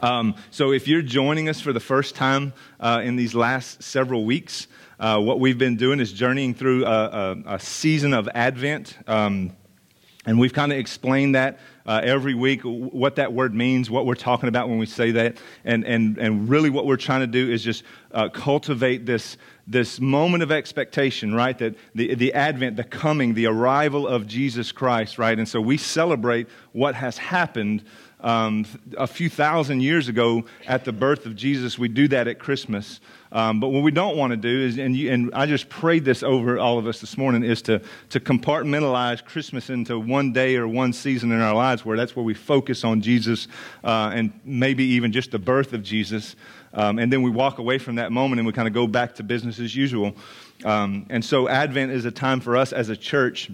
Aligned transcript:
Um, 0.00 0.36
so, 0.50 0.72
if 0.72 0.86
you're 0.86 1.02
joining 1.02 1.48
us 1.48 1.60
for 1.60 1.72
the 1.72 1.80
first 1.80 2.14
time 2.14 2.52
uh, 2.78 3.00
in 3.02 3.16
these 3.16 3.34
last 3.34 3.82
several 3.82 4.24
weeks, 4.24 4.68
uh, 5.00 5.18
what 5.20 5.40
we've 5.40 5.58
been 5.58 5.76
doing 5.76 5.98
is 6.00 6.12
journeying 6.12 6.54
through 6.54 6.84
a, 6.84 6.88
a, 6.88 7.54
a 7.54 7.60
season 7.60 8.14
of 8.14 8.28
Advent. 8.34 8.96
Um, 9.06 9.56
and 10.26 10.38
we've 10.38 10.52
kind 10.52 10.72
of 10.72 10.78
explained 10.78 11.34
that 11.36 11.58
uh, 11.86 12.02
every 12.04 12.34
week, 12.34 12.60
what 12.62 13.16
that 13.16 13.32
word 13.32 13.54
means, 13.54 13.90
what 13.90 14.04
we're 14.04 14.14
talking 14.14 14.48
about 14.48 14.68
when 14.68 14.76
we 14.76 14.84
say 14.84 15.10
that. 15.12 15.38
And, 15.64 15.86
and, 15.86 16.18
and 16.18 16.48
really, 16.48 16.68
what 16.68 16.84
we're 16.84 16.96
trying 16.96 17.20
to 17.20 17.26
do 17.26 17.50
is 17.50 17.64
just 17.64 17.82
uh, 18.12 18.28
cultivate 18.28 19.06
this, 19.06 19.38
this 19.66 19.98
moment 19.98 20.42
of 20.42 20.52
expectation, 20.52 21.34
right? 21.34 21.56
That 21.56 21.76
the, 21.94 22.14
the 22.14 22.34
advent, 22.34 22.76
the 22.76 22.84
coming, 22.84 23.32
the 23.34 23.46
arrival 23.46 24.06
of 24.06 24.26
Jesus 24.26 24.70
Christ, 24.70 25.18
right? 25.18 25.38
And 25.38 25.48
so 25.48 25.62
we 25.62 25.78
celebrate 25.78 26.48
what 26.72 26.94
has 26.94 27.16
happened 27.16 27.84
um, 28.20 28.66
a 28.96 29.06
few 29.06 29.28
thousand 29.28 29.80
years 29.80 30.08
ago 30.08 30.44
at 30.66 30.84
the 30.84 30.92
birth 30.92 31.26
of 31.26 31.36
Jesus. 31.36 31.78
We 31.78 31.88
do 31.88 32.08
that 32.08 32.26
at 32.28 32.38
Christmas. 32.38 33.00
Um, 33.30 33.60
but 33.60 33.68
what 33.68 33.82
we 33.82 33.90
don't 33.90 34.16
want 34.16 34.30
to 34.30 34.36
do 34.36 34.48
is, 34.48 34.78
and, 34.78 34.96
you, 34.96 35.12
and, 35.12 35.30
I 35.34 35.44
just 35.46 35.68
prayed 35.68 36.04
this 36.04 36.22
over 36.22 36.58
all 36.58 36.78
of 36.78 36.86
us 36.86 37.00
this 37.00 37.18
morning, 37.18 37.44
is 37.44 37.60
to, 37.62 37.82
to 38.10 38.20
compartmentalize 38.20 39.22
Christmas 39.22 39.68
into 39.68 39.98
one 39.98 40.32
day 40.32 40.56
or 40.56 40.66
one 40.66 40.94
season 40.94 41.30
in 41.30 41.40
our 41.40 41.54
lives 41.54 41.84
where 41.84 41.96
that's 41.96 42.16
where 42.16 42.24
we 42.24 42.32
focus 42.32 42.84
on 42.84 43.02
Jesus 43.02 43.46
uh, 43.84 44.10
and 44.14 44.32
maybe 44.44 44.84
even 44.84 45.12
just 45.12 45.30
the 45.30 45.38
birth 45.38 45.74
of 45.74 45.82
Jesus. 45.82 46.36
Um, 46.72 46.98
and 46.98 47.12
then 47.12 47.22
we 47.22 47.30
walk 47.30 47.58
away 47.58 47.78
from 47.78 47.96
that 47.96 48.12
moment 48.12 48.40
and 48.40 48.46
we 48.46 48.52
kind 48.52 48.68
of 48.68 48.74
go 48.74 48.86
back 48.86 49.14
to 49.16 49.22
business 49.22 49.58
as 49.58 49.76
usual. 49.76 50.14
Um, 50.64 51.06
and 51.10 51.24
so 51.24 51.48
Advent 51.48 51.92
is 51.92 52.04
a 52.06 52.10
time 52.10 52.40
for 52.40 52.56
us 52.56 52.72
as 52.72 52.88
a 52.88 52.96
church 52.96 53.50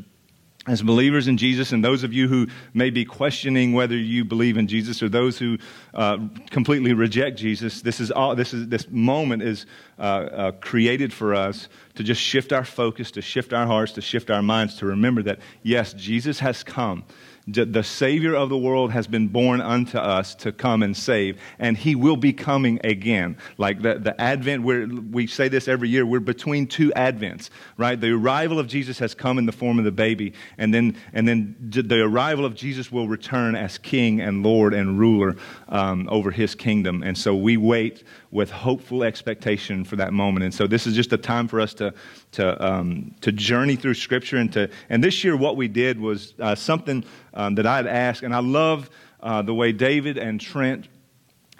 as 0.66 0.80
believers 0.80 1.28
in 1.28 1.36
Jesus, 1.36 1.72
and 1.72 1.84
those 1.84 2.04
of 2.04 2.12
you 2.12 2.26
who 2.26 2.46
may 2.72 2.88
be 2.88 3.04
questioning 3.04 3.74
whether 3.74 3.96
you 3.96 4.24
believe 4.24 4.56
in 4.56 4.66
Jesus, 4.66 5.02
or 5.02 5.08
those 5.08 5.38
who 5.38 5.58
uh, 5.92 6.16
completely 6.50 6.94
reject 6.94 7.38
Jesus, 7.38 7.82
this 7.82 8.00
is 8.00 8.10
all. 8.10 8.34
This 8.34 8.54
is 8.54 8.68
this 8.68 8.88
moment 8.90 9.42
is 9.42 9.66
uh, 9.98 10.02
uh, 10.02 10.52
created 10.52 11.12
for 11.12 11.34
us 11.34 11.68
to 11.96 12.02
just 12.02 12.20
shift 12.20 12.52
our 12.52 12.64
focus, 12.64 13.10
to 13.12 13.22
shift 13.22 13.52
our 13.52 13.66
hearts, 13.66 13.92
to 13.92 14.00
shift 14.00 14.30
our 14.30 14.42
minds, 14.42 14.76
to 14.78 14.86
remember 14.86 15.22
that 15.22 15.38
yes, 15.62 15.92
Jesus 15.92 16.38
has 16.40 16.62
come 16.62 17.04
the 17.46 17.82
Savior 17.82 18.34
of 18.34 18.48
the 18.48 18.56
world 18.56 18.92
has 18.92 19.06
been 19.06 19.28
born 19.28 19.60
unto 19.60 19.98
us 19.98 20.34
to 20.36 20.50
come 20.50 20.82
and 20.82 20.96
save, 20.96 21.38
and 21.58 21.76
He 21.76 21.94
will 21.94 22.16
be 22.16 22.32
coming 22.32 22.80
again. 22.84 23.36
Like 23.58 23.82
the, 23.82 23.98
the 23.98 24.18
Advent, 24.18 24.62
we 24.62 24.86
we 24.86 25.26
say 25.26 25.48
this 25.48 25.68
every 25.68 25.90
year, 25.90 26.06
we're 26.06 26.20
between 26.20 26.66
two 26.66 26.90
Advents, 26.96 27.50
right? 27.76 28.00
The 28.00 28.12
arrival 28.12 28.58
of 28.58 28.66
Jesus 28.66 28.98
has 28.98 29.14
come 29.14 29.36
in 29.36 29.44
the 29.44 29.52
form 29.52 29.78
of 29.78 29.84
the 29.84 29.92
baby, 29.92 30.32
and 30.56 30.72
then, 30.72 30.96
and 31.12 31.28
then 31.28 31.54
the 31.60 32.00
arrival 32.00 32.46
of 32.46 32.54
Jesus 32.54 32.90
will 32.90 33.08
return 33.08 33.54
as 33.54 33.76
King 33.76 34.22
and 34.22 34.42
Lord 34.42 34.72
and 34.72 34.98
ruler 34.98 35.36
um, 35.68 36.08
over 36.10 36.30
His 36.30 36.54
kingdom. 36.54 37.02
And 37.02 37.16
so 37.16 37.34
we 37.34 37.58
wait 37.58 38.04
with 38.30 38.50
hopeful 38.50 39.04
expectation 39.04 39.84
for 39.84 39.96
that 39.96 40.12
moment. 40.12 40.44
And 40.44 40.52
so 40.52 40.66
this 40.66 40.86
is 40.86 40.94
just 40.96 41.12
a 41.12 41.16
time 41.16 41.46
for 41.46 41.60
us 41.60 41.72
to, 41.74 41.94
to, 42.34 42.64
um, 42.64 43.14
to 43.20 43.32
journey 43.32 43.76
through 43.76 43.94
Scripture. 43.94 44.36
And, 44.36 44.52
to, 44.52 44.70
and 44.88 45.02
this 45.02 45.24
year, 45.24 45.36
what 45.36 45.56
we 45.56 45.68
did 45.68 45.98
was 45.98 46.34
uh, 46.38 46.54
something 46.54 47.04
um, 47.32 47.54
that 47.56 47.66
I'd 47.66 47.86
asked, 47.86 48.22
and 48.22 48.34
I 48.34 48.40
love 48.40 48.90
uh, 49.20 49.42
the 49.42 49.54
way 49.54 49.72
David 49.72 50.18
and 50.18 50.40
Trent 50.40 50.88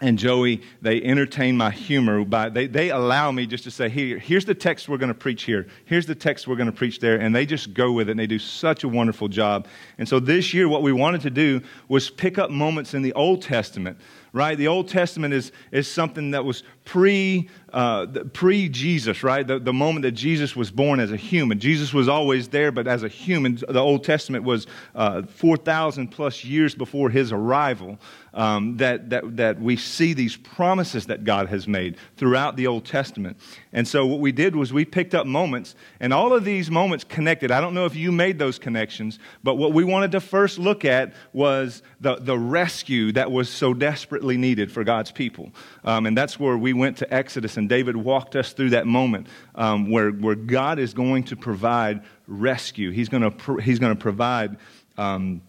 and 0.01 0.19
Joey, 0.19 0.61
they 0.81 1.01
entertain 1.01 1.55
my 1.55 1.71
humor 1.71 2.25
by 2.25 2.49
they, 2.49 2.67
they 2.67 2.89
allow 2.89 3.31
me 3.31 3.45
just 3.45 3.63
to 3.63 3.71
say, 3.71 3.87
Here, 3.87 4.19
here's 4.19 4.43
the 4.43 4.53
text 4.53 4.89
we're 4.89 4.97
going 4.97 5.07
to 5.07 5.13
preach 5.13 5.43
here. 5.43 5.67
Here's 5.85 6.05
the 6.05 6.15
text 6.15 6.47
we're 6.47 6.57
going 6.57 6.69
to 6.69 6.75
preach 6.75 6.99
there. 6.99 7.17
And 7.17 7.33
they 7.33 7.45
just 7.45 7.73
go 7.73 7.93
with 7.93 8.09
it 8.09 8.11
and 8.11 8.19
they 8.19 8.27
do 8.27 8.37
such 8.37 8.83
a 8.83 8.89
wonderful 8.89 9.29
job. 9.29 9.67
And 9.97 10.07
so 10.07 10.19
this 10.19 10.53
year, 10.53 10.67
what 10.67 10.81
we 10.81 10.91
wanted 10.91 11.21
to 11.21 11.29
do 11.29 11.61
was 11.87 12.09
pick 12.09 12.37
up 12.37 12.49
moments 12.49 12.93
in 12.93 13.03
the 13.03 13.13
Old 13.13 13.41
Testament 13.41 13.97
right? 14.35 14.57
The 14.57 14.67
Old 14.67 14.89
Testament 14.89 15.33
is, 15.33 15.53
is 15.71 15.89
something 15.89 16.31
that 16.31 16.43
was 16.43 16.63
pre, 16.83 17.49
uh, 17.71 18.05
pre 18.33 18.67
Jesus, 18.67 19.23
right? 19.23 19.47
The, 19.47 19.59
the 19.59 19.71
moment 19.71 20.03
that 20.03 20.11
Jesus 20.11 20.57
was 20.57 20.69
born 20.69 20.99
as 20.99 21.13
a 21.13 21.15
human. 21.15 21.57
Jesus 21.57 21.93
was 21.93 22.09
always 22.09 22.49
there, 22.49 22.69
but 22.69 22.85
as 22.85 23.03
a 23.03 23.07
human, 23.07 23.55
the 23.55 23.79
Old 23.79 24.03
Testament 24.03 24.43
was 24.43 24.67
uh, 24.93 25.21
4,000 25.23 26.09
plus 26.09 26.43
years 26.43 26.75
before 26.75 27.09
his 27.09 27.31
arrival 27.31 27.97
um, 28.35 28.77
that, 28.77 29.09
that, 29.09 29.37
that 29.37 29.59
we 29.59 29.77
see 29.77 30.13
these 30.13 30.35
promises 30.35 31.07
that 31.07 31.23
God 31.23 31.47
has 31.47 31.67
made 31.67 31.95
throughout 32.17 32.57
the 32.57 32.67
Old 32.67 32.85
Testament. 32.85 33.37
And 33.71 33.87
so 33.87 34.05
what 34.05 34.19
we 34.19 34.31
did 34.31 34.55
was 34.55 34.73
we 34.73 34.85
picked 34.85 35.15
up 35.15 35.25
moments, 35.25 35.73
and 35.99 36.13
all 36.13 36.33
of 36.33 36.43
these 36.43 36.69
moments 36.69 37.05
connected. 37.05 37.49
I 37.49 37.61
don't 37.61 37.73
know 37.73 37.85
if 37.85 37.95
you 37.95 38.11
made 38.11 38.37
those 38.37 38.59
connections, 38.59 39.19
but 39.41 39.55
what 39.55 39.73
we 39.73 39.83
wanted 39.83 40.11
to 40.11 40.19
first 40.19 40.59
look 40.59 40.83
at 40.85 41.13
was 41.31 41.81
the, 42.01 42.15
the 42.15 42.37
rescue 42.37 43.13
that 43.13 43.31
was 43.31 43.49
so 43.49 43.73
desperately 43.73 44.37
needed 44.37 44.71
for 44.71 44.83
God's 44.83 45.11
people. 45.11 45.51
Um, 45.85 46.05
and 46.05 46.17
that's 46.17 46.37
where 46.39 46.57
we 46.57 46.73
went 46.73 46.97
to 46.97 47.13
Exodus, 47.13 47.57
and 47.57 47.69
David 47.69 47.95
walked 47.95 48.35
us 48.35 48.51
through 48.51 48.71
that 48.71 48.85
moment 48.85 49.27
um, 49.55 49.89
where, 49.89 50.11
where 50.11 50.35
God 50.35 50.77
is 50.77 50.93
going 50.93 51.23
to 51.25 51.37
provide 51.37 52.03
rescue. 52.27 52.91
He's 52.91 53.07
going 53.07 53.31
to, 53.31 53.55
he's 53.57 53.79
going 53.79 53.95
to 53.95 54.01
provide. 54.01 54.57
Um, 54.97 55.41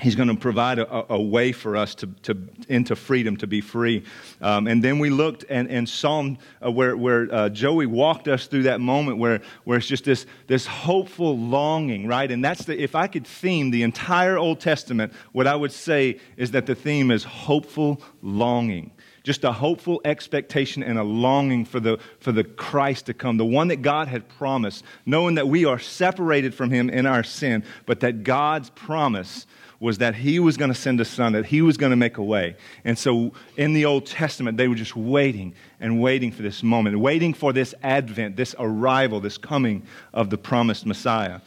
He's 0.00 0.14
going 0.14 0.28
to 0.28 0.36
provide 0.36 0.78
a, 0.78 1.12
a, 1.14 1.20
way 1.20 1.52
for 1.52 1.74
us 1.74 1.94
to, 1.96 2.06
to, 2.24 2.36
into 2.68 2.94
freedom, 2.94 3.34
to 3.38 3.46
be 3.46 3.62
free. 3.62 4.04
Um, 4.42 4.66
and 4.66 4.84
then 4.84 4.98
we 4.98 5.08
looked 5.08 5.46
and, 5.48 5.70
and 5.70 5.88
Psalm, 5.88 6.36
uh, 6.62 6.70
where, 6.70 6.98
where 6.98 7.32
uh, 7.32 7.48
Joey 7.48 7.86
walked 7.86 8.28
us 8.28 8.46
through 8.46 8.64
that 8.64 8.82
moment 8.82 9.16
where, 9.16 9.40
where 9.64 9.78
it's 9.78 9.86
just 9.86 10.04
this, 10.04 10.26
this 10.48 10.66
hopeful 10.66 11.38
longing, 11.38 12.06
right? 12.06 12.30
And 12.30 12.44
that's 12.44 12.66
the, 12.66 12.78
if 12.78 12.94
I 12.94 13.06
could 13.06 13.26
theme 13.26 13.70
the 13.70 13.84
entire 13.84 14.36
Old 14.36 14.60
Testament, 14.60 15.14
what 15.32 15.46
I 15.46 15.56
would 15.56 15.72
say 15.72 16.20
is 16.36 16.50
that 16.50 16.66
the 16.66 16.74
theme 16.74 17.10
is 17.10 17.24
hopeful 17.24 18.02
longing 18.20 18.92
just 19.26 19.42
a 19.42 19.50
hopeful 19.50 20.00
expectation 20.04 20.84
and 20.84 21.00
a 21.00 21.02
longing 21.02 21.64
for 21.64 21.80
the, 21.80 21.98
for 22.20 22.30
the 22.30 22.44
Christ 22.44 23.06
to 23.06 23.14
come, 23.14 23.38
the 23.38 23.44
one 23.44 23.66
that 23.68 23.82
God 23.82 24.06
had 24.06 24.28
promised, 24.28 24.84
knowing 25.04 25.34
that 25.34 25.48
we 25.48 25.64
are 25.64 25.80
separated 25.80 26.54
from 26.54 26.70
Him 26.70 26.88
in 26.88 27.06
our 27.06 27.24
sin, 27.24 27.64
but 27.86 27.98
that 28.00 28.22
God's 28.22 28.70
promise 28.70 29.48
was 29.80 29.98
that 29.98 30.14
he 30.14 30.38
was 30.38 30.56
going 30.56 30.70
to 30.70 30.78
send 30.78 31.00
a 31.00 31.04
son, 31.04 31.32
that 31.32 31.44
he 31.44 31.60
was 31.60 31.76
going 31.76 31.90
to 31.90 31.96
make 31.96 32.16
a 32.16 32.22
way. 32.22 32.56
And 32.84 32.96
so 32.96 33.32
in 33.56 33.72
the 33.74 33.84
Old 33.84 34.06
Testament, 34.06 34.56
they 34.56 34.68
were 34.68 34.74
just 34.76 34.96
waiting 34.96 35.54
and 35.80 36.00
waiting 36.00 36.30
for 36.30 36.40
this 36.42 36.62
moment, 36.62 36.98
waiting 36.98 37.34
for 37.34 37.52
this 37.52 37.74
advent, 37.82 38.36
this 38.36 38.54
arrival, 38.58 39.20
this 39.20 39.36
coming 39.36 39.82
of 40.14 40.30
the 40.30 40.38
promised 40.38 40.86
Messiah. 40.86 41.40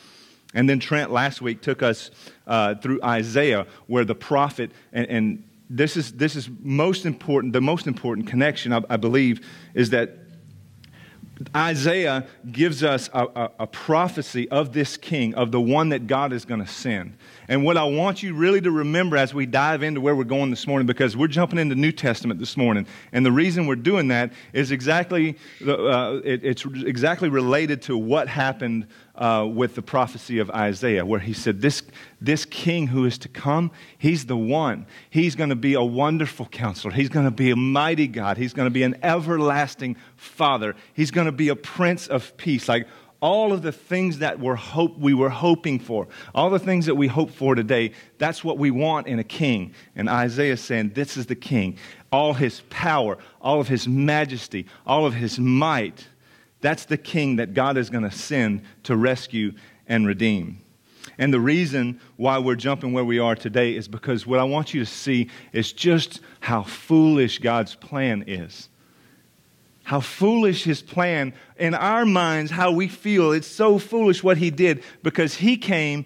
And 0.53 0.69
then 0.69 0.79
Trent 0.79 1.11
last 1.11 1.41
week 1.41 1.61
took 1.61 1.81
us 1.81 2.11
uh, 2.45 2.75
through 2.75 2.99
Isaiah, 3.03 3.65
where 3.87 4.05
the 4.05 4.15
prophet, 4.15 4.71
and, 4.91 5.07
and, 5.07 5.43
this, 5.69 5.95
is, 5.95 6.13
this 6.13 6.35
is 6.35 6.49
most 6.61 7.05
important, 7.05 7.53
the 7.53 7.61
most 7.61 7.87
important 7.87 8.27
connection, 8.27 8.73
I, 8.73 8.81
I 8.89 8.97
believe, 8.97 9.45
is 9.73 9.91
that 9.91 10.17
Isaiah 11.55 12.27
gives 12.51 12.83
us 12.83 13.09
a, 13.13 13.23
a, 13.23 13.51
a, 13.59 13.67
prophecy 13.67 14.49
of 14.49 14.73
this 14.73 14.97
king, 14.97 15.35
of 15.35 15.51
the 15.51 15.61
one 15.61 15.89
that 15.89 16.05
God 16.05 16.33
is 16.33 16.43
going 16.43 16.59
to 16.59 16.67
send. 16.67 17.15
And 17.47 17.63
what 17.63 17.77
I 17.77 17.85
want 17.85 18.21
you 18.21 18.33
really 18.33 18.59
to 18.59 18.71
remember 18.71 19.15
as 19.15 19.33
we 19.33 19.45
dive 19.45 19.81
into 19.81 20.01
where 20.01 20.15
we're 20.15 20.25
going 20.25 20.49
this 20.49 20.67
morning, 20.67 20.85
because 20.85 21.15
we're 21.15 21.27
jumping 21.27 21.57
into 21.57 21.75
New 21.75 21.93
Testament 21.93 22.41
this 22.41 22.57
morning, 22.57 22.85
and 23.13 23.25
the 23.25 23.31
reason 23.31 23.67
we're 23.67 23.77
doing 23.77 24.09
that 24.09 24.33
is 24.51 24.71
exactly 24.71 25.37
uh, 25.65 26.19
it, 26.25 26.43
it's 26.43 26.65
exactly 26.65 27.29
related 27.29 27.81
to 27.83 27.97
what 27.97 28.27
happened 28.27 28.87
uh, 29.19 29.45
with 29.45 29.75
the 29.75 29.81
prophecy 29.81 30.39
of 30.39 30.49
Isaiah, 30.49 31.05
where 31.05 31.19
he 31.19 31.33
said, 31.33 31.61
"This 31.61 31.83
this 32.21 32.45
king 32.45 32.87
who 32.87 33.05
is 33.05 33.17
to 33.19 33.27
come, 33.27 33.69
he's 33.97 34.25
the 34.25 34.37
one. 34.37 34.87
He's 35.09 35.35
going 35.35 35.49
to 35.49 35.55
be 35.55 35.73
a 35.73 35.83
wonderful 35.83 36.47
counselor. 36.47 36.93
He's 36.93 37.09
going 37.09 37.25
to 37.25 37.31
be 37.31 37.51
a 37.51 37.55
mighty 37.55 38.07
God. 38.07 38.37
He's 38.37 38.53
going 38.53 38.67
to 38.67 38.71
be 38.71 38.83
an 38.83 38.97
everlasting 39.03 39.97
Father. 40.15 40.75
He's 40.93 41.11
going 41.11 41.25
to 41.25 41.33
be 41.33 41.49
a 41.49 41.55
Prince 41.55 42.07
of 42.07 42.35
Peace." 42.37 42.67
Like 42.69 42.87
all 43.21 43.51
of 43.51 43.61
the 43.61 43.71
things 43.73 44.19
that 44.19 44.39
we're 44.39 44.55
hope, 44.55 44.97
we 44.97 45.13
were 45.13 45.29
hoping 45.29 45.79
for, 45.79 46.07
all 46.33 46.49
the 46.49 46.59
things 46.59 46.85
that 46.85 46.95
we 46.95 47.07
hope 47.07 47.31
for 47.31 47.53
today, 47.53 47.91
that's 48.17 48.43
what 48.43 48.57
we 48.57 48.71
want 48.71 49.07
in 49.07 49.19
a 49.19 49.23
king. 49.23 49.73
And 49.95 50.07
Isaiah 50.07 50.53
is 50.53 50.61
saying, 50.61 50.91
This 50.93 51.17
is 51.17 51.25
the 51.25 51.35
king. 51.35 51.77
All 52.11 52.33
his 52.33 52.61
power, 52.69 53.17
all 53.41 53.59
of 53.59 53.67
his 53.67 53.87
majesty, 53.87 54.65
all 54.85 55.05
of 55.05 55.13
his 55.13 55.37
might. 55.37 56.07
That's 56.61 56.85
the 56.85 56.97
king 56.97 57.37
that 57.37 57.53
God 57.53 57.77
is 57.77 57.89
going 57.89 58.03
to 58.03 58.11
send 58.11 58.63
to 58.83 58.95
rescue 58.95 59.53
and 59.87 60.05
redeem. 60.05 60.61
And 61.17 61.33
the 61.33 61.39
reason 61.39 61.99
why 62.17 62.37
we're 62.39 62.55
jumping 62.55 62.93
where 62.93 63.05
we 63.05 63.19
are 63.19 63.35
today 63.35 63.75
is 63.75 63.87
because 63.87 64.25
what 64.27 64.39
I 64.39 64.43
want 64.43 64.73
you 64.73 64.81
to 64.81 64.85
see 64.85 65.29
is 65.53 65.73
just 65.73 66.21
how 66.39 66.63
foolish 66.63 67.39
God's 67.39 67.75
plan 67.75 68.23
is 68.27 68.69
how 69.89 69.99
foolish 69.99 70.65
his 70.65 70.83
plan 70.83 71.33
in 71.57 71.73
our 71.73 72.05
minds 72.05 72.51
how 72.51 72.71
we 72.71 72.87
feel 72.87 73.31
it's 73.31 73.47
so 73.47 73.79
foolish 73.79 74.23
what 74.23 74.37
he 74.37 74.51
did 74.51 74.83
because 75.01 75.33
he 75.33 75.57
came 75.57 76.05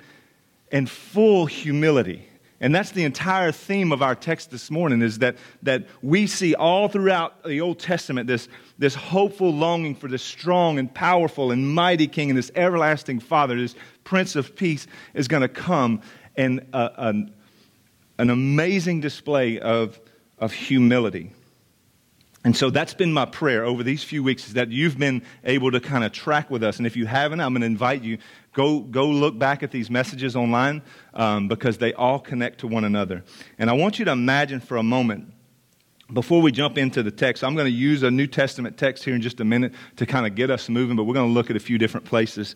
in 0.71 0.85
full 0.85 1.45
humility 1.45 2.25
and 2.63 2.73
that's 2.73 2.89
the 2.89 3.03
entire 3.03 3.51
theme 3.51 3.91
of 3.91 4.01
our 4.01 4.15
text 4.15 4.49
this 4.49 4.71
morning 4.71 5.03
is 5.03 5.19
that, 5.19 5.35
that 5.61 5.85
we 6.01 6.25
see 6.25 6.55
all 6.55 6.87
throughout 6.87 7.43
the 7.43 7.61
old 7.61 7.77
testament 7.77 8.25
this, 8.25 8.47
this 8.79 8.95
hopeful 8.95 9.53
longing 9.53 9.93
for 9.93 10.07
this 10.07 10.23
strong 10.23 10.79
and 10.79 10.91
powerful 10.91 11.51
and 11.51 11.75
mighty 11.75 12.07
king 12.07 12.31
and 12.31 12.37
this 12.37 12.51
everlasting 12.55 13.19
father 13.19 13.55
this 13.55 13.75
prince 14.03 14.35
of 14.35 14.55
peace 14.55 14.87
is 15.13 15.27
going 15.27 15.41
to 15.41 15.47
come 15.47 16.01
and 16.35 16.65
uh, 16.73 16.89
an, 16.97 17.31
an 18.17 18.31
amazing 18.31 19.01
display 19.01 19.59
of 19.59 19.99
of 20.43 20.51
humility. 20.51 21.31
And 22.45 22.55
so 22.55 22.69
that's 22.69 22.93
been 22.93 23.13
my 23.13 23.23
prayer 23.23 23.63
over 23.63 23.83
these 23.83 24.03
few 24.03 24.21
weeks 24.21 24.47
is 24.47 24.53
that 24.55 24.69
you've 24.69 24.97
been 24.97 25.21
able 25.45 25.71
to 25.71 25.79
kind 25.79 26.03
of 26.03 26.11
track 26.11 26.49
with 26.49 26.61
us. 26.61 26.77
And 26.77 26.85
if 26.85 26.97
you 26.97 27.05
haven't, 27.05 27.39
I'm 27.39 27.53
going 27.53 27.61
to 27.61 27.67
invite 27.67 28.03
you, 28.03 28.17
go, 28.53 28.79
go 28.79 29.07
look 29.07 29.37
back 29.37 29.63
at 29.63 29.71
these 29.71 29.89
messages 29.89 30.35
online 30.35 30.81
um, 31.13 31.47
because 31.47 31.77
they 31.77 31.93
all 31.93 32.19
connect 32.19 32.59
to 32.59 32.67
one 32.67 32.85
another. 32.85 33.23
And 33.57 33.69
I 33.69 33.73
want 33.73 33.99
you 33.99 34.05
to 34.05 34.11
imagine 34.11 34.59
for 34.59 34.77
a 34.77 34.83
moment, 34.83 35.33
before 36.11 36.41
we 36.41 36.51
jump 36.51 36.77
into 36.77 37.01
the 37.01 37.11
text, 37.11 37.43
I'm 37.43 37.55
going 37.55 37.65
to 37.65 37.71
use 37.71 38.03
a 38.03 38.11
New 38.11 38.27
Testament 38.27 38.77
text 38.77 39.03
here 39.03 39.15
in 39.15 39.21
just 39.21 39.39
a 39.39 39.45
minute 39.45 39.73
to 39.95 40.05
kind 40.05 40.27
of 40.27 40.35
get 40.35 40.51
us 40.51 40.69
moving, 40.69 40.95
but 40.95 41.05
we're 41.05 41.13
going 41.13 41.29
to 41.29 41.33
look 41.33 41.49
at 41.49 41.55
a 41.55 41.59
few 41.59 41.77
different 41.77 42.05
places. 42.05 42.55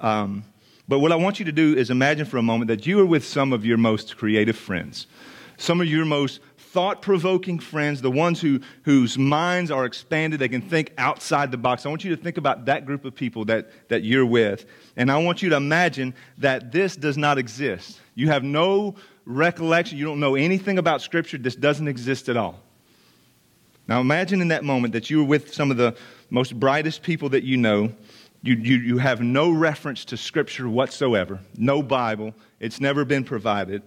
Um, 0.00 0.44
but 0.88 0.98
what 1.00 1.12
I 1.12 1.16
want 1.16 1.38
you 1.38 1.44
to 1.44 1.52
do 1.52 1.76
is 1.76 1.90
imagine 1.90 2.26
for 2.26 2.38
a 2.38 2.42
moment 2.42 2.68
that 2.68 2.86
you 2.86 2.98
are 3.00 3.06
with 3.06 3.24
some 3.24 3.52
of 3.52 3.64
your 3.64 3.78
most 3.78 4.16
creative 4.16 4.56
friends, 4.56 5.06
some 5.56 5.80
of 5.80 5.86
your 5.86 6.04
most 6.04 6.40
thought 6.68 7.02
provoking 7.02 7.58
friends, 7.58 8.02
the 8.02 8.10
ones 8.10 8.40
who, 8.40 8.60
whose 8.82 9.16
minds 9.16 9.70
are 9.70 9.84
expanded, 9.84 10.38
they 10.38 10.48
can 10.48 10.60
think 10.60 10.92
outside 10.98 11.50
the 11.50 11.56
box. 11.56 11.86
I 11.86 11.88
want 11.88 12.04
you 12.04 12.14
to 12.14 12.22
think 12.22 12.36
about 12.36 12.66
that 12.66 12.84
group 12.84 13.04
of 13.04 13.14
people 13.14 13.46
that, 13.46 13.70
that 13.88 14.02
you're 14.02 14.26
with. 14.26 14.66
And 14.96 15.10
I 15.10 15.18
want 15.18 15.42
you 15.42 15.48
to 15.50 15.56
imagine 15.56 16.14
that 16.38 16.70
this 16.70 16.94
does 16.94 17.16
not 17.16 17.38
exist. 17.38 18.00
You 18.14 18.28
have 18.28 18.44
no 18.44 18.96
recollection, 19.24 19.98
you 19.98 20.04
don't 20.04 20.20
know 20.20 20.34
anything 20.34 20.78
about 20.78 21.02
Scripture, 21.02 21.38
this 21.38 21.56
doesn't 21.56 21.88
exist 21.88 22.28
at 22.28 22.36
all. 22.36 22.60
Now 23.86 24.00
imagine 24.00 24.40
in 24.40 24.48
that 24.48 24.64
moment 24.64 24.92
that 24.92 25.08
you 25.08 25.18
were 25.18 25.28
with 25.28 25.54
some 25.54 25.70
of 25.70 25.78
the 25.78 25.96
most 26.30 26.58
brightest 26.58 27.02
people 27.02 27.30
that 27.30 27.44
you 27.44 27.56
know. 27.56 27.92
You, 28.42 28.54
you, 28.54 28.76
you 28.76 28.98
have 28.98 29.20
no 29.20 29.50
reference 29.50 30.04
to 30.06 30.16
Scripture 30.16 30.68
whatsoever, 30.68 31.40
no 31.56 31.82
Bible, 31.82 32.34
it's 32.60 32.80
never 32.80 33.04
been 33.04 33.24
provided. 33.24 33.82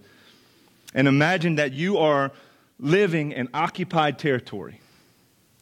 And 0.94 1.08
imagine 1.08 1.54
that 1.54 1.72
you 1.72 1.98
are 1.98 2.32
living 2.78 3.32
in 3.32 3.48
occupied 3.54 4.18
territory. 4.18 4.80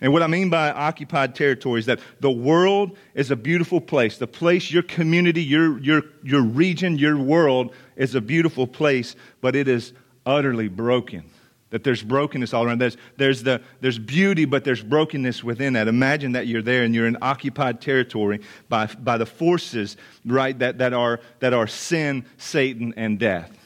And 0.01 0.13
what 0.13 0.23
I 0.23 0.29
mean 0.29 0.49
by 0.49 0.71
occupied 0.71 1.35
territory 1.35 1.81
is 1.81 1.87
that 1.87 2.01
the 2.21 2.31
world 2.31 2.97
is 3.15 3.31
a 3.31 3.37
beautiful 3.37 3.81
place. 3.81 4.17
The 4.17 4.27
place, 4.27 4.71
your 4.71 4.83
community, 4.83 5.43
your, 5.43 5.79
your, 5.79 6.03
your 6.23 6.43
region, 6.43 6.97
your 6.97 7.19
world 7.19 7.75
is 7.97 8.15
a 8.15 8.21
beautiful 8.21 8.67
place, 8.67 9.15
but 9.43 9.55
it 9.55 9.69
is 9.69 9.93
utterly 10.25 10.69
broken. 10.69 11.25
That 11.69 11.85
there's 11.85 12.03
brokenness 12.03 12.55
all 12.55 12.65
around. 12.65 12.81
There's, 12.81 12.97
there's, 13.19 13.43
the, 13.43 13.61
there's 13.81 13.99
beauty, 13.99 14.47
but 14.47 14.65
there's 14.65 14.83
brokenness 14.83 15.45
within 15.45 15.75
that. 15.75 15.87
Imagine 15.87 16.33
that 16.33 16.47
you're 16.47 16.63
there 16.63 16.83
and 16.83 16.95
you're 16.95 17.07
in 17.07 17.19
occupied 17.21 17.81
territory 17.83 18.41
by, 18.71 18.87
by 18.87 19.19
the 19.19 19.27
forces, 19.27 19.99
right, 20.25 20.59
that, 20.61 20.79
that, 20.79 20.95
are, 20.95 21.21
that 21.41 21.53
are 21.53 21.67
sin, 21.67 22.25
Satan, 22.39 22.95
and 22.97 23.19
death 23.19 23.60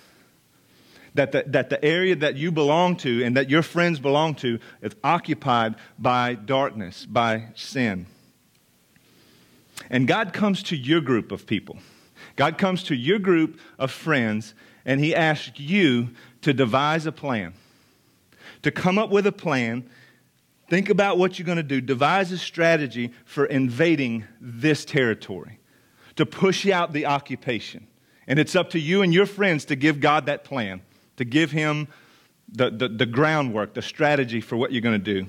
that 1.14 1.32
the, 1.32 1.44
that 1.46 1.70
the 1.70 1.82
area 1.84 2.16
that 2.16 2.36
you 2.36 2.50
belong 2.50 2.96
to 2.96 3.24
and 3.24 3.36
that 3.36 3.48
your 3.48 3.62
friends 3.62 4.00
belong 4.00 4.34
to 4.34 4.58
is 4.82 4.92
occupied 5.02 5.76
by 5.98 6.34
darkness, 6.34 7.06
by 7.06 7.48
sin. 7.54 8.06
And 9.90 10.08
God 10.08 10.32
comes 10.32 10.62
to 10.64 10.76
your 10.76 11.00
group 11.00 11.32
of 11.32 11.46
people. 11.46 11.78
God 12.36 12.58
comes 12.58 12.82
to 12.84 12.96
your 12.96 13.18
group 13.18 13.60
of 13.78 13.90
friends 13.90 14.54
and 14.84 15.00
He 15.00 15.14
asks 15.14 15.58
you 15.58 16.10
to 16.42 16.52
devise 16.52 17.06
a 17.06 17.12
plan, 17.12 17.54
to 18.62 18.70
come 18.70 18.98
up 18.98 19.10
with 19.10 19.26
a 19.26 19.32
plan. 19.32 19.88
Think 20.68 20.90
about 20.90 21.16
what 21.16 21.38
you're 21.38 21.46
going 21.46 21.56
to 21.56 21.62
do. 21.62 21.80
Devise 21.80 22.32
a 22.32 22.38
strategy 22.38 23.12
for 23.24 23.46
invading 23.46 24.24
this 24.40 24.84
territory, 24.84 25.60
to 26.16 26.26
push 26.26 26.66
out 26.66 26.92
the 26.92 27.06
occupation. 27.06 27.86
And 28.26 28.38
it's 28.38 28.56
up 28.56 28.70
to 28.70 28.80
you 28.80 29.02
and 29.02 29.12
your 29.12 29.26
friends 29.26 29.66
to 29.66 29.76
give 29.76 30.00
God 30.00 30.26
that 30.26 30.44
plan 30.44 30.82
to 31.16 31.24
give 31.24 31.50
him 31.50 31.88
the, 32.50 32.70
the, 32.70 32.88
the 32.88 33.06
groundwork, 33.06 33.74
the 33.74 33.82
strategy 33.82 34.40
for 34.40 34.56
what 34.56 34.72
you're 34.72 34.82
going 34.82 35.02
to 35.02 35.22
do. 35.22 35.26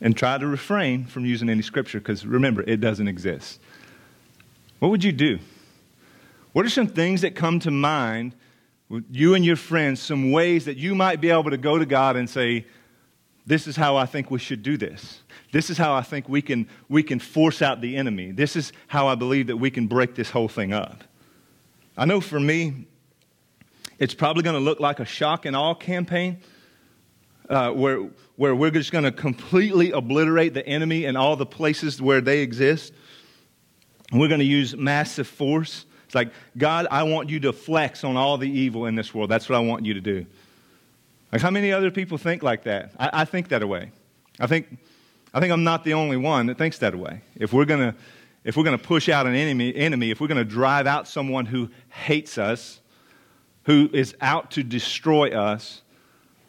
And 0.00 0.16
try 0.16 0.36
to 0.36 0.46
refrain 0.46 1.06
from 1.06 1.24
using 1.24 1.48
any 1.48 1.62
scripture 1.62 1.98
because 1.98 2.26
remember, 2.26 2.62
it 2.62 2.80
doesn't 2.80 3.08
exist. 3.08 3.60
What 4.78 4.90
would 4.90 5.02
you 5.02 5.12
do? 5.12 5.38
What 6.52 6.66
are 6.66 6.70
some 6.70 6.86
things 6.86 7.22
that 7.22 7.34
come 7.34 7.60
to 7.60 7.70
mind 7.70 8.34
with 8.88 9.04
you 9.10 9.34
and 9.34 9.44
your 9.44 9.56
friends, 9.56 10.00
some 10.00 10.30
ways 10.30 10.66
that 10.66 10.76
you 10.76 10.94
might 10.94 11.20
be 11.20 11.30
able 11.30 11.50
to 11.50 11.56
go 11.56 11.78
to 11.78 11.86
God 11.86 12.16
and 12.16 12.28
say, 12.28 12.66
This 13.46 13.66
is 13.66 13.76
how 13.76 13.96
I 13.96 14.06
think 14.06 14.30
we 14.30 14.38
should 14.38 14.62
do 14.62 14.76
this. 14.76 15.22
This 15.52 15.70
is 15.70 15.78
how 15.78 15.94
I 15.94 16.02
think 16.02 16.28
we 16.28 16.42
can, 16.42 16.68
we 16.88 17.02
can 17.02 17.18
force 17.18 17.62
out 17.62 17.80
the 17.80 17.96
enemy. 17.96 18.32
This 18.32 18.56
is 18.56 18.72
how 18.88 19.08
I 19.08 19.14
believe 19.14 19.46
that 19.46 19.56
we 19.56 19.70
can 19.70 19.86
break 19.86 20.14
this 20.14 20.30
whole 20.30 20.48
thing 20.48 20.72
up. 20.72 21.04
I 21.96 22.04
know 22.04 22.20
for 22.20 22.38
me, 22.38 22.86
it's 23.98 24.14
probably 24.14 24.42
going 24.42 24.54
to 24.54 24.60
look 24.60 24.80
like 24.80 25.00
a 25.00 25.04
shock 25.04 25.46
and 25.46 25.56
awe 25.56 25.74
campaign 25.74 26.38
uh, 27.48 27.70
where, 27.70 28.08
where 28.36 28.54
we're 28.54 28.70
just 28.70 28.92
going 28.92 29.04
to 29.04 29.12
completely 29.12 29.92
obliterate 29.92 30.54
the 30.54 30.66
enemy 30.66 31.04
and 31.04 31.16
all 31.16 31.36
the 31.36 31.46
places 31.46 32.00
where 32.00 32.20
they 32.20 32.40
exist. 32.40 32.92
We're 34.12 34.28
going 34.28 34.40
to 34.40 34.46
use 34.46 34.76
massive 34.76 35.26
force. 35.26 35.86
It's 36.04 36.14
like, 36.14 36.32
God, 36.56 36.86
I 36.90 37.04
want 37.04 37.30
you 37.30 37.40
to 37.40 37.52
flex 37.52 38.04
on 38.04 38.16
all 38.16 38.38
the 38.38 38.50
evil 38.50 38.86
in 38.86 38.94
this 38.94 39.14
world. 39.14 39.30
That's 39.30 39.48
what 39.48 39.56
I 39.56 39.60
want 39.60 39.84
you 39.84 39.94
to 39.94 40.00
do. 40.00 40.26
Like, 41.32 41.42
how 41.42 41.50
many 41.50 41.72
other 41.72 41.90
people 41.90 42.18
think 42.18 42.42
like 42.42 42.64
that? 42.64 42.92
I, 42.98 43.10
I 43.12 43.24
think 43.24 43.48
that 43.48 43.66
way. 43.66 43.90
I 44.38 44.46
think, 44.46 44.78
I 45.34 45.40
think 45.40 45.52
I'm 45.52 45.64
not 45.64 45.84
the 45.84 45.94
only 45.94 46.16
one 46.16 46.46
that 46.46 46.58
thinks 46.58 46.78
that 46.78 46.94
way. 46.94 47.22
If 47.34 47.52
we're 47.52 47.64
going 47.64 47.92
to 47.92 47.94
if 48.46 48.56
we're 48.56 48.62
going 48.62 48.78
to 48.78 48.84
push 48.84 49.08
out 49.08 49.26
an 49.26 49.34
enemy, 49.34 49.74
enemy, 49.74 50.12
if 50.12 50.20
we're 50.20 50.28
going 50.28 50.38
to 50.38 50.44
drive 50.44 50.86
out 50.86 51.08
someone 51.08 51.46
who 51.46 51.68
hates 51.88 52.38
us, 52.38 52.80
who 53.66 53.90
is 53.92 54.14
out 54.20 54.52
to 54.52 54.62
destroy 54.62 55.30
us, 55.30 55.82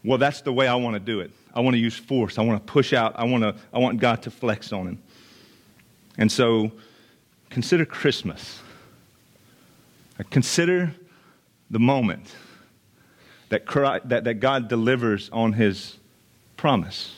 well, 0.03 0.19
that's 0.19 0.41
the 0.41 0.53
way 0.53 0.67
I 0.67 0.75
want 0.75 0.93
to 0.93 0.99
do 0.99 1.19
it. 1.19 1.31
I 1.53 1.61
want 1.61 1.73
to 1.73 1.79
use 1.79 1.97
force. 1.97 2.37
I 2.37 2.43
want 2.43 2.65
to 2.65 2.71
push 2.71 2.93
out. 2.93 3.13
I 3.15 3.23
want, 3.25 3.43
to, 3.43 3.55
I 3.73 3.79
want 3.79 3.99
God 3.99 4.21
to 4.23 4.31
flex 4.31 4.71
on 4.71 4.87
him. 4.87 5.01
And 6.19 6.31
so 6.31 6.71
consider 7.49 7.85
Christmas. 7.85 8.61
Uh, 10.19 10.23
consider 10.29 10.93
the 11.71 11.79
moment 11.79 12.35
that, 13.49 13.65
Christ, 13.65 14.07
that, 14.09 14.23
that 14.25 14.35
God 14.35 14.67
delivers 14.67 15.31
on 15.31 15.53
his 15.53 15.97
promise. 16.55 17.15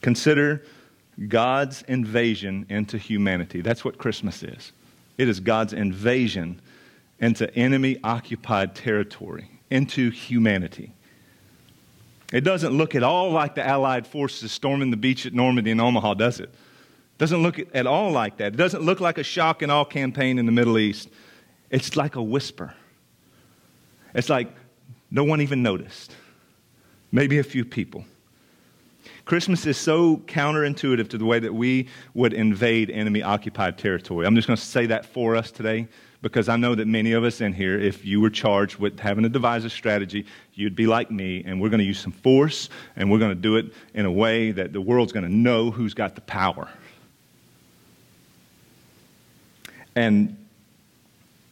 Consider 0.00 0.62
God's 1.26 1.82
invasion 1.82 2.66
into 2.68 2.98
humanity. 2.98 3.62
That's 3.62 3.84
what 3.84 3.98
Christmas 3.98 4.44
is. 4.44 4.70
It 5.18 5.28
is 5.28 5.40
God's 5.40 5.72
invasion 5.72 6.60
into 7.22 7.54
enemy 7.54 7.98
occupied 8.02 8.74
territory, 8.74 9.48
into 9.70 10.10
humanity. 10.10 10.92
It 12.32 12.42
doesn't 12.42 12.76
look 12.76 12.94
at 12.96 13.04
all 13.04 13.30
like 13.30 13.54
the 13.54 13.66
Allied 13.66 14.06
forces 14.06 14.50
storming 14.50 14.90
the 14.90 14.96
beach 14.96 15.24
at 15.24 15.32
Normandy 15.32 15.70
and 15.70 15.80
Omaha, 15.80 16.14
does 16.14 16.40
it? 16.40 16.48
It 16.48 17.18
doesn't 17.18 17.42
look 17.42 17.60
at 17.60 17.86
all 17.86 18.10
like 18.10 18.38
that. 18.38 18.54
It 18.54 18.56
doesn't 18.56 18.82
look 18.82 18.98
like 18.98 19.18
a 19.18 19.22
shock 19.22 19.62
and 19.62 19.70
awe 19.70 19.84
campaign 19.84 20.38
in 20.38 20.46
the 20.46 20.52
Middle 20.52 20.78
East. 20.78 21.08
It's 21.70 21.96
like 21.96 22.16
a 22.16 22.22
whisper. 22.22 22.74
It's 24.14 24.28
like 24.28 24.48
no 25.10 25.22
one 25.22 25.40
even 25.40 25.62
noticed. 25.62 26.16
Maybe 27.12 27.38
a 27.38 27.44
few 27.44 27.64
people. 27.64 28.04
Christmas 29.24 29.66
is 29.66 29.78
so 29.78 30.16
counterintuitive 30.26 31.08
to 31.10 31.18
the 31.18 31.24
way 31.24 31.38
that 31.38 31.54
we 31.54 31.88
would 32.14 32.32
invade 32.32 32.90
enemy 32.90 33.22
occupied 33.22 33.78
territory. 33.78 34.26
I'm 34.26 34.34
just 34.34 34.48
going 34.48 34.56
to 34.56 34.64
say 34.64 34.86
that 34.86 35.06
for 35.06 35.36
us 35.36 35.50
today 35.50 35.88
because 36.22 36.48
I 36.48 36.56
know 36.56 36.74
that 36.74 36.86
many 36.86 37.12
of 37.12 37.24
us 37.24 37.40
in 37.40 37.52
here, 37.52 37.78
if 37.78 38.04
you 38.04 38.20
were 38.20 38.30
charged 38.30 38.78
with 38.78 38.98
having 38.98 39.24
to 39.24 39.28
devise 39.28 39.64
a 39.64 39.70
strategy, 39.70 40.24
you'd 40.54 40.76
be 40.76 40.86
like 40.86 41.10
me, 41.10 41.42
and 41.44 41.60
we're 41.60 41.68
going 41.68 41.80
to 41.80 41.84
use 41.84 41.98
some 41.98 42.12
force, 42.12 42.68
and 42.94 43.10
we're 43.10 43.18
going 43.18 43.32
to 43.32 43.40
do 43.40 43.56
it 43.56 43.72
in 43.92 44.06
a 44.06 44.12
way 44.12 44.52
that 44.52 44.72
the 44.72 44.80
world's 44.80 45.12
going 45.12 45.24
to 45.24 45.32
know 45.32 45.72
who's 45.72 45.94
got 45.94 46.14
the 46.14 46.20
power. 46.20 46.68
And 49.96 50.36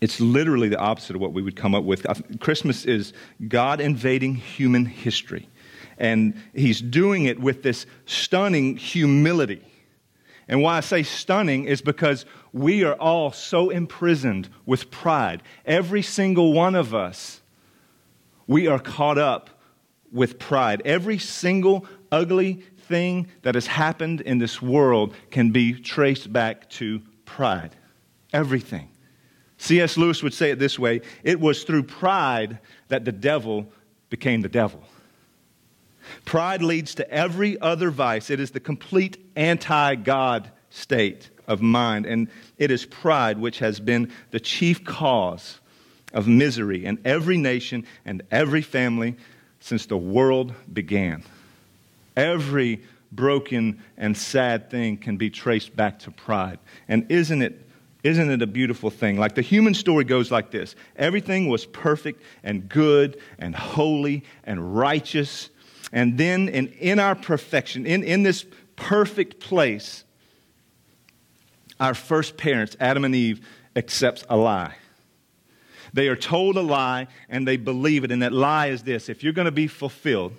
it's 0.00 0.20
literally 0.20 0.68
the 0.68 0.78
opposite 0.78 1.16
of 1.16 1.20
what 1.20 1.32
we 1.32 1.42
would 1.42 1.56
come 1.56 1.74
up 1.74 1.84
with. 1.84 2.06
Christmas 2.38 2.84
is 2.84 3.12
God 3.48 3.80
invading 3.80 4.36
human 4.36 4.86
history. 4.86 5.48
And 6.00 6.34
he's 6.54 6.80
doing 6.80 7.26
it 7.26 7.38
with 7.38 7.62
this 7.62 7.86
stunning 8.06 8.76
humility. 8.76 9.62
And 10.48 10.62
why 10.62 10.78
I 10.78 10.80
say 10.80 11.04
stunning 11.04 11.66
is 11.66 11.82
because 11.82 12.24
we 12.52 12.82
are 12.82 12.94
all 12.94 13.30
so 13.30 13.70
imprisoned 13.70 14.48
with 14.66 14.90
pride. 14.90 15.42
Every 15.64 16.02
single 16.02 16.52
one 16.52 16.74
of 16.74 16.94
us, 16.94 17.40
we 18.48 18.66
are 18.66 18.80
caught 18.80 19.18
up 19.18 19.50
with 20.10 20.38
pride. 20.38 20.82
Every 20.84 21.18
single 21.18 21.86
ugly 22.10 22.64
thing 22.88 23.28
that 23.42 23.54
has 23.54 23.66
happened 23.68 24.22
in 24.22 24.38
this 24.38 24.60
world 24.60 25.14
can 25.30 25.50
be 25.50 25.74
traced 25.74 26.32
back 26.32 26.68
to 26.70 27.00
pride. 27.24 27.76
Everything. 28.32 28.88
C.S. 29.58 29.98
Lewis 29.98 30.22
would 30.22 30.34
say 30.34 30.50
it 30.50 30.58
this 30.58 30.78
way 30.78 31.02
it 31.22 31.38
was 31.38 31.62
through 31.64 31.82
pride 31.82 32.58
that 32.88 33.04
the 33.04 33.12
devil 33.12 33.70
became 34.08 34.40
the 34.40 34.48
devil. 34.48 34.82
Pride 36.24 36.62
leads 36.62 36.94
to 36.96 37.10
every 37.10 37.60
other 37.60 37.90
vice. 37.90 38.30
It 38.30 38.40
is 38.40 38.50
the 38.50 38.60
complete 38.60 39.18
anti 39.36 39.94
God 39.94 40.50
state 40.70 41.30
of 41.46 41.60
mind. 41.60 42.06
And 42.06 42.28
it 42.58 42.70
is 42.70 42.86
pride 42.86 43.38
which 43.38 43.58
has 43.58 43.80
been 43.80 44.12
the 44.30 44.40
chief 44.40 44.84
cause 44.84 45.58
of 46.12 46.26
misery 46.26 46.84
in 46.84 46.98
every 47.04 47.36
nation 47.36 47.86
and 48.04 48.22
every 48.30 48.62
family 48.62 49.16
since 49.60 49.86
the 49.86 49.96
world 49.96 50.54
began. 50.72 51.22
Every 52.16 52.80
broken 53.12 53.82
and 53.96 54.16
sad 54.16 54.70
thing 54.70 54.96
can 54.96 55.16
be 55.16 55.30
traced 55.30 55.74
back 55.74 55.98
to 56.00 56.10
pride. 56.10 56.58
And 56.88 57.10
isn't 57.10 57.42
it 57.42 57.66
isn't 58.02 58.30
it 58.30 58.40
a 58.40 58.46
beautiful 58.46 58.88
thing? 58.88 59.18
Like 59.18 59.34
the 59.34 59.42
human 59.42 59.74
story 59.74 60.04
goes 60.04 60.30
like 60.30 60.50
this 60.50 60.74
everything 60.96 61.48
was 61.48 61.66
perfect 61.66 62.22
and 62.42 62.68
good 62.68 63.20
and 63.38 63.54
holy 63.54 64.24
and 64.44 64.76
righteous. 64.76 65.50
And 65.92 66.16
then 66.16 66.48
in, 66.48 66.68
in 66.68 66.98
our 66.98 67.14
perfection, 67.14 67.86
in, 67.86 68.04
in 68.04 68.22
this 68.22 68.44
perfect 68.76 69.40
place, 69.40 70.04
our 71.78 71.94
first 71.94 72.36
parents, 72.36 72.76
Adam 72.78 73.04
and 73.04 73.14
Eve, 73.14 73.46
accepts 73.74 74.24
a 74.28 74.36
lie. 74.36 74.74
They 75.92 76.08
are 76.08 76.16
told 76.16 76.56
a 76.56 76.62
lie 76.62 77.08
and 77.28 77.46
they 77.46 77.56
believe 77.56 78.04
it. 78.04 78.12
And 78.12 78.22
that 78.22 78.32
lie 78.32 78.68
is 78.68 78.82
this 78.82 79.08
if 79.08 79.24
you're 79.24 79.32
going 79.32 79.46
to 79.46 79.52
be 79.52 79.66
fulfilled, 79.66 80.32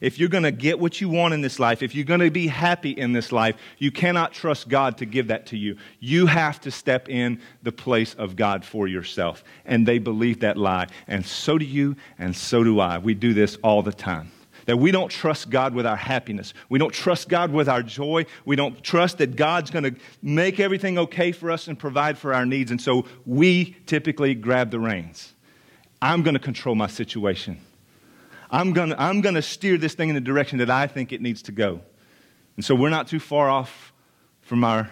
if 0.00 0.18
you're 0.18 0.28
going 0.28 0.44
to 0.44 0.50
get 0.50 0.78
what 0.78 1.00
you 1.00 1.08
want 1.08 1.34
in 1.34 1.40
this 1.40 1.58
life, 1.58 1.82
if 1.82 1.94
you're 1.94 2.04
going 2.04 2.20
to 2.20 2.30
be 2.30 2.48
happy 2.48 2.90
in 2.90 3.12
this 3.12 3.32
life, 3.32 3.56
you 3.78 3.90
cannot 3.90 4.32
trust 4.32 4.68
God 4.68 4.98
to 4.98 5.06
give 5.06 5.28
that 5.28 5.46
to 5.46 5.56
you. 5.56 5.76
You 6.00 6.26
have 6.26 6.60
to 6.62 6.70
step 6.70 7.08
in 7.08 7.40
the 7.62 7.72
place 7.72 8.14
of 8.14 8.36
God 8.36 8.64
for 8.64 8.88
yourself. 8.88 9.44
And 9.64 9.86
they 9.86 9.98
believe 9.98 10.40
that 10.40 10.56
lie. 10.56 10.88
And 11.06 11.24
so 11.24 11.58
do 11.58 11.64
you, 11.64 11.96
and 12.18 12.34
so 12.34 12.64
do 12.64 12.80
I. 12.80 12.98
We 12.98 13.14
do 13.14 13.32
this 13.32 13.56
all 13.62 13.82
the 13.82 13.92
time. 13.92 14.30
That 14.66 14.78
we 14.78 14.90
don't 14.90 15.08
trust 15.08 15.48
God 15.48 15.74
with 15.74 15.86
our 15.86 15.96
happiness. 15.96 16.52
We 16.68 16.78
don't 16.78 16.92
trust 16.92 17.28
God 17.28 17.52
with 17.52 17.68
our 17.68 17.82
joy. 17.82 18.26
We 18.44 18.56
don't 18.56 18.82
trust 18.82 19.18
that 19.18 19.36
God's 19.36 19.70
going 19.70 19.84
to 19.84 19.94
make 20.22 20.60
everything 20.60 20.98
okay 20.98 21.32
for 21.32 21.50
us 21.50 21.68
and 21.68 21.78
provide 21.78 22.18
for 22.18 22.34
our 22.34 22.44
needs. 22.44 22.70
And 22.70 22.80
so 22.80 23.06
we 23.24 23.76
typically 23.86 24.34
grab 24.34 24.70
the 24.70 24.80
reins. 24.80 25.32
I'm 26.02 26.22
going 26.22 26.34
to 26.34 26.40
control 26.40 26.74
my 26.74 26.88
situation. 26.88 27.58
I'm 28.50 28.72
going 28.72 28.90
to 28.90 29.00
I'm 29.00 29.20
going 29.20 29.34
to 29.34 29.42
steer 29.42 29.78
this 29.78 29.94
thing 29.94 30.08
in 30.08 30.14
the 30.14 30.20
direction 30.20 30.58
that 30.58 30.70
I 30.70 30.86
think 30.86 31.12
it 31.12 31.20
needs 31.20 31.42
to 31.42 31.52
go. 31.52 31.80
And 32.56 32.64
so 32.64 32.74
we're 32.74 32.90
not 32.90 33.08
too 33.08 33.20
far 33.20 33.48
off 33.48 33.92
from 34.40 34.64
our, 34.64 34.90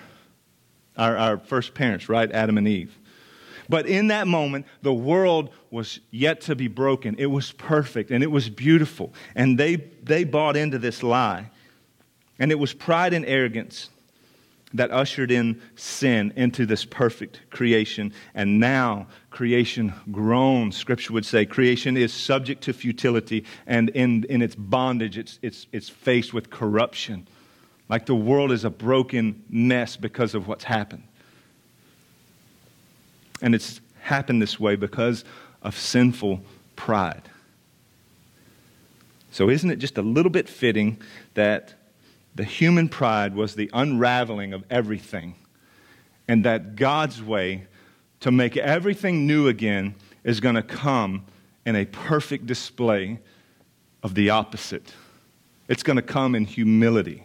our, 0.97 1.16
our 1.16 1.38
first 1.38 1.75
parents, 1.75 2.09
right? 2.09 2.31
Adam 2.31 2.59
and 2.59 2.69
Eve. 2.69 2.99
But 3.68 3.87
in 3.87 4.09
that 4.09 4.26
moment, 4.26 4.66
the 4.83 4.92
world 4.92 5.50
was 5.71 6.00
yet 6.11 6.42
to 6.42 6.54
be 6.54 6.68
broken. 6.68 7.16
It 7.18 7.26
was 7.26 7.52
perfect 7.52 8.11
and 8.11 8.23
it 8.23 8.30
was 8.30 8.49
beautiful. 8.50 9.12
And 9.35 9.59
they, 9.59 9.76
they 10.02 10.25
bought 10.25 10.56
into 10.56 10.78
this 10.78 11.02
lie. 11.02 11.50
And 12.38 12.50
it 12.50 12.59
was 12.59 12.73
pride 12.73 13.14
and 13.14 13.25
arrogance 13.25 13.90
that 14.75 14.90
ushered 14.90 15.30
in 15.30 15.62
sin 15.76 16.33
into 16.35 16.66
this 16.66 16.85
perfect 16.85 17.40
creation. 17.50 18.12
And 18.35 18.59
now 18.59 19.06
creation 19.30 19.94
groans. 20.11 20.76
Scripture 20.76 21.12
would 21.12 21.25
say 21.25 21.47
creation 21.47 21.97
is 21.97 22.12
subject 22.12 22.64
to 22.64 22.73
futility, 22.73 23.44
and 23.66 23.88
in, 23.90 24.25
in 24.25 24.42
its 24.42 24.56
bondage, 24.56 25.16
it's, 25.16 25.38
it's, 25.42 25.66
it's 25.73 25.88
faced 25.88 26.35
with 26.35 26.50
corruption. 26.50 27.28
Like 27.88 28.06
the 28.06 28.16
world 28.16 28.50
is 28.50 28.64
a 28.64 28.71
broken 28.71 29.44
mess 29.49 29.97
because 29.97 30.35
of 30.35 30.49
what's 30.49 30.64
happened. 30.64 31.04
And 33.43 33.55
it's 33.55 33.81
happened 34.00 34.41
this 34.41 34.61
way 34.61 34.76
because 34.76 35.25
of 35.62 35.76
sinful 35.76 36.43
pride. 36.76 37.23
So, 39.31 39.50
isn't 39.50 39.69
it 39.69 39.81
just 39.81 39.99
a 39.99 40.03
little 40.03 40.31
bit 40.31 40.49
fitting 40.49 41.00
that 41.35 41.75
the 42.35 42.45
human 42.45 42.88
pride 42.88 43.35
was 43.35 43.55
the 43.55 43.71
unraveling 43.73 44.53
of 44.53 44.64
everything, 44.71 45.35
and 46.29 46.45
that 46.45 46.76
God's 46.76 47.23
way 47.23 47.67
to 48.21 48.31
make 48.31 48.57
everything 48.57 49.26
new 49.26 49.49
again 49.49 49.95
is 50.23 50.41
going 50.41 50.55
to 50.55 50.62
come 50.62 51.25
in 51.67 51.76
a 51.76 51.85
perfect 51.85 52.47
display 52.47 53.19
of 54.03 54.14
the 54.14 54.31
opposite. 54.31 54.93
It's 55.69 55.83
going 55.83 55.97
to 55.97 56.03
come 56.03 56.35
in 56.35 56.45
humility. 56.45 57.25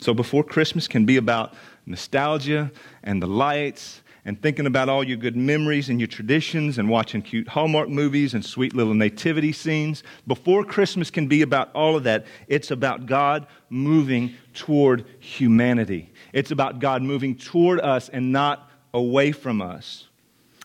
So, 0.00 0.14
before 0.14 0.44
Christmas 0.44 0.88
can 0.88 1.04
be 1.04 1.16
about 1.16 1.54
nostalgia 1.86 2.70
and 3.02 3.22
the 3.22 3.26
lights 3.26 4.02
and 4.24 4.42
thinking 4.42 4.66
about 4.66 4.88
all 4.88 5.04
your 5.04 5.16
good 5.16 5.36
memories 5.36 5.88
and 5.88 6.00
your 6.00 6.08
traditions 6.08 6.78
and 6.78 6.88
watching 6.90 7.22
cute 7.22 7.46
Hallmark 7.46 7.88
movies 7.88 8.34
and 8.34 8.44
sweet 8.44 8.74
little 8.74 8.92
nativity 8.92 9.52
scenes. 9.52 10.02
Before 10.26 10.64
Christmas 10.64 11.10
can 11.10 11.28
be 11.28 11.42
about 11.42 11.72
all 11.74 11.96
of 11.96 12.02
that, 12.04 12.26
it's 12.48 12.72
about 12.72 13.06
God 13.06 13.46
moving 13.70 14.34
toward 14.52 15.06
humanity. 15.20 16.12
It's 16.32 16.50
about 16.50 16.80
God 16.80 17.02
moving 17.02 17.36
toward 17.36 17.80
us 17.80 18.08
and 18.08 18.32
not 18.32 18.68
away 18.92 19.30
from 19.30 19.62
us. 19.62 20.08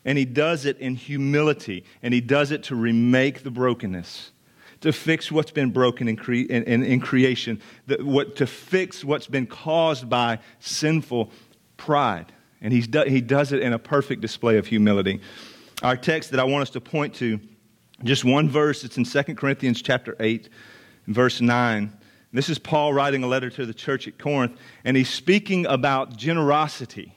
And 0.04 0.18
He 0.18 0.26
does 0.26 0.66
it 0.66 0.80
in 0.80 0.96
humility, 0.96 1.86
and 2.02 2.16
He 2.16 2.22
does 2.22 2.50
it 2.50 2.64
to 2.64 2.76
remake 2.76 3.44
the 3.44 3.52
brokenness 3.52 4.32
to 4.82 4.92
fix 4.92 5.32
what's 5.32 5.52
been 5.52 5.72
broken 5.72 6.08
in, 6.08 6.16
cre- 6.16 6.34
in, 6.34 6.64
in, 6.64 6.84
in 6.84 7.00
creation, 7.00 7.62
the, 7.88 7.98
what, 8.04 8.36
to 8.36 8.48
fix 8.48 9.04
what's 9.04 9.28
been 9.28 9.48
caused 9.48 10.10
by 10.10 10.40
sinful 10.60 11.32
pride. 11.78 12.32
And 12.62 12.74
he's 12.74 12.88
do, 12.88 13.04
he 13.04 13.22
does 13.22 13.52
it 13.52 13.62
in 13.62 13.74
a 13.74 13.80
perfect 13.80 14.22
display 14.22 14.58
of 14.58 14.68
humility. 14.68 15.22
Our 15.82 15.98
text 15.98 16.32
that 16.32 16.40
I 16.40 16.44
want 16.44 16.64
us 16.64 16.70
to 16.72 16.82
point 16.82 17.16
to, 17.16 17.40
just 18.04 18.26
one 18.26 18.50
verse, 18.50 18.84
it's 18.84 18.98
in 18.98 19.04
2 19.04 19.36
Corinthians 19.36 19.82
chapter 19.82 20.16
8, 20.20 20.50
verse 21.08 21.42
9. 21.42 21.92
This 22.34 22.50
is 22.50 22.60
Paul 22.60 22.94
writing 22.94 23.24
a 23.24 23.28
letter 23.28 23.50
to 23.50 23.66
the 23.66 23.74
church 23.74 24.08
at 24.08 24.18
Corinth, 24.18 24.58
and 24.84 24.96
he's 24.96 25.10
speaking 25.10 25.66
about 25.66 26.18
generosity. 26.18 27.16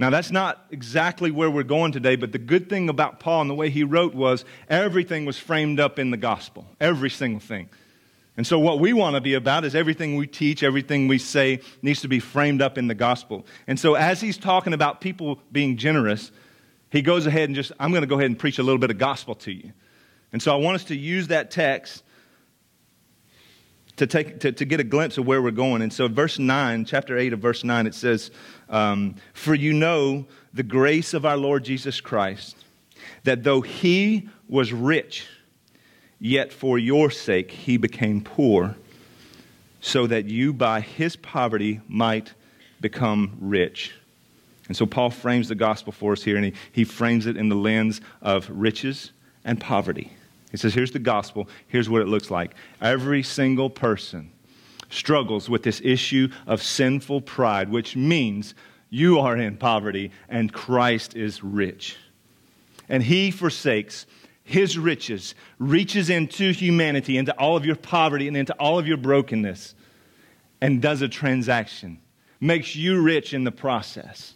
Now, 0.00 0.08
that's 0.08 0.30
not 0.30 0.64
exactly 0.70 1.30
where 1.30 1.50
we're 1.50 1.62
going 1.62 1.92
today, 1.92 2.16
but 2.16 2.32
the 2.32 2.38
good 2.38 2.70
thing 2.70 2.88
about 2.88 3.20
Paul 3.20 3.42
and 3.42 3.50
the 3.50 3.54
way 3.54 3.68
he 3.68 3.84
wrote 3.84 4.14
was 4.14 4.46
everything 4.66 5.26
was 5.26 5.38
framed 5.38 5.78
up 5.78 5.98
in 5.98 6.10
the 6.10 6.16
gospel, 6.16 6.66
every 6.80 7.10
single 7.10 7.38
thing. 7.38 7.68
And 8.38 8.46
so, 8.46 8.58
what 8.58 8.80
we 8.80 8.94
want 8.94 9.16
to 9.16 9.20
be 9.20 9.34
about 9.34 9.66
is 9.66 9.74
everything 9.74 10.16
we 10.16 10.26
teach, 10.26 10.62
everything 10.62 11.06
we 11.06 11.18
say 11.18 11.60
needs 11.82 12.00
to 12.00 12.08
be 12.08 12.18
framed 12.18 12.62
up 12.62 12.78
in 12.78 12.86
the 12.86 12.94
gospel. 12.94 13.44
And 13.66 13.78
so, 13.78 13.94
as 13.94 14.22
he's 14.22 14.38
talking 14.38 14.72
about 14.72 15.02
people 15.02 15.38
being 15.52 15.76
generous, 15.76 16.32
he 16.88 17.02
goes 17.02 17.26
ahead 17.26 17.50
and 17.50 17.54
just, 17.54 17.70
I'm 17.78 17.90
going 17.90 18.00
to 18.00 18.06
go 18.06 18.14
ahead 18.14 18.30
and 18.30 18.38
preach 18.38 18.58
a 18.58 18.62
little 18.62 18.78
bit 18.78 18.90
of 18.90 18.96
gospel 18.96 19.34
to 19.34 19.52
you. 19.52 19.70
And 20.32 20.40
so, 20.40 20.50
I 20.50 20.56
want 20.56 20.76
us 20.76 20.84
to 20.84 20.96
use 20.96 21.28
that 21.28 21.50
text 21.50 22.04
to, 24.00 24.06
take, 24.06 24.40
to, 24.40 24.50
to 24.50 24.64
get 24.64 24.80
a 24.80 24.84
glimpse 24.84 25.18
of 25.18 25.26
where 25.26 25.42
we're 25.42 25.50
going. 25.50 25.82
And 25.82 25.92
so, 25.92 26.08
verse 26.08 26.38
9, 26.38 26.86
chapter 26.86 27.18
8 27.18 27.34
of 27.34 27.40
verse 27.40 27.64
9, 27.64 27.86
it 27.86 27.94
says, 27.94 28.30
um, 28.70 29.14
For 29.34 29.54
you 29.54 29.74
know 29.74 30.24
the 30.54 30.62
grace 30.62 31.12
of 31.12 31.26
our 31.26 31.36
Lord 31.36 31.64
Jesus 31.64 32.00
Christ, 32.00 32.56
that 33.24 33.44
though 33.44 33.60
he 33.60 34.30
was 34.48 34.72
rich, 34.72 35.26
yet 36.18 36.50
for 36.50 36.78
your 36.78 37.10
sake 37.10 37.50
he 37.50 37.76
became 37.76 38.22
poor, 38.22 38.74
so 39.82 40.06
that 40.06 40.24
you 40.24 40.54
by 40.54 40.80
his 40.80 41.16
poverty 41.16 41.82
might 41.86 42.32
become 42.80 43.36
rich. 43.38 43.92
And 44.68 44.74
so 44.74 44.86
Paul 44.86 45.10
frames 45.10 45.48
the 45.48 45.54
gospel 45.54 45.92
for 45.92 46.12
us 46.12 46.22
here, 46.22 46.36
and 46.36 46.46
he, 46.46 46.54
he 46.72 46.84
frames 46.84 47.26
it 47.26 47.36
in 47.36 47.50
the 47.50 47.54
lens 47.54 48.00
of 48.22 48.48
riches 48.50 49.12
and 49.44 49.60
poverty. 49.60 50.10
He 50.50 50.56
says, 50.56 50.74
Here's 50.74 50.90
the 50.90 50.98
gospel, 50.98 51.48
here's 51.68 51.88
what 51.88 52.02
it 52.02 52.08
looks 52.08 52.30
like. 52.30 52.54
Every 52.80 53.22
single 53.22 53.70
person 53.70 54.32
struggles 54.88 55.48
with 55.48 55.62
this 55.62 55.80
issue 55.84 56.28
of 56.46 56.62
sinful 56.62 57.22
pride, 57.22 57.68
which 57.68 57.96
means 57.96 58.54
you 58.90 59.20
are 59.20 59.36
in 59.36 59.56
poverty 59.56 60.10
and 60.28 60.52
Christ 60.52 61.16
is 61.16 61.42
rich. 61.42 61.96
And 62.88 63.02
he 63.02 63.30
forsakes 63.30 64.06
his 64.42 64.76
riches, 64.76 65.36
reaches 65.60 66.10
into 66.10 66.50
humanity, 66.50 67.16
into 67.16 67.32
all 67.38 67.56
of 67.56 67.64
your 67.64 67.76
poverty 67.76 68.26
and 68.26 68.36
into 68.36 68.52
all 68.54 68.80
of 68.80 68.86
your 68.88 68.96
brokenness, 68.96 69.76
and 70.60 70.82
does 70.82 71.00
a 71.02 71.08
transaction, 71.08 72.00
makes 72.40 72.74
you 72.74 73.00
rich 73.00 73.32
in 73.32 73.44
the 73.44 73.52
process. 73.52 74.34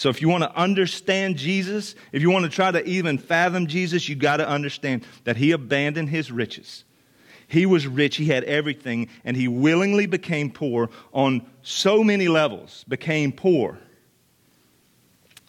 So, 0.00 0.08
if 0.08 0.22
you 0.22 0.30
want 0.30 0.44
to 0.44 0.56
understand 0.56 1.36
Jesus, 1.36 1.94
if 2.10 2.22
you 2.22 2.30
want 2.30 2.46
to 2.46 2.50
try 2.50 2.70
to 2.70 2.82
even 2.88 3.18
fathom 3.18 3.66
Jesus, 3.66 4.08
you 4.08 4.16
got 4.16 4.38
to 4.38 4.48
understand 4.48 5.04
that 5.24 5.36
he 5.36 5.52
abandoned 5.52 6.08
his 6.08 6.32
riches. 6.32 6.84
He 7.48 7.66
was 7.66 7.86
rich, 7.86 8.16
he 8.16 8.24
had 8.24 8.44
everything, 8.44 9.08
and 9.26 9.36
he 9.36 9.46
willingly 9.46 10.06
became 10.06 10.50
poor 10.50 10.88
on 11.12 11.44
so 11.60 12.02
many 12.02 12.28
levels, 12.28 12.82
became 12.88 13.30
poor, 13.30 13.78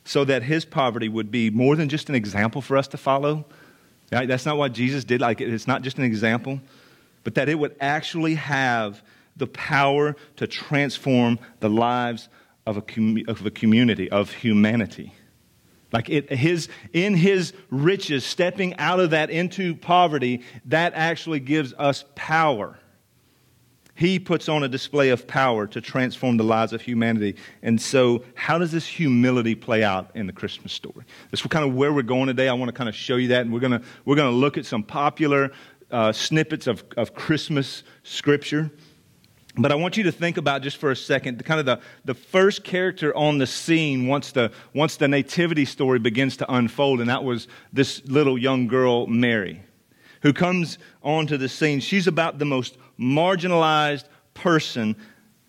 so 0.04 0.26
that 0.26 0.44
his 0.44 0.66
poverty 0.66 1.08
would 1.08 1.32
be 1.32 1.50
more 1.50 1.78
than 1.78 1.88
just 1.88 2.10
an 2.10 2.16
example 2.16 2.62
for 2.62 2.76
us 2.76 2.90
to 2.90 2.98
follow. 2.98 3.46
Right? 4.12 4.28
That's 4.28 4.46
not 4.46 4.58
what 4.58 4.74
Jesus 4.74 5.06
did. 5.06 5.22
Like, 5.22 5.40
it's 5.40 5.66
not 5.66 5.82
just 5.82 5.98
an 5.98 6.04
example, 6.04 6.60
but 7.24 7.36
that 7.36 7.48
it 7.48 7.58
would 7.58 7.78
actually 7.80 8.36
have 8.36 9.02
the 9.38 9.48
power 9.48 10.18
to 10.36 10.46
transform 10.46 11.40
the 11.62 11.70
lives 11.70 12.28
of 12.66 12.78
a, 12.78 12.82
com- 12.82 13.24
of 13.28 13.46
a 13.46 13.52
community, 13.52 14.10
of 14.10 14.32
humanity. 14.32 15.14
Like 15.92 16.10
it, 16.10 16.32
his, 16.32 16.70
in 16.94 17.16
his 17.16 17.54
riches, 17.70 18.24
stepping 18.24 18.78
out 18.78 19.00
of 19.00 19.10
that 19.10 19.30
into 19.30 19.76
poverty, 19.76 20.42
that 20.66 20.94
actually 20.96 21.40
gives 21.40 21.74
us 21.74 22.06
power. 22.16 22.78
He 23.94 24.18
puts 24.18 24.48
on 24.48 24.64
a 24.64 24.70
display 24.70 25.10
of 25.10 25.28
power 25.28 25.68
to 25.68 25.82
transform 25.82 26.38
the 26.38 26.44
lives 26.44 26.72
of 26.74 26.82
humanity. 26.82 27.36
And 27.62 27.80
so, 27.80 28.24
how 28.36 28.58
does 28.58 28.72
this 28.72 28.88
humility 28.88 29.54
play 29.54 29.84
out 29.84 30.12
in 30.16 30.28
the 30.28 30.34
Christmas 30.34 30.72
story? 30.72 31.06
That's 31.30 31.46
kind 31.46 31.66
of 31.66 31.76
where 31.76 31.92
we're 31.92 32.02
going 32.02 32.28
today. 32.28 32.48
I 32.48 32.54
want 32.54 32.70
to 32.70 32.74
kind 32.74 32.88
of 32.88 32.96
show 32.96 33.18
you 33.18 33.28
that. 33.28 33.42
And 33.42 33.54
we're 33.54 33.60
going 33.60 33.80
to, 33.80 33.82
we're 34.06 34.16
going 34.16 34.32
to 34.32 34.36
look 34.36 34.58
at 34.58 34.66
some 34.66 34.82
popular 34.82 35.52
uh, 35.92 36.14
snippets 36.14 36.68
of, 36.68 36.86
of 36.96 37.14
Christmas 37.14 37.84
scripture. 38.04 38.72
But 39.58 39.72
I 39.72 39.76
want 39.76 39.98
you 39.98 40.04
to 40.04 40.12
think 40.12 40.38
about 40.38 40.62
just 40.62 40.78
for 40.78 40.92
a 40.92 40.96
second 40.96 41.38
the 41.38 41.44
kind 41.44 41.60
of 41.60 41.66
the, 41.66 41.80
the 42.06 42.14
first 42.14 42.64
character 42.64 43.16
on 43.16 43.38
the 43.38 43.48
scene 43.48 44.08
once 44.08 44.32
the, 44.32 44.52
once 44.74 44.96
the 44.96 45.08
nativity 45.08 45.66
story 45.66 46.00
begins 46.00 46.38
to 46.38 46.54
unfold, 46.54 47.02
and 47.02 47.10
that 47.10 47.24
was 47.24 47.48
this 47.74 48.02
little 48.06 48.38
young 48.38 48.68
girl, 48.68 49.08
Mary, 49.08 49.62
who 50.22 50.32
comes 50.32 50.78
onto 51.04 51.38
the 51.38 51.50
scene. 51.50 51.82
She's 51.82 52.08
about 52.08 52.40
the 52.40 52.46
most 52.46 52.78
marginalized 52.98 54.06
person 54.34 54.96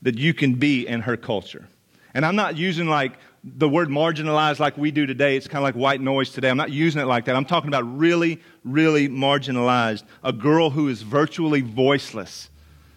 that 0.02 0.18
you 0.18 0.34
can 0.34 0.54
be 0.54 0.86
in 0.86 1.02
her 1.02 1.16
culture. 1.16 1.68
And 2.14 2.26
I'm 2.26 2.36
not 2.36 2.56
using 2.56 2.88
like 2.88 3.12
the 3.44 3.68
word 3.68 3.88
marginalized 3.88 4.58
like 4.58 4.76
we 4.76 4.90
do 4.90 5.06
today. 5.06 5.36
It's 5.36 5.46
kind 5.46 5.58
of 5.58 5.62
like 5.62 5.74
white 5.74 6.00
noise 6.00 6.30
today. 6.30 6.50
I'm 6.50 6.56
not 6.56 6.70
using 6.70 7.00
it 7.00 7.06
like 7.06 7.26
that. 7.26 7.36
I'm 7.36 7.44
talking 7.44 7.68
about 7.68 7.82
really, 7.98 8.40
really 8.64 9.08
marginalized. 9.08 10.02
A 10.24 10.32
girl 10.32 10.70
who 10.70 10.88
is 10.88 11.02
virtually 11.02 11.60
voiceless 11.60 12.50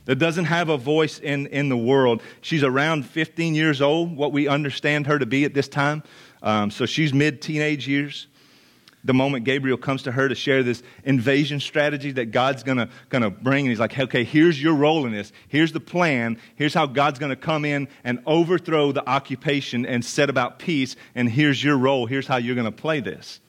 that 0.06 0.16
doesn't 0.16 0.46
have 0.46 0.70
a 0.70 0.78
voice 0.78 1.20
in, 1.20 1.48
in 1.48 1.70
the 1.70 1.78
world. 1.78 2.22
She's 2.42 2.64
around 2.64 3.06
15 3.06 3.56
years 3.56 3.82
old, 3.82 4.16
what 4.16 4.32
we 4.32 4.48
understand 4.48 5.08
her 5.08 5.20
to 5.20 5.26
be 5.26 5.46
at 5.46 5.54
this 5.54 5.68
time. 5.68 6.04
Um, 6.42 6.72
so 6.72 6.86
she's 6.86 7.14
mid 7.14 7.42
teenage 7.42 7.88
years. 7.88 8.28
The 9.04 9.14
moment 9.14 9.46
Gabriel 9.46 9.78
comes 9.78 10.04
to 10.04 10.12
her 10.12 10.28
to 10.28 10.34
share 10.34 10.64
this 10.64 10.82
invasion 11.04 11.60
strategy 11.60 12.12
that 12.14 12.32
God's 12.32 12.64
gonna, 12.64 12.90
gonna 13.10 13.30
bring, 13.30 13.66
and 13.66 13.70
he's 13.70 13.80
like, 13.80 13.98
okay, 13.98 14.24
here's 14.24 14.62
your 14.62 14.74
role 14.74 15.06
in 15.06 15.12
this. 15.12 15.32
Here's 15.48 15.72
the 15.72 15.80
plan. 15.80 16.40
Here's 16.56 16.74
how 16.74 16.88
God's 16.88 17.20
gonna 17.20 17.36
come 17.36 17.66
in 17.66 17.88
and 18.04 18.20
overthrow 18.26 18.92
the 18.92 19.08
occupation 19.08 19.86
and 19.86 20.04
set 20.04 20.32
about 20.32 20.58
peace. 20.58 20.96
And 21.14 21.30
here's 21.30 21.64
your 21.64 21.78
role. 21.78 22.08
Here's 22.08 22.26
how 22.26 22.38
you're 22.38 22.56
gonna 22.56 22.72
play 22.72 23.00
this. 23.00 23.40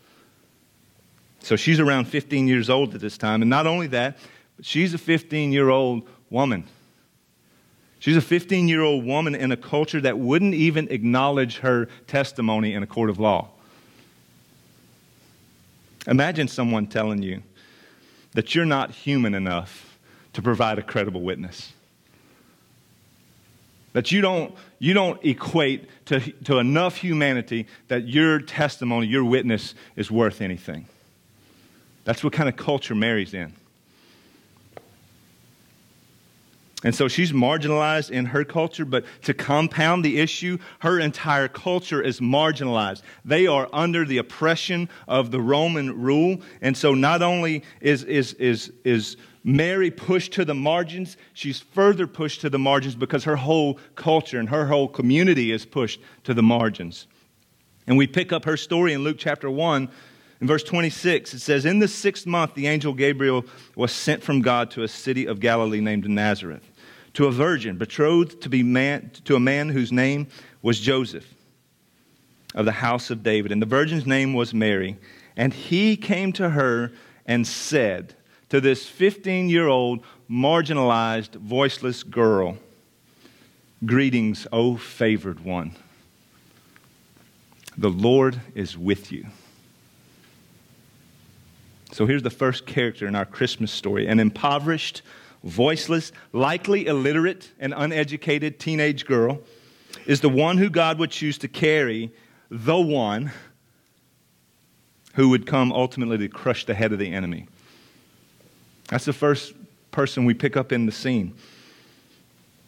So 1.40 1.56
she's 1.56 1.80
around 1.80 2.06
15 2.06 2.48
years 2.48 2.68
old 2.68 2.94
at 2.94 3.00
this 3.00 3.16
time. 3.16 3.40
And 3.40 3.48
not 3.48 3.66
only 3.66 3.86
that, 3.88 4.18
but 4.56 4.66
she's 4.66 4.92
a 4.92 4.98
15 4.98 5.52
year 5.52 5.70
old 5.70 6.06
woman. 6.30 6.64
She's 7.98 8.16
a 8.16 8.20
15 8.20 8.68
year 8.68 8.82
old 8.82 9.04
woman 9.04 9.34
in 9.34 9.52
a 9.52 9.56
culture 9.56 10.00
that 10.00 10.18
wouldn't 10.18 10.54
even 10.54 10.88
acknowledge 10.90 11.58
her 11.58 11.88
testimony 12.06 12.72
in 12.74 12.82
a 12.82 12.86
court 12.86 13.10
of 13.10 13.18
law. 13.18 13.48
Imagine 16.06 16.46
someone 16.46 16.86
telling 16.86 17.22
you 17.22 17.42
that 18.32 18.54
you're 18.54 18.64
not 18.64 18.92
human 18.92 19.34
enough 19.34 19.98
to 20.34 20.42
provide 20.42 20.78
a 20.78 20.82
credible 20.82 21.22
witness. 21.22 21.72
That 23.92 24.12
you 24.12 24.20
don't, 24.20 24.54
you 24.78 24.92
don't 24.92 25.24
equate 25.24 25.88
to, 26.06 26.20
to 26.44 26.58
enough 26.58 26.98
humanity 26.98 27.66
that 27.88 28.06
your 28.06 28.40
testimony, 28.40 29.06
your 29.06 29.24
witness 29.24 29.74
is 29.96 30.10
worth 30.10 30.42
anything. 30.42 30.86
That's 32.04 32.22
what 32.22 32.34
kind 32.34 32.48
of 32.48 32.56
culture 32.56 32.94
Mary's 32.94 33.32
in. 33.32 33.54
And 36.86 36.94
so 36.94 37.08
she's 37.08 37.32
marginalized 37.32 38.12
in 38.12 38.26
her 38.26 38.44
culture, 38.44 38.84
but 38.84 39.04
to 39.22 39.34
compound 39.34 40.04
the 40.04 40.20
issue, 40.20 40.56
her 40.78 41.00
entire 41.00 41.48
culture 41.48 42.00
is 42.00 42.20
marginalized. 42.20 43.02
They 43.24 43.48
are 43.48 43.68
under 43.72 44.04
the 44.04 44.18
oppression 44.18 44.88
of 45.08 45.32
the 45.32 45.40
Roman 45.40 46.00
rule. 46.00 46.40
And 46.62 46.76
so 46.76 46.94
not 46.94 47.22
only 47.22 47.64
is, 47.80 48.04
is, 48.04 48.34
is, 48.34 48.72
is 48.84 49.16
Mary 49.42 49.90
pushed 49.90 50.34
to 50.34 50.44
the 50.44 50.54
margins, 50.54 51.16
she's 51.32 51.58
further 51.58 52.06
pushed 52.06 52.42
to 52.42 52.50
the 52.50 52.58
margins 52.60 52.94
because 52.94 53.24
her 53.24 53.34
whole 53.34 53.80
culture 53.96 54.38
and 54.38 54.48
her 54.50 54.66
whole 54.68 54.86
community 54.86 55.50
is 55.50 55.66
pushed 55.66 55.98
to 56.22 56.34
the 56.34 56.42
margins. 56.44 57.08
And 57.88 57.98
we 57.98 58.06
pick 58.06 58.32
up 58.32 58.44
her 58.44 58.56
story 58.56 58.92
in 58.92 59.02
Luke 59.02 59.16
chapter 59.18 59.50
1. 59.50 59.88
In 60.40 60.46
verse 60.46 60.62
26, 60.62 61.34
it 61.34 61.40
says, 61.40 61.64
In 61.64 61.80
the 61.80 61.88
sixth 61.88 62.26
month, 62.26 62.54
the 62.54 62.68
angel 62.68 62.92
Gabriel 62.92 63.44
was 63.74 63.90
sent 63.90 64.22
from 64.22 64.40
God 64.40 64.70
to 64.72 64.84
a 64.84 64.88
city 64.88 65.26
of 65.26 65.40
Galilee 65.40 65.80
named 65.80 66.08
Nazareth 66.08 66.62
to 67.16 67.26
a 67.26 67.32
virgin 67.32 67.78
betrothed 67.78 68.42
to, 68.42 68.50
be 68.50 68.62
man, 68.62 69.10
to 69.24 69.34
a 69.34 69.40
man 69.40 69.70
whose 69.70 69.90
name 69.90 70.26
was 70.60 70.78
Joseph 70.78 71.34
of 72.54 72.66
the 72.66 72.72
house 72.72 73.08
of 73.08 73.22
David. 73.22 73.52
And 73.52 73.62
the 73.62 73.66
virgin's 73.66 74.06
name 74.06 74.34
was 74.34 74.52
Mary. 74.52 74.98
And 75.34 75.54
he 75.54 75.96
came 75.96 76.30
to 76.34 76.50
her 76.50 76.92
and 77.24 77.46
said 77.46 78.14
to 78.50 78.60
this 78.60 78.86
15 78.86 79.48
year 79.48 79.66
old, 79.66 80.04
marginalized, 80.30 81.36
voiceless 81.36 82.02
girl, 82.02 82.58
Greetings, 83.86 84.46
O 84.52 84.76
favored 84.76 85.40
one. 85.40 85.74
The 87.78 87.90
Lord 87.90 88.42
is 88.54 88.76
with 88.76 89.10
you. 89.10 89.26
So 91.92 92.04
here's 92.04 92.22
the 92.22 92.28
first 92.28 92.66
character 92.66 93.06
in 93.06 93.14
our 93.14 93.24
Christmas 93.24 93.72
story 93.72 94.06
an 94.06 94.20
impoverished, 94.20 95.00
voiceless, 95.44 96.12
likely 96.32 96.86
illiterate, 96.86 97.52
and 97.58 97.74
uneducated 97.76 98.58
teenage 98.58 99.06
girl 99.06 99.40
is 100.06 100.20
the 100.20 100.28
one 100.28 100.58
who 100.58 100.70
God 100.70 100.98
would 100.98 101.10
choose 101.10 101.38
to 101.38 101.48
carry 101.48 102.12
the 102.50 102.78
one 102.78 103.32
who 105.14 105.30
would 105.30 105.46
come 105.46 105.72
ultimately 105.72 106.18
to 106.18 106.28
crush 106.28 106.66
the 106.66 106.74
head 106.74 106.92
of 106.92 106.98
the 106.98 107.12
enemy. 107.12 107.46
That's 108.88 109.04
the 109.04 109.12
first 109.12 109.54
person 109.90 110.24
we 110.24 110.34
pick 110.34 110.56
up 110.56 110.72
in 110.72 110.86
the 110.86 110.92
scene. 110.92 111.34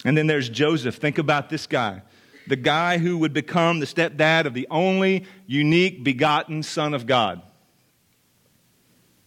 And 0.04 0.16
then 0.16 0.26
there's 0.26 0.48
Joseph. 0.48 0.96
Think 0.96 1.18
about 1.18 1.50
this 1.50 1.66
guy 1.66 2.02
the 2.48 2.56
guy 2.56 2.96
who 2.96 3.18
would 3.18 3.34
become 3.34 3.78
the 3.78 3.86
stepdad 3.86 4.46
of 4.46 4.54
the 4.54 4.66
only 4.70 5.26
unique 5.46 6.02
begotten 6.02 6.62
Son 6.62 6.94
of 6.94 7.06
God. 7.06 7.42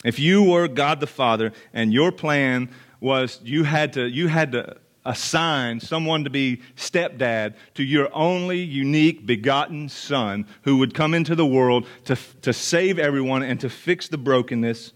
If 0.04 0.18
you 0.18 0.44
were 0.44 0.68
God 0.68 1.00
the 1.00 1.08
Father 1.08 1.54
and 1.72 1.94
your 1.94 2.12
plan 2.12 2.70
was 3.02 3.42
you 3.44 3.66
had 3.66 3.92
to, 3.94 4.08
you 4.08 4.28
had 4.28 4.54
to 4.54 4.78
assign 5.04 5.80
someone 5.80 6.24
to 6.24 6.30
be 6.30 6.62
stepdad 6.78 7.56
to 7.74 7.84
your 7.84 8.08
only 8.14 8.60
unique 8.60 9.26
begotten 9.26 9.90
son 9.90 10.46
who 10.62 10.78
would 10.78 10.94
come 10.94 11.14
into 11.14 11.36
the 11.36 11.46
world 11.46 11.88
to, 12.06 12.16
to 12.42 12.54
save 12.54 13.00
everyone 13.00 13.42
and 13.44 13.60
to 13.60 13.70
fix 13.70 14.08
the 14.08 14.18
brokenness, 14.18 14.94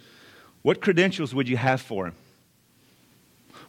what 0.61 0.79
credentials 0.79 1.33
would 1.33 1.49
you 1.49 1.57
have 1.57 1.81
for 1.81 2.07
him? 2.07 2.15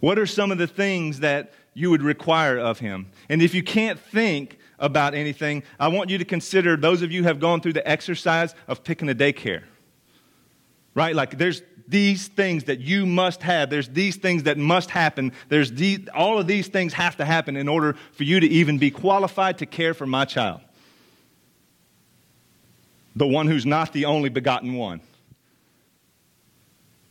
What 0.00 0.18
are 0.18 0.26
some 0.26 0.52
of 0.52 0.58
the 0.58 0.66
things 0.66 1.20
that 1.20 1.52
you 1.72 1.90
would 1.90 2.02
require 2.02 2.58
of 2.58 2.78
him? 2.78 3.10
And 3.30 3.40
if 3.40 3.54
you 3.54 3.62
can't 3.62 3.98
think 3.98 4.58
about 4.78 5.14
anything, 5.14 5.62
I 5.80 5.88
want 5.88 6.10
you 6.10 6.18
to 6.18 6.24
consider 6.24 6.76
those 6.76 7.00
of 7.00 7.10
you 7.10 7.24
have 7.24 7.40
gone 7.40 7.62
through 7.62 7.72
the 7.72 7.88
exercise 7.88 8.54
of 8.68 8.84
picking 8.84 9.08
a 9.08 9.14
daycare. 9.14 9.62
Right? 10.96 11.14
Like 11.14 11.36
there's 11.36 11.60
these 11.86 12.26
things 12.26 12.64
that 12.64 12.80
you 12.80 13.04
must 13.04 13.42
have. 13.42 13.68
There's 13.68 13.88
these 13.90 14.16
things 14.16 14.44
that 14.44 14.56
must 14.56 14.90
happen. 14.90 15.32
There's 15.50 15.70
these, 15.70 16.08
all 16.14 16.38
of 16.38 16.46
these 16.46 16.68
things 16.68 16.94
have 16.94 17.18
to 17.18 17.24
happen 17.24 17.54
in 17.54 17.68
order 17.68 17.96
for 18.12 18.24
you 18.24 18.40
to 18.40 18.46
even 18.46 18.78
be 18.78 18.90
qualified 18.90 19.58
to 19.58 19.66
care 19.66 19.92
for 19.92 20.06
my 20.06 20.24
child. 20.24 20.62
The 23.14 23.26
one 23.26 23.46
who's 23.46 23.66
not 23.66 23.92
the 23.92 24.06
only 24.06 24.30
begotten 24.30 24.72
one. 24.72 25.02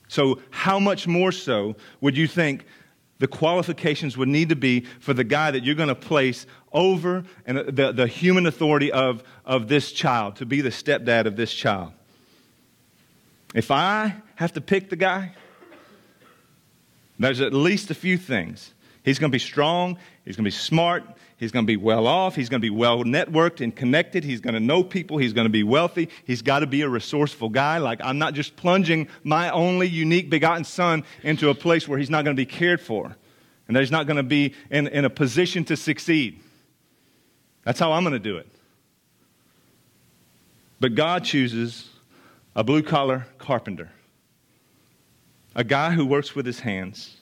So, 0.08 0.40
how 0.50 0.80
much 0.80 1.08
more 1.08 1.32
so 1.32 1.76
would 2.02 2.18
you 2.18 2.28
think 2.28 2.66
the 3.20 3.28
qualifications 3.28 4.18
would 4.18 4.28
need 4.28 4.50
to 4.50 4.56
be 4.56 4.82
for 5.00 5.14
the 5.14 5.24
guy 5.24 5.52
that 5.52 5.64
you're 5.64 5.76
going 5.76 5.90
to 5.90 5.96
place 5.96 6.48
over 6.74 7.24
and 7.46 7.58
the, 7.58 7.92
the 7.92 8.08
human 8.08 8.48
authority 8.48 8.92
of, 8.92 9.24
of 9.46 9.68
this 9.68 9.92
child, 9.92 10.38
to 10.38 10.46
be 10.46 10.62
the 10.62 10.70
stepdad 10.70 11.26
of 11.26 11.36
this 11.36 11.54
child? 11.54 11.94
If 13.56 13.72
I 13.72 14.14
have 14.36 14.52
to 14.54 14.62
pick 14.62 14.90
the 14.90 14.98
guy, 14.98 15.32
there's 17.18 17.40
at 17.40 17.54
least 17.54 17.90
a 17.90 17.96
few 17.96 18.18
things. 18.18 18.74
He's 19.02 19.18
going 19.18 19.32
to 19.32 19.36
be 19.36 19.40
strong, 19.40 19.98
he's 20.26 20.36
going 20.36 20.44
to 20.44 20.48
be 20.48 20.52
smart, 20.52 21.04
he's 21.38 21.52
going 21.54 21.64
to 21.64 21.68
be 21.68 21.78
well 21.78 22.06
off, 22.06 22.36
he's 22.36 22.50
going 22.50 22.60
to 22.60 22.66
be 22.66 22.70
well 22.70 23.06
networked 23.06 23.62
and 23.62 23.74
connected, 23.74 24.26
he's 24.26 24.42
going 24.42 24.56
to 24.56 24.60
know 24.60 24.84
people, 24.84 25.18
he's 25.18 25.32
going 25.32 25.46
to 25.46 25.52
be 25.52 25.64
wealthy, 25.64 26.10
he's 26.26 26.42
got 26.42 26.60
to 26.60 26.68
be 26.68 26.82
a 26.82 26.90
resourceful 26.90 27.48
guy. 27.48 27.78
Like, 27.78 28.02
I'm 28.04 28.18
not 28.18 28.34
just 28.34 28.58
plunging 28.58 29.08
my 29.24 29.50
only 29.52 29.88
unique 29.88 30.30
begotten 30.30 30.66
son 30.66 31.06
into 31.24 31.50
a 31.50 31.56
place 31.56 31.88
where 31.88 31.98
he's 31.98 32.10
not 32.10 32.26
going 32.26 32.36
to 32.36 32.40
be 32.40 32.46
cared 32.46 32.82
for 32.82 33.16
and 33.70 33.76
that 33.78 33.80
he's 33.80 33.92
not 33.92 34.06
going 34.06 34.18
to 34.18 34.24
be 34.24 34.54
in, 34.70 34.88
in 34.88 35.06
a 35.06 35.10
position 35.10 35.64
to 35.66 35.78
succeed. 35.78 36.42
That's 37.64 37.80
how 37.80 37.94
I'm 37.94 38.04
going 38.04 38.14
to 38.14 38.20
do 38.20 38.36
it. 38.36 38.50
But 40.82 40.94
God 40.94 41.24
chooses 41.24 41.90
a 42.56 42.64
blue 42.64 42.82
collar 42.82 43.28
carpenter 43.38 43.92
a 45.56 45.64
guy 45.64 45.92
who 45.92 46.06
works 46.06 46.36
with 46.36 46.46
his 46.46 46.60
hands, 46.60 47.16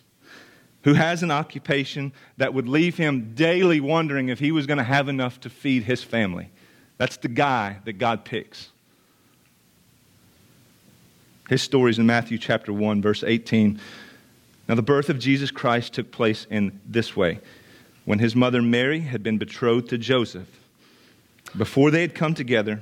who 0.82 0.96
has 0.96 1.24
an 1.24 1.32
occupation 1.32 2.12
that 2.38 2.54
would 2.54 2.68
leave 2.68 2.98
him 2.98 3.34
daily 3.36 3.80
wondering 3.80 4.30
if 4.30 4.40
he 4.40 4.52
was 4.52 4.66
going 4.66 4.80
to 4.80 4.84
have 4.84 5.08
enough 5.08 5.40
to 5.42 5.50
feed 5.50 5.84
his 5.84 6.04
family. 6.04 6.50
That's 6.98 7.18
the 7.18 7.28
guy 7.28 7.78
that 7.86 7.94
God 7.94 8.26
picks. 8.26 8.70
His 11.48 11.62
story 11.62 11.92
is 11.92 12.00
in 12.00 12.06
Matthew 12.06 12.38
chapter 12.38 12.74
1, 12.74 13.02
verse 13.02 13.24
18. 13.24 13.74
Now, 13.74 13.80
Now, 14.70 14.76
the 14.76 14.82
birth 14.82 15.10
of 15.10 15.20
Jesus 15.20 15.52
Christ 15.52 15.94
took 15.94 16.12
place 16.12 16.48
in 16.50 16.80
this 16.86 17.16
way. 17.16 17.40
When 18.06 18.20
his 18.20 18.36
mother 18.36 18.62
Mary 18.62 19.02
had 19.02 19.22
been 19.22 19.38
betrothed 19.38 19.90
to 19.90 19.98
Joseph, 19.98 20.48
before 21.56 21.92
they 21.92 22.02
had 22.02 22.16
come 22.16 22.34
together, 22.34 22.82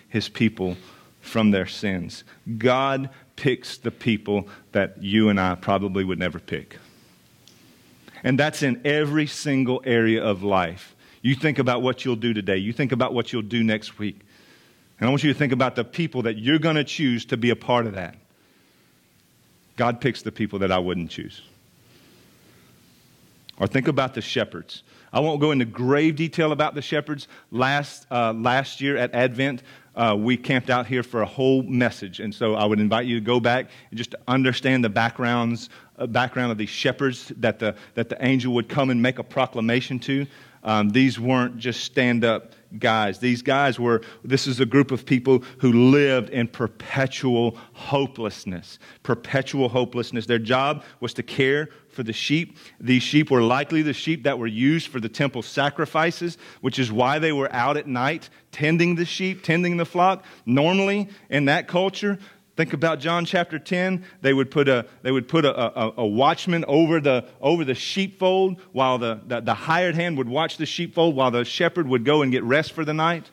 his 0.11 0.29
people 0.29 0.77
from 1.21 1.51
their 1.51 1.65
sins. 1.65 2.23
God 2.57 3.09
picks 3.35 3.77
the 3.77 3.91
people 3.91 4.47
that 4.73 5.01
you 5.01 5.29
and 5.29 5.39
I 5.39 5.55
probably 5.55 6.03
would 6.03 6.19
never 6.19 6.37
pick. 6.37 6.77
And 8.23 8.37
that's 8.37 8.61
in 8.61 8.81
every 8.85 9.25
single 9.25 9.81
area 9.83 10.23
of 10.23 10.43
life. 10.43 10.95
You 11.23 11.33
think 11.33 11.57
about 11.57 11.81
what 11.81 12.05
you'll 12.05 12.15
do 12.15 12.33
today. 12.33 12.57
You 12.57 12.73
think 12.73 12.91
about 12.91 13.13
what 13.13 13.33
you'll 13.33 13.41
do 13.41 13.63
next 13.63 13.97
week. 13.97 14.19
And 14.99 15.07
I 15.07 15.09
want 15.09 15.23
you 15.23 15.33
to 15.33 15.37
think 15.37 15.53
about 15.53 15.75
the 15.75 15.83
people 15.83 16.23
that 16.23 16.37
you're 16.37 16.59
going 16.59 16.75
to 16.75 16.83
choose 16.83 17.25
to 17.25 17.37
be 17.37 17.49
a 17.49 17.55
part 17.55 17.87
of 17.87 17.95
that. 17.95 18.15
God 19.77 20.01
picks 20.01 20.21
the 20.21 20.31
people 20.31 20.59
that 20.59 20.71
I 20.71 20.77
wouldn't 20.77 21.09
choose. 21.09 21.41
Or 23.57 23.67
think 23.67 23.87
about 23.87 24.13
the 24.13 24.21
shepherds. 24.21 24.83
I 25.13 25.19
won't 25.19 25.41
go 25.41 25.51
into 25.51 25.65
grave 25.65 26.15
detail 26.15 26.51
about 26.51 26.73
the 26.73 26.81
shepherds. 26.81 27.27
Last, 27.51 28.05
uh, 28.11 28.33
last 28.33 28.81
year 28.81 28.97
at 28.97 29.13
Advent, 29.13 29.61
uh, 29.95 30.15
we 30.17 30.37
camped 30.37 30.69
out 30.69 30.87
here 30.87 31.03
for 31.03 31.21
a 31.21 31.25
whole 31.25 31.63
message. 31.63 32.19
And 32.19 32.33
so 32.33 32.55
I 32.55 32.65
would 32.65 32.79
invite 32.79 33.05
you 33.05 33.19
to 33.19 33.25
go 33.25 33.39
back 33.39 33.69
and 33.89 33.97
just 33.97 34.15
understand 34.27 34.83
the 34.83 34.89
backgrounds, 34.89 35.69
uh, 35.97 36.07
background 36.07 36.51
of 36.51 36.57
these 36.57 36.69
shepherds 36.69 37.31
that 37.37 37.59
the, 37.59 37.75
that 37.95 38.09
the 38.09 38.23
angel 38.25 38.53
would 38.53 38.69
come 38.69 38.89
and 38.89 39.01
make 39.01 39.19
a 39.19 39.23
proclamation 39.23 39.99
to. 39.99 40.25
Um, 40.63 40.89
these 40.89 41.19
weren't 41.19 41.57
just 41.57 41.83
stand 41.83 42.23
up 42.23 42.53
guys. 42.77 43.19
These 43.19 43.41
guys 43.41 43.79
were, 43.79 44.01
this 44.23 44.47
is 44.47 44.59
a 44.59 44.65
group 44.65 44.91
of 44.91 45.05
people 45.05 45.43
who 45.57 45.89
lived 45.89 46.29
in 46.29 46.47
perpetual 46.47 47.57
hopelessness. 47.73 48.79
Perpetual 49.03 49.69
hopelessness. 49.69 50.25
Their 50.25 50.39
job 50.39 50.83
was 50.99 51.13
to 51.15 51.23
care 51.23 51.69
for 52.01 52.05
the 52.05 52.13
sheep. 52.13 52.57
These 52.79 53.03
sheep 53.03 53.29
were 53.29 53.43
likely 53.43 53.83
the 53.83 53.93
sheep 53.93 54.23
that 54.23 54.39
were 54.39 54.47
used 54.47 54.87
for 54.87 54.99
the 54.99 55.07
temple 55.07 55.43
sacrifices, 55.43 56.39
which 56.61 56.79
is 56.79 56.91
why 56.91 57.19
they 57.19 57.31
were 57.31 57.47
out 57.53 57.77
at 57.77 57.85
night 57.85 58.27
tending 58.51 58.95
the 58.95 59.05
sheep, 59.05 59.43
tending 59.43 59.77
the 59.77 59.85
flock. 59.85 60.25
Normally, 60.47 61.09
in 61.29 61.45
that 61.45 61.67
culture, 61.67 62.17
Think 62.57 62.73
about 62.73 62.99
John 62.99 63.23
chapter 63.23 63.57
10. 63.57 64.03
They 64.21 64.33
would 64.33 64.51
put 64.51 64.67
a, 64.67 64.85
they 65.03 65.11
would 65.11 65.27
put 65.27 65.45
a, 65.45 65.55
a, 65.55 65.93
a 65.99 66.05
watchman 66.05 66.65
over 66.67 66.99
the, 66.99 67.25
over 67.39 67.63
the 67.63 67.73
sheepfold 67.73 68.59
while 68.73 68.97
the, 68.97 69.21
the, 69.25 69.39
the 69.39 69.53
hired 69.53 69.95
hand 69.95 70.17
would 70.17 70.27
watch 70.27 70.57
the 70.57 70.65
sheepfold 70.65 71.15
while 71.15 71.31
the 71.31 71.45
shepherd 71.45 71.87
would 71.87 72.03
go 72.03 72.21
and 72.21 72.31
get 72.31 72.43
rest 72.43 72.73
for 72.73 72.83
the 72.83 72.93
night. 72.93 73.31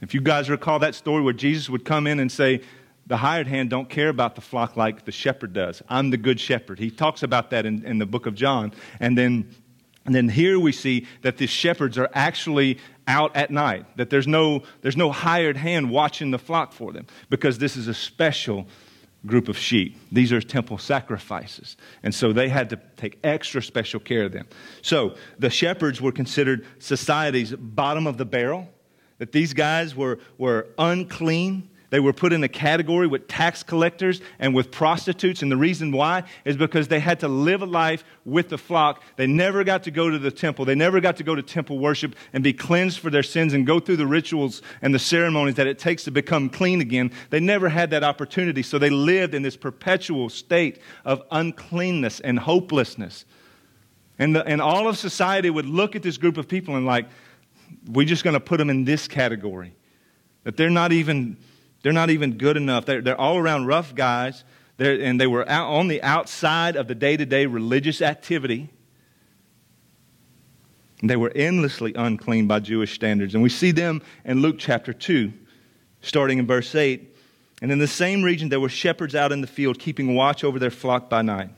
If 0.00 0.14
you 0.14 0.20
guys 0.20 0.48
recall 0.48 0.78
that 0.78 0.94
story 0.94 1.22
where 1.22 1.34
Jesus 1.34 1.68
would 1.68 1.84
come 1.84 2.06
in 2.06 2.18
and 2.18 2.32
say, 2.32 2.62
the 3.08 3.16
hired 3.16 3.46
hand 3.46 3.70
don't 3.70 3.88
care 3.88 4.10
about 4.10 4.34
the 4.34 4.40
flock 4.40 4.76
like 4.76 5.04
the 5.06 5.12
shepherd 5.12 5.54
does. 5.54 5.82
I'm 5.88 6.10
the 6.10 6.18
good 6.18 6.38
shepherd. 6.38 6.78
He 6.78 6.90
talks 6.90 7.22
about 7.22 7.50
that 7.50 7.66
in, 7.66 7.84
in 7.84 7.98
the 7.98 8.06
book 8.06 8.26
of 8.26 8.34
John. 8.34 8.72
And 9.00 9.16
then, 9.16 9.54
and 10.04 10.14
then 10.14 10.28
here 10.28 10.60
we 10.60 10.72
see 10.72 11.06
that 11.22 11.38
the 11.38 11.46
shepherds 11.46 11.96
are 11.98 12.10
actually 12.12 12.78
out 13.06 13.34
at 13.34 13.50
night, 13.50 13.86
that 13.96 14.10
there's 14.10 14.28
no, 14.28 14.62
there's 14.82 14.96
no 14.96 15.10
hired 15.10 15.56
hand 15.56 15.90
watching 15.90 16.30
the 16.30 16.38
flock 16.38 16.72
for 16.72 16.92
them, 16.92 17.06
because 17.30 17.56
this 17.56 17.76
is 17.76 17.88
a 17.88 17.94
special 17.94 18.66
group 19.24 19.48
of 19.48 19.56
sheep. 19.56 19.96
These 20.12 20.30
are 20.30 20.40
temple 20.42 20.76
sacrifices. 20.76 21.78
And 22.02 22.14
so 22.14 22.34
they 22.34 22.50
had 22.50 22.68
to 22.70 22.80
take 22.98 23.18
extra 23.24 23.62
special 23.62 24.00
care 24.00 24.24
of 24.24 24.32
them. 24.32 24.46
So 24.82 25.16
the 25.38 25.50
shepherds 25.50 26.00
were 26.00 26.12
considered 26.12 26.66
society's 26.78 27.52
bottom 27.52 28.06
of 28.06 28.18
the 28.18 28.26
barrel, 28.26 28.68
that 29.16 29.32
these 29.32 29.54
guys 29.54 29.96
were, 29.96 30.20
were 30.36 30.68
unclean 30.78 31.70
they 31.90 32.00
were 32.00 32.12
put 32.12 32.34
in 32.34 32.44
a 32.44 32.48
category 32.48 33.06
with 33.06 33.28
tax 33.28 33.62
collectors 33.62 34.20
and 34.38 34.54
with 34.54 34.70
prostitutes. 34.70 35.40
And 35.40 35.50
the 35.50 35.56
reason 35.56 35.90
why 35.90 36.24
is 36.44 36.56
because 36.56 36.88
they 36.88 37.00
had 37.00 37.20
to 37.20 37.28
live 37.28 37.62
a 37.62 37.66
life 37.66 38.04
with 38.26 38.50
the 38.50 38.58
flock. 38.58 39.02
They 39.16 39.26
never 39.26 39.64
got 39.64 39.84
to 39.84 39.90
go 39.90 40.10
to 40.10 40.18
the 40.18 40.30
temple. 40.30 40.66
They 40.66 40.74
never 40.74 41.00
got 41.00 41.16
to 41.16 41.22
go 41.24 41.34
to 41.34 41.42
temple 41.42 41.78
worship 41.78 42.14
and 42.34 42.44
be 42.44 42.52
cleansed 42.52 42.98
for 42.98 43.08
their 43.08 43.22
sins 43.22 43.54
and 43.54 43.66
go 43.66 43.80
through 43.80 43.96
the 43.96 44.06
rituals 44.06 44.60
and 44.82 44.94
the 44.94 44.98
ceremonies 44.98 45.54
that 45.54 45.66
it 45.66 45.78
takes 45.78 46.04
to 46.04 46.10
become 46.10 46.50
clean 46.50 46.82
again. 46.82 47.10
They 47.30 47.40
never 47.40 47.70
had 47.70 47.90
that 47.90 48.04
opportunity. 48.04 48.62
So 48.62 48.78
they 48.78 48.90
lived 48.90 49.34
in 49.34 49.42
this 49.42 49.56
perpetual 49.56 50.28
state 50.28 50.80
of 51.06 51.22
uncleanness 51.30 52.20
and 52.20 52.38
hopelessness. 52.38 53.24
And, 54.18 54.36
the, 54.36 54.46
and 54.46 54.60
all 54.60 54.88
of 54.88 54.98
society 54.98 55.48
would 55.48 55.66
look 55.66 55.96
at 55.96 56.02
this 56.02 56.18
group 56.18 56.36
of 56.36 56.48
people 56.48 56.76
and, 56.76 56.84
like, 56.84 57.08
we're 57.90 58.06
just 58.06 58.24
going 58.24 58.34
to 58.34 58.40
put 58.40 58.58
them 58.58 58.68
in 58.68 58.84
this 58.84 59.08
category. 59.08 59.74
That 60.44 60.56
they're 60.56 60.70
not 60.70 60.92
even 60.92 61.36
they're 61.82 61.92
not 61.92 62.10
even 62.10 62.38
good 62.38 62.56
enough. 62.56 62.86
They're, 62.86 63.00
they're 63.00 63.20
all 63.20 63.36
around 63.36 63.66
rough 63.66 63.94
guys, 63.94 64.44
they're, 64.76 65.00
and 65.00 65.20
they 65.20 65.26
were 65.26 65.48
out 65.48 65.70
on 65.72 65.88
the 65.88 66.02
outside 66.02 66.76
of 66.76 66.88
the 66.88 66.94
day 66.94 67.16
to 67.16 67.26
day 67.26 67.46
religious 67.46 68.02
activity. 68.02 68.70
They 71.02 71.16
were 71.16 71.32
endlessly 71.34 71.94
unclean 71.94 72.48
by 72.48 72.60
Jewish 72.60 72.94
standards. 72.94 73.34
And 73.34 73.42
we 73.42 73.48
see 73.48 73.70
them 73.70 74.02
in 74.24 74.42
Luke 74.42 74.56
chapter 74.58 74.92
2, 74.92 75.32
starting 76.02 76.38
in 76.38 76.46
verse 76.46 76.74
8. 76.74 77.16
And 77.62 77.70
in 77.70 77.78
the 77.78 77.86
same 77.86 78.22
region, 78.22 78.48
there 78.48 78.60
were 78.60 78.68
shepherds 78.68 79.14
out 79.14 79.30
in 79.30 79.40
the 79.40 79.46
field, 79.46 79.78
keeping 79.78 80.14
watch 80.14 80.42
over 80.42 80.58
their 80.58 80.70
flock 80.70 81.08
by 81.08 81.22
night. 81.22 81.50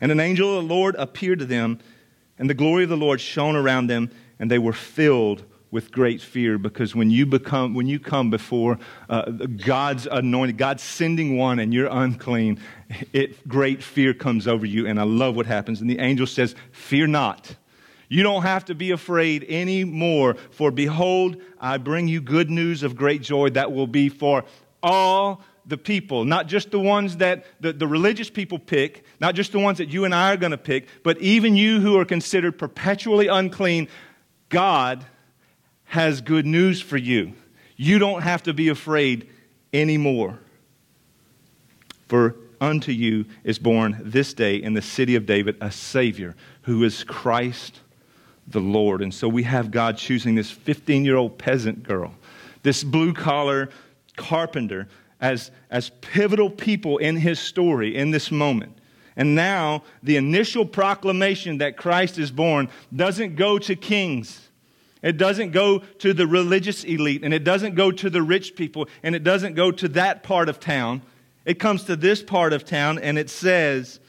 And 0.00 0.10
an 0.10 0.20
angel 0.20 0.58
of 0.58 0.66
the 0.66 0.74
Lord 0.74 0.96
appeared 0.96 1.38
to 1.40 1.44
them, 1.44 1.78
and 2.38 2.50
the 2.50 2.54
glory 2.54 2.84
of 2.84 2.90
the 2.90 2.96
Lord 2.96 3.20
shone 3.20 3.54
around 3.54 3.86
them, 3.86 4.10
and 4.38 4.50
they 4.50 4.58
were 4.58 4.72
filled 4.72 5.44
with 5.74 5.90
great 5.90 6.20
fear 6.20 6.56
because 6.56 6.94
when 6.94 7.10
you 7.10 7.26
become 7.26 7.74
when 7.74 7.88
you 7.88 7.98
come 7.98 8.30
before 8.30 8.78
uh, 9.08 9.28
god's 9.66 10.06
anointed 10.06 10.56
god's 10.56 10.82
sending 10.82 11.36
one 11.36 11.58
and 11.58 11.74
you're 11.74 11.88
unclean 11.88 12.60
it 13.12 13.46
great 13.48 13.82
fear 13.82 14.14
comes 14.14 14.46
over 14.46 14.66
you. 14.66 14.86
And 14.86 15.00
i 15.00 15.04
love 15.04 15.36
what 15.36 15.46
happens. 15.46 15.80
And 15.80 15.88
the 15.88 15.98
angel 15.98 16.26
says 16.26 16.54
fear 16.72 17.06
not. 17.06 17.56
You 18.08 18.22
don't 18.22 18.42
have 18.42 18.66
to 18.66 18.74
be 18.74 18.90
afraid 18.90 19.44
anymore. 19.48 20.36
For 20.50 20.70
behold 20.70 21.40
i 21.60 21.76
bring 21.78 22.08
you 22.08 22.20
good 22.20 22.50
news 22.50 22.82
of 22.82 22.96
great 22.96 23.22
joy 23.22 23.50
that 23.50 23.72
will 23.72 23.86
be 23.86 24.08
for 24.08 24.44
all 24.82 25.42
the 25.66 25.78
people, 25.78 26.26
not 26.26 26.46
just 26.46 26.70
the 26.70 26.78
ones 26.78 27.16
that 27.16 27.46
the, 27.58 27.72
the 27.72 27.86
religious 27.86 28.28
people 28.28 28.58
pick, 28.58 29.02
not 29.18 29.34
just 29.34 29.50
the 29.50 29.58
ones 29.58 29.78
that 29.78 29.88
you 29.88 30.04
and 30.04 30.14
I 30.14 30.34
are 30.34 30.36
going 30.36 30.50
to 30.50 30.58
pick, 30.58 30.86
but 31.02 31.16
even 31.18 31.56
you 31.56 31.80
who 31.80 31.98
are 31.98 32.04
considered 32.04 32.58
perpetually 32.58 33.28
unclean, 33.28 33.88
God 34.50 35.06
has 35.94 36.20
good 36.20 36.44
news 36.44 36.80
for 36.80 36.96
you. 36.96 37.32
You 37.76 38.00
don't 38.00 38.22
have 38.22 38.42
to 38.42 38.52
be 38.52 38.68
afraid 38.68 39.30
anymore. 39.72 40.40
For 42.08 42.34
unto 42.60 42.90
you 42.90 43.26
is 43.44 43.60
born 43.60 44.00
this 44.02 44.34
day 44.34 44.56
in 44.56 44.74
the 44.74 44.82
city 44.82 45.14
of 45.14 45.24
David 45.24 45.56
a 45.60 45.70
Savior 45.70 46.34
who 46.62 46.82
is 46.82 47.04
Christ 47.04 47.78
the 48.48 48.58
Lord. 48.60 49.02
And 49.02 49.14
so 49.14 49.28
we 49.28 49.44
have 49.44 49.70
God 49.70 49.96
choosing 49.96 50.34
this 50.34 50.50
15 50.50 51.04
year 51.04 51.14
old 51.14 51.38
peasant 51.38 51.84
girl, 51.84 52.12
this 52.64 52.82
blue 52.82 53.12
collar 53.12 53.68
carpenter, 54.16 54.88
as, 55.20 55.52
as 55.70 55.90
pivotal 56.00 56.50
people 56.50 56.98
in 56.98 57.14
his 57.14 57.38
story 57.38 57.94
in 57.94 58.10
this 58.10 58.32
moment. 58.32 58.76
And 59.14 59.36
now 59.36 59.84
the 60.02 60.16
initial 60.16 60.66
proclamation 60.66 61.58
that 61.58 61.76
Christ 61.76 62.18
is 62.18 62.32
born 62.32 62.68
doesn't 62.94 63.36
go 63.36 63.60
to 63.60 63.76
kings. 63.76 64.43
It 65.04 65.18
doesn't 65.18 65.50
go 65.50 65.80
to 65.98 66.14
the 66.14 66.26
religious 66.26 66.82
elite, 66.82 67.24
and 67.24 67.34
it 67.34 67.44
doesn't 67.44 67.74
go 67.74 67.92
to 67.92 68.08
the 68.08 68.22
rich 68.22 68.56
people, 68.56 68.88
and 69.02 69.14
it 69.14 69.22
doesn't 69.22 69.54
go 69.54 69.70
to 69.70 69.86
that 69.88 70.22
part 70.22 70.48
of 70.48 70.58
town. 70.58 71.02
It 71.44 71.58
comes 71.58 71.84
to 71.84 71.94
this 71.94 72.22
part 72.22 72.54
of 72.54 72.64
town, 72.64 72.98
and 72.98 73.18
it 73.18 73.28
says, 73.28 74.00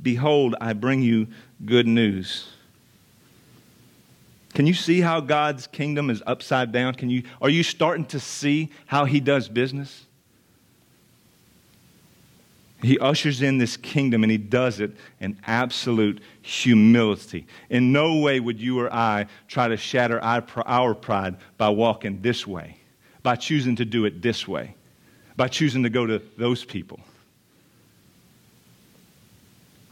Behold, 0.00 0.54
I 0.60 0.74
bring 0.74 1.00
you 1.00 1.28
good 1.64 1.86
news. 1.86 2.48
Can 4.52 4.66
you 4.66 4.74
see 4.74 5.00
how 5.00 5.20
God's 5.20 5.66
kingdom 5.66 6.10
is 6.10 6.22
upside 6.26 6.70
down? 6.70 6.94
Can 6.94 7.08
you, 7.08 7.22
are 7.40 7.48
you 7.48 7.62
starting 7.62 8.04
to 8.06 8.20
see 8.20 8.70
how 8.84 9.06
he 9.06 9.20
does 9.20 9.48
business? 9.48 10.04
He 12.82 12.98
ushers 12.98 13.42
in 13.42 13.58
this 13.58 13.76
kingdom 13.76 14.24
and 14.24 14.30
he 14.30 14.38
does 14.38 14.80
it 14.80 14.90
in 15.20 15.38
absolute 15.46 16.20
humility. 16.42 17.46
In 17.70 17.92
no 17.92 18.18
way 18.18 18.40
would 18.40 18.60
you 18.60 18.80
or 18.80 18.92
I 18.92 19.26
try 19.46 19.68
to 19.68 19.76
shatter 19.76 20.20
our 20.20 20.94
pride 20.94 21.36
by 21.56 21.68
walking 21.68 22.22
this 22.22 22.44
way, 22.44 22.78
by 23.22 23.36
choosing 23.36 23.76
to 23.76 23.84
do 23.84 24.04
it 24.04 24.20
this 24.20 24.48
way, 24.48 24.74
by 25.36 25.46
choosing 25.46 25.84
to 25.84 25.90
go 25.90 26.06
to 26.06 26.20
those 26.36 26.64
people. 26.64 26.98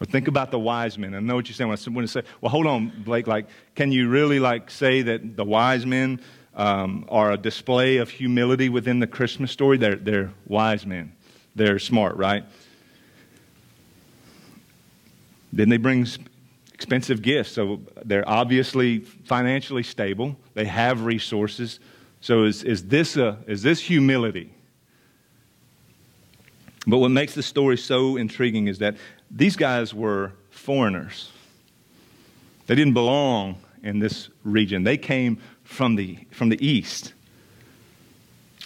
Or 0.01 0.07
think 0.07 0.27
about 0.27 0.51
the 0.51 0.59
wise 0.59 0.99
men. 0.99 1.15
I 1.15 1.21
know 1.21 1.37
what 1.37 1.49
you're 1.49 1.55
saying 1.55 1.69
when 1.69 2.05
I, 2.05 2.07
say, 2.07 2.23
well, 2.41 2.51
hold 2.51 2.67
on, 2.67 2.91
Blake. 3.05 3.29
Like, 3.29 3.47
can 3.77 3.93
you 3.93 4.09
really 4.09 4.41
like 4.41 4.69
say 4.71 5.03
that 5.03 5.37
the 5.37 5.45
wise 5.45 5.87
men 5.87 6.21
um, 6.57 7.05
are 7.09 7.31
a 7.31 7.37
display 7.37 7.99
of 7.99 8.11
humility 8.11 8.69
within 8.69 8.99
the 8.99 9.07
Christmas 9.07 9.53
story? 9.53 9.77
They're, 9.77 9.97
they're 9.97 10.33
wise 10.47 10.87
men. 10.87 11.13
They're 11.55 11.79
smart, 11.79 12.17
right? 12.17 12.45
Then 15.53 15.69
they 15.69 15.77
bring 15.77 16.07
expensive 16.75 17.23
gifts. 17.23 17.53
So 17.53 17.81
they're 18.05 18.29
obviously 18.29 19.01
financially 19.01 19.83
stable. 19.83 20.37
They 20.55 20.65
have 20.65 21.05
resources. 21.05 21.81
So 22.21 22.45
is, 22.45 22.63
is, 22.63 22.87
this, 22.87 23.17
a, 23.17 23.39
is 23.47 23.63
this 23.63 23.81
humility? 23.81 24.53
But 26.87 26.99
what 26.99 27.11
makes 27.11 27.35
the 27.35 27.43
story 27.43 27.77
so 27.77 28.17
intriguing 28.17 28.67
is 28.67 28.79
that 28.79 28.97
these 29.31 29.57
guys 29.57 29.93
were 29.93 30.33
foreigners. 30.51 31.31
They 32.67 32.75
didn't 32.75 32.95
belong 32.95 33.59
in 33.83 33.99
this 33.99 34.29
region. 34.45 34.85
They 34.85 34.97
came 34.97 35.39
from 35.65 35.97
the, 35.97 36.19
from 36.31 36.49
the 36.49 36.67
east. 36.67 37.13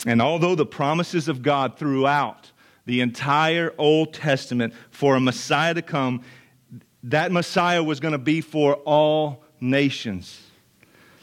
And 0.06 0.20
although 0.20 0.54
the 0.54 0.66
promises 0.66 1.28
of 1.28 1.42
God 1.42 1.78
throughout 1.78 2.50
the 2.86 3.00
entire 3.00 3.72
Old 3.78 4.12
Testament 4.12 4.74
for 4.90 5.16
a 5.16 5.20
Messiah 5.20 5.74
to 5.74 5.82
come, 5.82 6.22
that 7.04 7.30
Messiah 7.30 7.82
was 7.82 8.00
going 8.00 8.12
to 8.12 8.18
be 8.18 8.40
for 8.40 8.74
all 8.84 9.42
nations. 9.60 10.40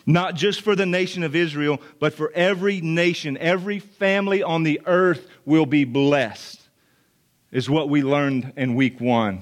Not 0.06 0.36
just 0.36 0.62
for 0.62 0.76
the 0.76 0.86
nation 0.86 1.24
of 1.24 1.36
Israel, 1.36 1.82
but 2.00 2.13
for 2.13 2.32
every 2.34 2.82
nation. 2.82 3.38
Every 3.38 3.80
family 3.80 4.44
on 4.44 4.63
the 4.63 4.82
earth 4.86 5.28
will 5.46 5.65
be 5.65 5.84
blessed 5.84 6.62
is 7.52 7.70
what 7.70 7.89
we 7.89 8.02
learned 8.02 8.54
in 8.56 8.76
week 8.76 9.00
one. 9.02 9.41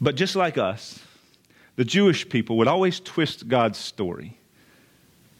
But 0.00 0.16
just 0.16 0.36
like 0.36 0.58
us, 0.58 0.98
the 1.76 1.84
Jewish 1.84 2.28
people 2.28 2.56
would 2.58 2.68
always 2.68 3.00
twist 3.00 3.48
God's 3.48 3.78
story 3.78 4.38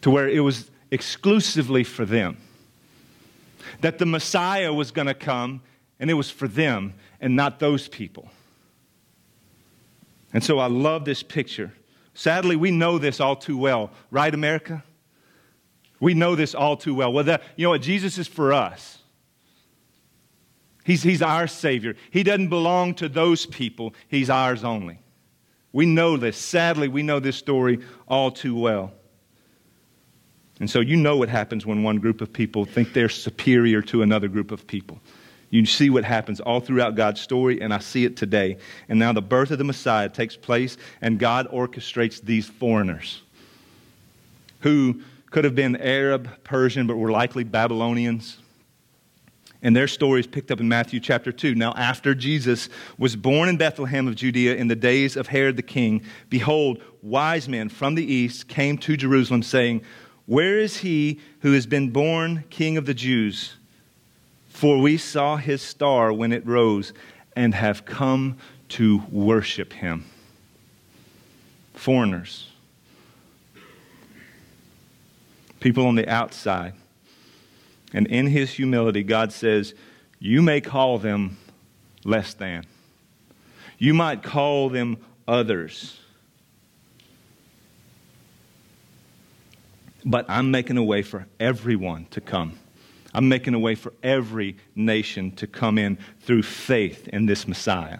to 0.01 0.11
where 0.11 0.29
it 0.29 0.39
was 0.39 0.69
exclusively 0.91 1.83
for 1.83 2.05
them. 2.05 2.37
That 3.81 3.97
the 3.97 4.05
Messiah 4.05 4.73
was 4.73 4.91
going 4.91 5.07
to 5.07 5.13
come 5.13 5.61
and 5.99 6.09
it 6.09 6.15
was 6.15 6.29
for 6.29 6.47
them 6.47 6.93
and 7.19 7.35
not 7.35 7.59
those 7.59 7.87
people. 7.87 8.29
And 10.33 10.43
so 10.43 10.59
I 10.59 10.67
love 10.67 11.05
this 11.05 11.23
picture. 11.23 11.73
Sadly, 12.13 12.55
we 12.55 12.71
know 12.71 12.97
this 12.97 13.19
all 13.19 13.35
too 13.35 13.57
well, 13.57 13.91
right, 14.11 14.33
America? 14.33 14.83
We 15.99 16.13
know 16.13 16.35
this 16.35 16.53
all 16.53 16.77
too 16.77 16.93
well. 16.93 17.11
Well, 17.11 17.23
that, 17.23 17.43
you 17.55 17.65
know 17.65 17.71
what? 17.71 17.81
Jesus 17.81 18.17
is 18.17 18.27
for 18.27 18.53
us. 18.53 18.99
He's, 20.83 21.03
he's 21.03 21.21
our 21.21 21.47
Savior. 21.47 21.95
He 22.11 22.23
doesn't 22.23 22.49
belong 22.49 22.93
to 22.95 23.09
those 23.09 23.45
people, 23.45 23.93
He's 24.07 24.29
ours 24.29 24.63
only. 24.63 24.99
We 25.73 25.85
know 25.85 26.17
this. 26.17 26.37
Sadly, 26.37 26.87
we 26.87 27.03
know 27.03 27.19
this 27.19 27.35
story 27.35 27.79
all 28.07 28.31
too 28.31 28.55
well. 28.55 28.93
And 30.59 30.69
so 30.69 30.79
you 30.79 30.95
know 30.95 31.17
what 31.17 31.29
happens 31.29 31.65
when 31.65 31.83
one 31.83 31.99
group 31.99 32.21
of 32.21 32.33
people 32.33 32.65
think 32.65 32.93
they're 32.93 33.09
superior 33.09 33.81
to 33.83 34.01
another 34.01 34.27
group 34.27 34.51
of 34.51 34.65
people. 34.65 34.99
You 35.49 35.65
see 35.65 35.89
what 35.89 36.03
happens 36.03 36.39
all 36.39 36.59
throughout 36.59 36.95
God's 36.95 37.21
story, 37.21 37.61
and 37.61 37.73
I 37.73 37.79
see 37.79 38.03
it 38.03 38.17
today. 38.17 38.57
And 38.89 38.99
now 38.99 39.13
the 39.13 39.21
birth 39.21 39.51
of 39.51 39.57
the 39.57 39.63
Messiah 39.63 40.09
takes 40.09 40.35
place, 40.35 40.77
and 41.01 41.17
God 41.17 41.47
orchestrates 41.49 42.21
these 42.21 42.47
foreigners 42.47 43.21
who 44.61 45.01
could 45.29 45.45
have 45.45 45.55
been 45.55 45.75
Arab, 45.77 46.29
Persian, 46.43 46.87
but 46.87 46.97
were 46.97 47.11
likely 47.11 47.43
Babylonians. 47.43 48.37
And 49.61 49.75
their 49.75 49.87
story 49.87 50.19
is 50.19 50.27
picked 50.27 50.51
up 50.51 50.59
in 50.59 50.67
Matthew 50.67 50.99
chapter 50.99 51.31
2. 51.31 51.55
Now, 51.55 51.73
after 51.73 52.13
Jesus 52.13 52.69
was 52.97 53.15
born 53.15 53.49
in 53.49 53.57
Bethlehem 53.57 54.07
of 54.07 54.15
Judea 54.15 54.55
in 54.55 54.67
the 54.67 54.75
days 54.75 55.15
of 55.15 55.27
Herod 55.27 55.55
the 55.55 55.63
king, 55.63 56.03
behold, 56.29 56.81
wise 57.01 57.49
men 57.49 57.69
from 57.69 57.95
the 57.95 58.05
east 58.05 58.47
came 58.47 58.77
to 58.79 58.95
Jerusalem, 58.95 59.41
saying, 59.41 59.81
Where 60.25 60.59
is 60.59 60.77
he 60.77 61.19
who 61.39 61.53
has 61.53 61.65
been 61.65 61.89
born 61.89 62.43
king 62.49 62.77
of 62.77 62.85
the 62.85 62.93
Jews? 62.93 63.55
For 64.57 64.79
we 64.79 64.97
saw 64.97 65.37
his 65.37 65.61
star 65.61 66.11
when 66.11 66.31
it 66.31 66.43
rose 66.43 66.91
and 67.35 67.53
have 67.53 67.85
come 67.85 68.37
to 68.69 69.03
worship 69.11 69.71
him. 69.71 70.05
Foreigners 71.75 72.47
people 75.59 75.85
on 75.85 75.95
the 75.95 76.09
outside. 76.09 76.73
And 77.93 78.07
in 78.07 78.27
his 78.27 78.51
humility, 78.51 79.03
God 79.03 79.31
says, 79.31 79.73
You 80.17 80.41
may 80.41 80.61
call 80.61 80.97
them 80.97 81.37
less 82.03 82.33
than. 82.33 82.65
You 83.77 83.93
might 83.93 84.23
call 84.23 84.69
them 84.69 84.97
others. 85.27 85.99
But 90.03 90.25
I'm 90.29 90.49
making 90.51 90.77
a 90.77 90.83
way 90.83 91.01
for 91.01 91.27
everyone 91.39 92.07
to 92.11 92.21
come. 92.21 92.57
I'm 93.17 93.27
making 93.27 93.55
a 93.55 93.59
way 93.59 93.73
for 93.73 93.93
every 94.03 94.57
nation 94.75 95.31
to 95.37 95.47
come 95.47 95.79
in 95.79 95.97
through 96.21 96.43
faith 96.43 97.07
in 97.07 97.25
this 97.25 97.47
Messiah. 97.47 97.97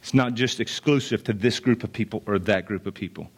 It's 0.00 0.14
not 0.14 0.34
just 0.34 0.60
exclusive 0.60 1.24
to 1.24 1.32
this 1.32 1.58
group 1.58 1.82
of 1.82 1.92
people 1.92 2.22
or 2.24 2.38
that 2.38 2.64
group 2.64 2.86
of 2.86 2.94
people. 2.94 3.28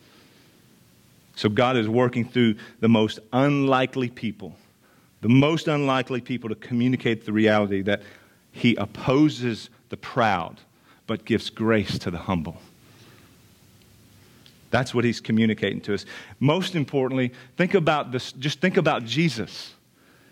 So 1.34 1.48
God 1.48 1.78
is 1.78 1.88
working 1.88 2.28
through 2.28 2.56
the 2.80 2.90
most 2.90 3.20
unlikely 3.32 4.10
people, 4.10 4.54
the 5.22 5.30
most 5.30 5.66
unlikely 5.66 6.20
people 6.20 6.50
to 6.50 6.54
communicate 6.54 7.24
the 7.24 7.32
reality 7.32 7.80
that 7.80 8.02
He 8.52 8.76
opposes 8.76 9.70
the 9.88 9.96
proud, 9.96 10.60
but 11.06 11.24
gives 11.24 11.48
grace 11.48 11.98
to 12.00 12.10
the 12.10 12.18
humble. 12.18 12.60
That's 14.70 14.94
what 14.94 15.06
He's 15.06 15.22
communicating 15.22 15.80
to 15.82 15.94
us. 15.94 16.04
Most 16.38 16.74
importantly, 16.74 17.32
think 17.56 17.72
about 17.72 18.12
this, 18.12 18.32
just 18.32 18.60
think 18.60 18.76
about 18.76 19.06
Jesus. 19.06 19.72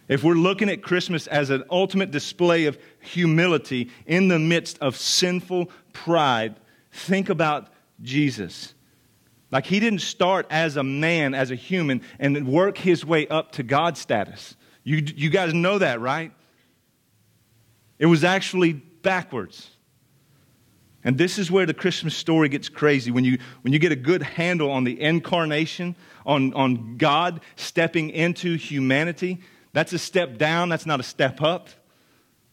If 0.09 0.23
we're 0.23 0.35
looking 0.35 0.69
at 0.69 0.83
Christmas 0.83 1.27
as 1.27 1.51
an 1.51 1.65
ultimate 1.71 2.11
display 2.11 2.67
of 2.67 2.79
humility 3.01 3.91
in 4.07 4.29
the 4.29 4.39
midst 4.39 4.79
of 4.81 4.97
sinful 4.97 5.71
pride, 5.93 6.57
think 6.93 7.31
about 7.31 7.69
Jesus. 8.03 8.75
Like 9.51 9.67
he 9.67 9.81
didn't 9.81 10.01
start 10.01 10.47
as 10.51 10.77
a 10.77 10.83
man, 10.83 11.33
as 11.35 11.51
a 11.51 11.55
human, 11.55 12.03
and 12.19 12.47
work 12.47 12.77
his 12.77 13.05
way 13.05 13.27
up 13.29 13.53
to 13.53 13.63
God 13.63 13.97
status. 13.97 14.57
You, 14.83 14.97
you 14.97 15.31
guys 15.31 15.55
know 15.55 15.79
that, 15.79 16.01
right? 16.01 16.33
It 17.99 18.07
was 18.07 18.25
actually 18.25 18.73
backwards. 18.73 19.71
And 21.05 21.17
this 21.17 21.39
is 21.39 21.51
where 21.51 21.67
the 21.67 21.75
Christmas 21.75 22.17
story 22.17 22.49
gets 22.49 22.69
crazy. 22.69 23.11
When 23.11 23.25
you, 23.25 23.39
when 23.63 23.73
you 23.73 23.79
get 23.79 23.93
a 23.93 23.97
good 23.97 24.23
handle 24.23 24.71
on 24.71 24.85
the 24.85 25.01
incarnation, 25.01 25.97
on, 26.27 26.53
on 26.55 26.97
God 26.97 27.41
stepping 27.57 28.11
into 28.11 28.57
humanity, 28.57 29.41
that's 29.75 29.93
a 29.93 29.99
step 29.99 30.39
down, 30.39 30.71
that's 30.71 30.87
not 30.87 31.01
a 31.01 31.03
step 31.03 31.43
up. 31.43 31.69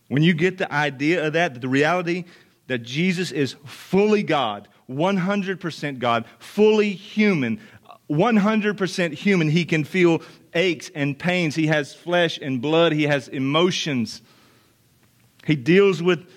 When 0.10 0.24
you 0.24 0.34
get 0.34 0.58
the 0.58 0.72
idea 0.74 1.26
of 1.26 1.34
that, 1.34 1.62
the 1.62 1.70
reality 1.70 2.26
that 2.68 2.80
Jesus 2.80 3.32
is 3.32 3.56
fully 3.66 4.24
God, 4.24 4.68
100% 4.90 6.00
God, 6.00 6.26
fully 6.40 6.92
human, 6.92 7.62
100% 8.10 9.14
human. 9.14 9.50
He 9.50 9.64
can 9.64 9.84
feel 9.84 10.22
aches 10.54 10.92
and 10.94 11.18
pains. 11.18 11.56
He 11.56 11.68
has 11.68 11.94
flesh 11.94 12.40
and 12.42 12.60
blood. 12.60 12.92
He 12.92 13.04
has 13.04 13.28
emotions. 13.28 14.22
He 15.46 15.56
deals 15.56 16.02
with 16.04 16.28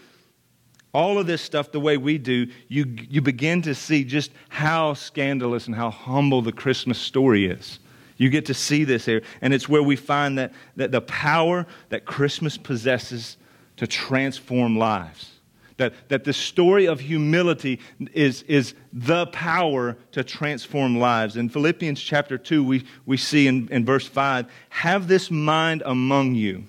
all 0.92 1.18
of 1.18 1.26
this 1.26 1.42
stuff 1.42 1.72
the 1.72 1.80
way 1.80 1.96
we 1.96 2.18
do. 2.18 2.46
You, 2.68 2.94
you 3.08 3.22
begin 3.22 3.62
to 3.62 3.74
see 3.74 4.04
just 4.04 4.30
how 4.50 4.94
scandalous 4.94 5.66
and 5.66 5.74
how 5.74 5.90
humble 5.90 6.42
the 6.42 6.52
Christmas 6.52 6.98
story 6.98 7.46
is. 7.46 7.80
You 8.16 8.30
get 8.30 8.46
to 8.46 8.54
see 8.54 8.84
this 8.84 9.04
here. 9.04 9.22
And 9.40 9.52
it's 9.52 9.68
where 9.68 9.82
we 9.82 9.96
find 9.96 10.38
that, 10.38 10.52
that 10.76 10.92
the 10.92 11.00
power 11.00 11.66
that 11.88 12.04
Christmas 12.04 12.56
possesses 12.56 13.36
to 13.76 13.86
transform 13.86 14.78
lives. 14.78 15.30
That, 15.76 16.08
that 16.08 16.22
the 16.22 16.32
story 16.32 16.86
of 16.86 17.00
humility 17.00 17.80
is, 18.12 18.42
is 18.42 18.74
the 18.92 19.26
power 19.26 19.96
to 20.12 20.22
transform 20.22 20.98
lives. 20.98 21.36
In 21.36 21.48
Philippians 21.48 22.00
chapter 22.00 22.38
2, 22.38 22.62
we, 22.62 22.84
we 23.06 23.16
see 23.16 23.48
in, 23.48 23.68
in 23.72 23.84
verse 23.84 24.06
5 24.06 24.46
have 24.68 25.08
this 25.08 25.32
mind 25.32 25.82
among 25.84 26.36
you, 26.36 26.64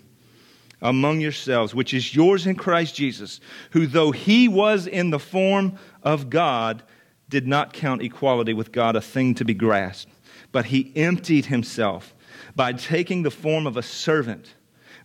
among 0.81 1.19
yourselves, 1.19 1.75
which 1.75 1.93
is 1.93 2.15
yours 2.15 2.47
in 2.47 2.55
Christ 2.55 2.95
Jesus, 2.95 3.39
who, 3.71 3.86
though 3.86 4.12
he 4.12 4.47
was 4.47 4.88
in 4.88 5.12
the 5.12 5.19
form 5.19 5.77
of 6.01 6.31
God, 6.31 6.81
did 7.29 7.45
not 7.45 7.73
count 7.73 8.01
equality 8.01 8.53
with 8.53 8.71
God 8.71 8.95
a 8.95 9.01
thing 9.01 9.36
to 9.36 9.45
be 9.45 9.53
grasped, 9.53 10.12
but 10.55 10.67
he 10.67 10.89
emptied 10.95 11.47
himself 11.47 12.15
by 12.55 12.71
taking 12.71 13.23
the 13.23 13.29
form 13.29 13.67
of 13.67 13.75
a 13.75 13.81
servant, 13.81 14.53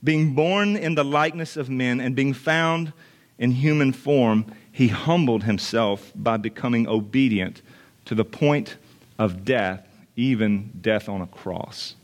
being 0.04 0.32
born 0.32 0.76
in 0.76 0.94
the 0.94 1.02
likeness 1.02 1.56
of 1.56 1.68
men, 1.68 1.98
and 2.00 2.14
being 2.14 2.32
found 2.32 2.92
in 3.36 3.50
human 3.50 3.92
form, 3.92 4.46
he 4.70 4.86
humbled 4.86 5.42
himself 5.42 6.12
by 6.14 6.36
becoming 6.36 6.86
obedient 6.86 7.62
to 8.04 8.14
the 8.14 8.24
point 8.24 8.76
of 9.18 9.44
death, 9.44 9.84
even 10.14 10.70
death 10.80 11.08
on 11.08 11.20
a 11.20 11.26
cross. 11.26 11.96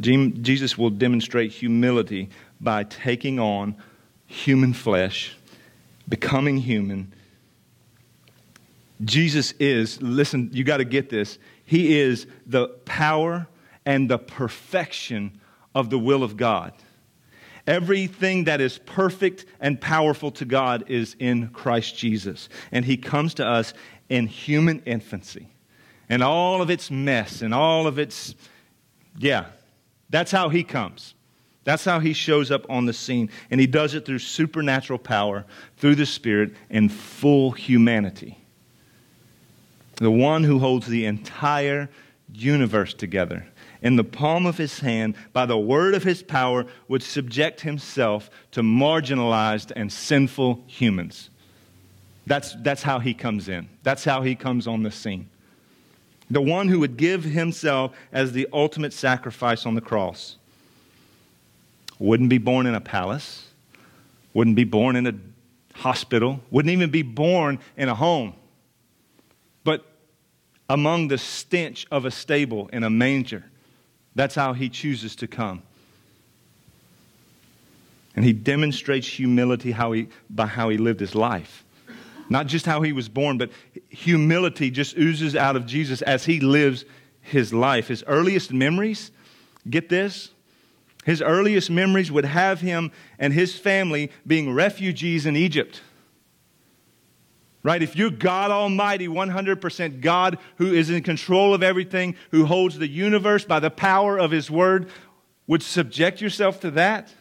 Jesus 0.00 0.76
will 0.76 0.90
demonstrate 0.90 1.52
humility 1.52 2.28
by 2.60 2.82
taking 2.82 3.38
on 3.38 3.76
human 4.26 4.72
flesh, 4.72 5.36
becoming 6.08 6.56
human. 6.56 7.12
Jesus 9.04 9.52
is, 9.60 10.02
listen, 10.02 10.50
you 10.52 10.64
got 10.64 10.78
to 10.78 10.84
get 10.84 11.08
this. 11.08 11.38
He 11.70 12.00
is 12.00 12.26
the 12.48 12.66
power 12.84 13.46
and 13.86 14.10
the 14.10 14.18
perfection 14.18 15.40
of 15.72 15.88
the 15.88 16.00
will 16.00 16.24
of 16.24 16.36
God. 16.36 16.72
Everything 17.64 18.42
that 18.44 18.60
is 18.60 18.78
perfect 18.78 19.44
and 19.60 19.80
powerful 19.80 20.32
to 20.32 20.44
God 20.44 20.90
is 20.90 21.14
in 21.20 21.50
Christ 21.50 21.96
Jesus. 21.96 22.48
And 22.72 22.84
He 22.84 22.96
comes 22.96 23.34
to 23.34 23.46
us 23.46 23.72
in 24.08 24.26
human 24.26 24.82
infancy 24.84 25.46
and 26.08 26.24
all 26.24 26.60
of 26.60 26.70
its 26.70 26.90
mess 26.90 27.40
and 27.40 27.54
all 27.54 27.86
of 27.86 28.00
its, 28.00 28.34
yeah, 29.16 29.44
that's 30.08 30.32
how 30.32 30.48
He 30.48 30.64
comes. 30.64 31.14
That's 31.62 31.84
how 31.84 32.00
He 32.00 32.14
shows 32.14 32.50
up 32.50 32.66
on 32.68 32.86
the 32.86 32.92
scene. 32.92 33.30
And 33.48 33.60
He 33.60 33.68
does 33.68 33.94
it 33.94 34.04
through 34.04 34.18
supernatural 34.18 34.98
power, 34.98 35.46
through 35.76 35.94
the 35.94 36.06
Spirit, 36.06 36.52
and 36.68 36.90
full 36.90 37.52
humanity. 37.52 38.39
The 40.00 40.10
one 40.10 40.42
who 40.42 40.58
holds 40.58 40.86
the 40.86 41.04
entire 41.04 41.88
universe 42.32 42.94
together 42.94 43.46
in 43.82 43.96
the 43.96 44.04
palm 44.04 44.46
of 44.46 44.58
his 44.58 44.80
hand 44.80 45.14
by 45.32 45.46
the 45.46 45.58
word 45.58 45.94
of 45.94 46.02
his 46.02 46.22
power 46.22 46.66
would 46.88 47.02
subject 47.02 47.60
himself 47.60 48.30
to 48.52 48.62
marginalized 48.62 49.72
and 49.76 49.92
sinful 49.92 50.64
humans. 50.66 51.30
That's, 52.26 52.54
that's 52.62 52.82
how 52.82 52.98
he 52.98 53.14
comes 53.14 53.48
in. 53.48 53.68
That's 53.82 54.04
how 54.04 54.22
he 54.22 54.34
comes 54.34 54.66
on 54.66 54.82
the 54.82 54.90
scene. 54.90 55.28
The 56.30 56.40
one 56.40 56.68
who 56.68 56.78
would 56.80 56.96
give 56.96 57.24
himself 57.24 57.92
as 58.12 58.32
the 58.32 58.46
ultimate 58.52 58.92
sacrifice 58.92 59.66
on 59.66 59.74
the 59.74 59.80
cross 59.80 60.36
wouldn't 61.98 62.30
be 62.30 62.38
born 62.38 62.66
in 62.66 62.74
a 62.74 62.80
palace, 62.80 63.48
wouldn't 64.32 64.56
be 64.56 64.64
born 64.64 64.96
in 64.96 65.06
a 65.06 65.14
hospital, 65.74 66.40
wouldn't 66.50 66.72
even 66.72 66.90
be 66.90 67.02
born 67.02 67.58
in 67.76 67.88
a 67.88 67.94
home, 67.94 68.34
among 70.70 71.08
the 71.08 71.18
stench 71.18 71.86
of 71.90 72.06
a 72.06 72.10
stable 72.10 72.68
in 72.72 72.84
a 72.84 72.90
manger 72.90 73.44
that's 74.14 74.34
how 74.34 74.52
he 74.52 74.68
chooses 74.68 75.16
to 75.16 75.26
come. 75.26 75.62
And 78.16 78.24
he 78.24 78.32
demonstrates 78.32 79.06
humility 79.06 79.70
how 79.70 79.92
he, 79.92 80.08
by 80.28 80.46
how 80.46 80.68
he 80.68 80.78
lived 80.78 81.00
his 81.00 81.14
life. 81.14 81.64
Not 82.28 82.46
just 82.46 82.66
how 82.66 82.82
he 82.82 82.92
was 82.92 83.08
born, 83.08 83.38
but 83.38 83.50
humility 83.88 84.70
just 84.70 84.96
oozes 84.96 85.34
out 85.36 85.56
of 85.56 85.66
Jesus 85.66 86.02
as 86.02 86.24
he 86.24 86.40
lives 86.40 86.84
his 87.22 87.52
life. 87.52 87.88
His 87.88 88.04
earliest 88.06 88.52
memories, 88.52 89.10
get 89.68 89.88
this, 89.88 90.30
his 91.04 91.22
earliest 91.22 91.70
memories 91.70 92.12
would 92.12 92.24
have 92.24 92.60
him 92.60 92.92
and 93.18 93.32
his 93.32 93.58
family 93.58 94.10
being 94.26 94.52
refugees 94.52 95.24
in 95.24 95.34
Egypt. 95.36 95.80
Right? 97.62 97.82
If 97.82 97.94
you're 97.94 98.10
God 98.10 98.50
Almighty, 98.50 99.06
100% 99.06 100.00
God 100.00 100.38
who 100.56 100.72
is 100.72 100.88
in 100.88 101.02
control 101.02 101.52
of 101.52 101.62
everything, 101.62 102.16
who 102.30 102.46
holds 102.46 102.78
the 102.78 102.88
universe 102.88 103.44
by 103.44 103.60
the 103.60 103.70
power 103.70 104.18
of 104.18 104.30
His 104.30 104.50
Word, 104.50 104.88
would 105.46 105.62
subject 105.62 106.20
yourself 106.20 106.60
to 106.60 106.70
that? 106.72 107.12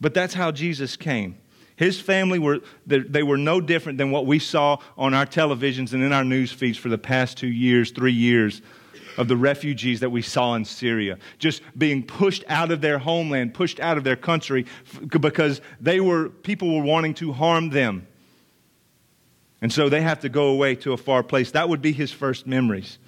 But 0.00 0.14
that's 0.14 0.34
how 0.34 0.50
Jesus 0.52 0.96
came. 0.96 1.38
His 1.76 1.98
family 1.98 2.38
were, 2.38 2.60
they 2.86 3.22
were 3.22 3.38
no 3.38 3.58
different 3.58 3.96
than 3.96 4.10
what 4.10 4.26
we 4.26 4.38
saw 4.38 4.76
on 4.98 5.14
our 5.14 5.24
televisions 5.24 5.94
and 5.94 6.02
in 6.02 6.12
our 6.12 6.24
news 6.24 6.52
feeds 6.52 6.76
for 6.76 6.90
the 6.90 6.98
past 6.98 7.38
two 7.38 7.48
years, 7.48 7.90
three 7.90 8.12
years 8.12 8.60
of 9.16 9.28
the 9.28 9.36
refugees 9.36 10.00
that 10.00 10.10
we 10.10 10.20
saw 10.20 10.54
in 10.54 10.64
Syria, 10.66 11.18
just 11.38 11.62
being 11.78 12.02
pushed 12.02 12.44
out 12.48 12.70
of 12.70 12.82
their 12.82 12.98
homeland, 12.98 13.54
pushed 13.54 13.80
out 13.80 13.96
of 13.96 14.04
their 14.04 14.16
country 14.16 14.66
because 15.08 15.60
they 15.80 16.00
were, 16.00 16.28
people 16.28 16.76
were 16.76 16.84
wanting 16.84 17.14
to 17.14 17.32
harm 17.32 17.70
them. 17.70 18.06
And 19.62 19.72
so 19.72 19.88
they 19.88 20.00
have 20.00 20.20
to 20.20 20.28
go 20.28 20.48
away 20.48 20.74
to 20.76 20.92
a 20.92 20.96
far 20.96 21.22
place. 21.22 21.50
That 21.50 21.68
would 21.68 21.82
be 21.82 21.92
his 21.92 22.10
first 22.10 22.46
memories. 22.46 22.98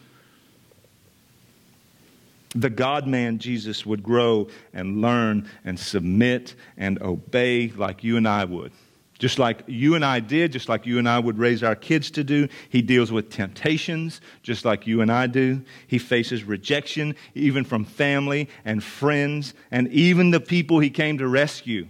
The 2.55 2.69
God 2.69 3.07
man 3.07 3.39
Jesus 3.39 3.87
would 3.87 4.03
grow 4.03 4.49
and 4.75 5.01
learn 5.01 5.49
and 5.65 5.79
submit 5.79 6.55
and 6.77 7.01
obey 7.01 7.69
like 7.69 8.05
you 8.05 8.19
and 8.19 8.29
I 8.29 8.45
would. 8.45 8.73
Just 9.19 9.39
like 9.39 9.63
you 9.69 9.95
and 9.95 10.05
I 10.05 10.19
did, 10.19 10.51
just 10.51 10.69
like 10.69 10.85
you 10.85 10.99
and 10.99 11.09
I 11.09 11.19
would 11.19 11.39
raise 11.39 11.63
our 11.63 11.77
kids 11.77 12.11
to 12.11 12.25
do. 12.25 12.49
He 12.69 12.83
deals 12.83 13.13
with 13.13 13.31
temptations, 13.31 14.21
just 14.43 14.65
like 14.65 14.85
you 14.85 15.01
and 15.01 15.13
I 15.13 15.29
do. 15.29 15.63
He 15.87 15.99
faces 15.99 16.43
rejection, 16.43 17.15
even 17.35 17.63
from 17.63 17.85
family 17.85 18.49
and 18.65 18.83
friends, 18.83 19.55
and 19.71 19.87
even 19.89 20.33
the 20.33 20.41
people 20.41 20.81
he 20.81 20.91
came 20.91 21.19
to 21.19 21.29
rescue. 21.29 21.87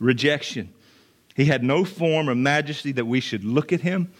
Rejection. 0.00 0.73
He 1.34 1.46
had 1.46 1.64
no 1.64 1.84
form 1.84 2.30
or 2.30 2.34
majesty 2.34 2.92
that 2.92 3.06
we 3.06 3.20
should 3.20 3.44
look 3.44 3.72
at 3.72 3.80
him, 3.80 4.12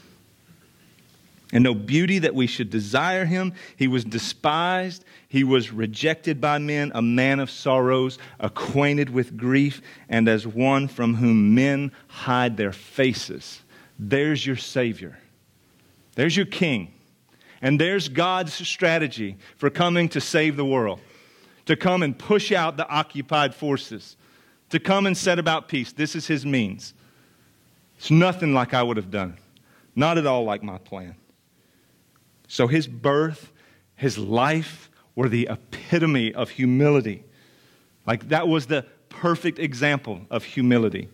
and 1.52 1.62
no 1.62 1.74
beauty 1.74 2.18
that 2.18 2.34
we 2.34 2.48
should 2.48 2.70
desire 2.70 3.24
him. 3.24 3.52
He 3.76 3.86
was 3.86 4.04
despised. 4.04 5.04
He 5.28 5.44
was 5.44 5.70
rejected 5.70 6.40
by 6.40 6.58
men, 6.58 6.90
a 6.94 7.02
man 7.02 7.38
of 7.38 7.50
sorrows, 7.50 8.18
acquainted 8.40 9.10
with 9.10 9.36
grief, 9.36 9.80
and 10.08 10.28
as 10.28 10.46
one 10.46 10.88
from 10.88 11.14
whom 11.14 11.54
men 11.54 11.92
hide 12.08 12.56
their 12.56 12.72
faces. 12.72 13.62
There's 13.98 14.44
your 14.44 14.56
Savior. 14.56 15.16
There's 16.16 16.36
your 16.36 16.46
King. 16.46 16.92
And 17.62 17.80
there's 17.80 18.08
God's 18.08 18.52
strategy 18.52 19.36
for 19.56 19.70
coming 19.70 20.08
to 20.08 20.20
save 20.20 20.56
the 20.56 20.64
world, 20.64 21.00
to 21.66 21.76
come 21.76 22.02
and 22.02 22.18
push 22.18 22.50
out 22.50 22.76
the 22.76 22.88
occupied 22.88 23.54
forces, 23.54 24.16
to 24.70 24.80
come 24.80 25.06
and 25.06 25.16
set 25.16 25.38
about 25.38 25.68
peace. 25.68 25.92
This 25.92 26.16
is 26.16 26.26
his 26.26 26.44
means. 26.44 26.94
It's 27.96 28.10
nothing 28.10 28.54
like 28.54 28.74
I 28.74 28.82
would 28.82 28.96
have 28.96 29.10
done, 29.10 29.38
not 29.94 30.18
at 30.18 30.26
all 30.26 30.44
like 30.44 30.62
my 30.62 30.78
plan. 30.78 31.14
So 32.48 32.66
his 32.66 32.86
birth, 32.86 33.52
his 33.96 34.18
life 34.18 34.90
were 35.14 35.28
the 35.28 35.48
epitome 35.50 36.34
of 36.34 36.50
humility. 36.50 37.24
Like 38.06 38.28
that 38.28 38.48
was 38.48 38.66
the 38.66 38.84
perfect 39.08 39.58
example 39.58 40.20
of 40.30 40.44
humility. 40.44 41.08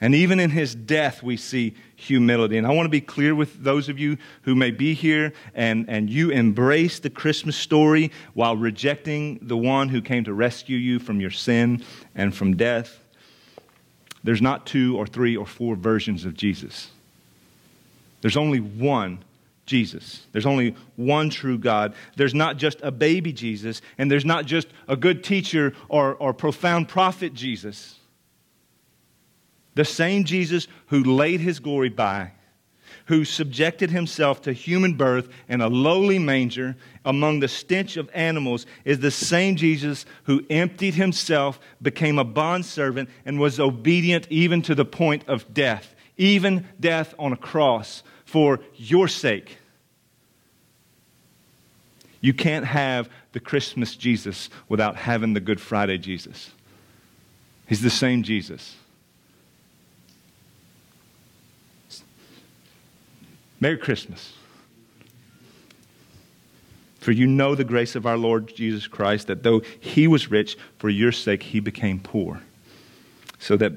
And 0.00 0.16
even 0.16 0.40
in 0.40 0.50
his 0.50 0.74
death, 0.74 1.22
we 1.22 1.36
see 1.36 1.74
humility. 1.94 2.58
And 2.58 2.66
I 2.66 2.70
want 2.70 2.86
to 2.86 2.90
be 2.90 3.00
clear 3.00 3.36
with 3.36 3.62
those 3.62 3.88
of 3.88 4.00
you 4.00 4.18
who 4.42 4.56
may 4.56 4.72
be 4.72 4.94
here 4.94 5.32
and, 5.54 5.88
and 5.88 6.10
you 6.10 6.30
embrace 6.30 6.98
the 6.98 7.08
Christmas 7.08 7.56
story 7.56 8.10
while 8.34 8.56
rejecting 8.56 9.38
the 9.42 9.56
one 9.56 9.88
who 9.88 10.02
came 10.02 10.24
to 10.24 10.34
rescue 10.34 10.76
you 10.76 10.98
from 10.98 11.20
your 11.20 11.30
sin 11.30 11.84
and 12.16 12.34
from 12.34 12.56
death. 12.56 13.01
There's 14.24 14.42
not 14.42 14.66
two 14.66 14.96
or 14.96 15.06
three 15.06 15.36
or 15.36 15.46
four 15.46 15.74
versions 15.74 16.24
of 16.24 16.34
Jesus. 16.34 16.90
There's 18.20 18.36
only 18.36 18.60
one 18.60 19.24
Jesus. 19.66 20.26
There's 20.32 20.46
only 20.46 20.76
one 20.96 21.30
true 21.30 21.58
God. 21.58 21.94
There's 22.16 22.34
not 22.34 22.56
just 22.56 22.78
a 22.82 22.90
baby 22.90 23.32
Jesus, 23.32 23.80
and 23.98 24.10
there's 24.10 24.24
not 24.24 24.46
just 24.46 24.68
a 24.88 24.96
good 24.96 25.24
teacher 25.24 25.72
or, 25.88 26.14
or 26.14 26.32
profound 26.32 26.88
prophet 26.88 27.34
Jesus. 27.34 27.96
The 29.74 29.84
same 29.84 30.24
Jesus 30.24 30.68
who 30.86 31.02
laid 31.02 31.40
his 31.40 31.58
glory 31.58 31.88
by 31.88 32.32
who 33.06 33.24
subjected 33.24 33.90
himself 33.90 34.42
to 34.42 34.52
human 34.52 34.94
birth 34.94 35.28
in 35.48 35.60
a 35.60 35.68
lowly 35.68 36.18
manger 36.18 36.76
among 37.04 37.40
the 37.40 37.48
stench 37.48 37.96
of 37.96 38.10
animals, 38.14 38.66
is 38.84 39.00
the 39.00 39.10
same 39.10 39.56
Jesus 39.56 40.06
who 40.24 40.44
emptied 40.50 40.94
himself, 40.94 41.58
became 41.80 42.18
a 42.18 42.24
bondservant, 42.24 43.08
and 43.24 43.40
was 43.40 43.58
obedient 43.58 44.26
even 44.30 44.62
to 44.62 44.74
the 44.74 44.84
point 44.84 45.28
of 45.28 45.52
death, 45.52 45.94
even 46.16 46.66
death 46.78 47.14
on 47.18 47.32
a 47.32 47.36
cross 47.36 48.02
for 48.24 48.60
your 48.76 49.08
sake. 49.08 49.58
You 52.20 52.32
can't 52.32 52.64
have 52.64 53.10
the 53.32 53.40
Christmas 53.40 53.96
Jesus 53.96 54.48
without 54.68 54.96
having 54.96 55.34
the 55.34 55.40
Good 55.40 55.60
Friday 55.60 55.98
Jesus. 55.98 56.52
He's 57.66 57.82
the 57.82 57.90
same 57.90 58.22
Jesus. 58.22 58.76
Merry 63.62 63.78
Christmas. 63.78 64.32
For 66.98 67.12
you 67.12 67.28
know 67.28 67.54
the 67.54 67.62
grace 67.62 67.94
of 67.94 68.06
our 68.06 68.16
Lord 68.16 68.52
Jesus 68.52 68.88
Christ, 68.88 69.28
that 69.28 69.44
though 69.44 69.62
he 69.78 70.08
was 70.08 70.32
rich, 70.32 70.58
for 70.78 70.88
your 70.88 71.12
sake 71.12 71.44
he 71.44 71.60
became 71.60 72.00
poor, 72.00 72.40
so 73.38 73.56
that 73.58 73.74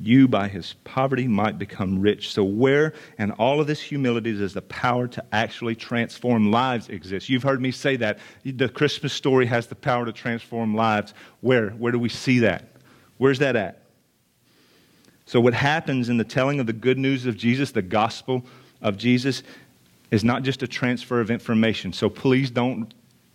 you 0.00 0.28
by 0.28 0.46
his 0.46 0.74
poverty 0.84 1.26
might 1.26 1.58
become 1.58 2.00
rich. 2.00 2.32
So, 2.32 2.44
where 2.44 2.94
and 3.18 3.32
all 3.32 3.60
of 3.60 3.66
this 3.66 3.80
humility 3.80 4.38
does 4.38 4.54
the 4.54 4.62
power 4.62 5.08
to 5.08 5.24
actually 5.32 5.74
transform 5.74 6.52
lives 6.52 6.88
exist? 6.88 7.28
You've 7.28 7.42
heard 7.42 7.60
me 7.60 7.72
say 7.72 7.96
that. 7.96 8.20
The 8.44 8.68
Christmas 8.68 9.12
story 9.12 9.46
has 9.46 9.66
the 9.66 9.74
power 9.74 10.04
to 10.04 10.12
transform 10.12 10.76
lives. 10.76 11.12
Where? 11.40 11.70
Where 11.70 11.90
do 11.90 11.98
we 11.98 12.08
see 12.08 12.38
that? 12.38 12.68
Where's 13.18 13.40
that 13.40 13.56
at? 13.56 13.82
So, 15.26 15.40
what 15.40 15.54
happens 15.54 16.08
in 16.08 16.18
the 16.18 16.24
telling 16.24 16.60
of 16.60 16.68
the 16.68 16.72
good 16.72 16.98
news 16.98 17.26
of 17.26 17.36
Jesus, 17.36 17.72
the 17.72 17.82
gospel 17.82 18.44
of 18.82 18.96
Jesus 18.96 19.42
is 20.10 20.22
not 20.22 20.42
just 20.42 20.62
a 20.62 20.68
transfer 20.68 21.20
of 21.20 21.30
information. 21.30 21.92
So 21.92 22.10
please 22.10 22.50
don't, 22.50 22.92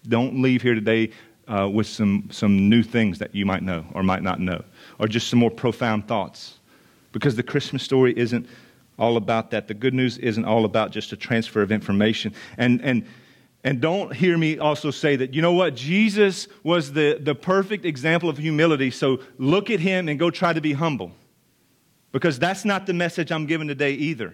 don't 0.07 0.41
leave 0.41 0.61
here 0.61 0.75
today 0.75 1.11
uh, 1.47 1.67
with 1.67 1.87
some, 1.87 2.27
some 2.31 2.69
new 2.69 2.83
things 2.83 3.19
that 3.19 3.33
you 3.33 3.45
might 3.45 3.63
know 3.63 3.85
or 3.93 4.03
might 4.03 4.21
not 4.21 4.39
know, 4.39 4.63
or 4.99 5.07
just 5.07 5.29
some 5.29 5.39
more 5.39 5.49
profound 5.49 6.07
thoughts. 6.07 6.59
Because 7.13 7.35
the 7.35 7.43
Christmas 7.43 7.81
story 7.81 8.13
isn't 8.17 8.47
all 8.99 9.17
about 9.17 9.51
that. 9.51 9.67
The 9.67 9.73
good 9.73 9.93
news 9.93 10.17
isn't 10.17 10.45
all 10.45 10.65
about 10.65 10.91
just 10.91 11.11
a 11.13 11.17
transfer 11.17 11.61
of 11.61 11.71
information. 11.71 12.33
And, 12.57 12.81
and, 12.83 13.05
and 13.63 13.81
don't 13.81 14.13
hear 14.13 14.37
me 14.37 14.59
also 14.59 14.91
say 14.91 15.15
that, 15.15 15.33
you 15.33 15.41
know 15.41 15.53
what, 15.53 15.75
Jesus 15.75 16.47
was 16.63 16.93
the, 16.93 17.17
the 17.19 17.33
perfect 17.33 17.85
example 17.85 18.29
of 18.29 18.37
humility, 18.37 18.91
so 18.91 19.21
look 19.37 19.69
at 19.69 19.79
him 19.79 20.09
and 20.09 20.19
go 20.19 20.29
try 20.29 20.53
to 20.53 20.61
be 20.61 20.73
humble. 20.73 21.11
Because 22.11 22.39
that's 22.39 22.65
not 22.65 22.85
the 22.85 22.93
message 22.93 23.31
I'm 23.31 23.45
giving 23.45 23.67
today 23.67 23.93
either. 23.93 24.33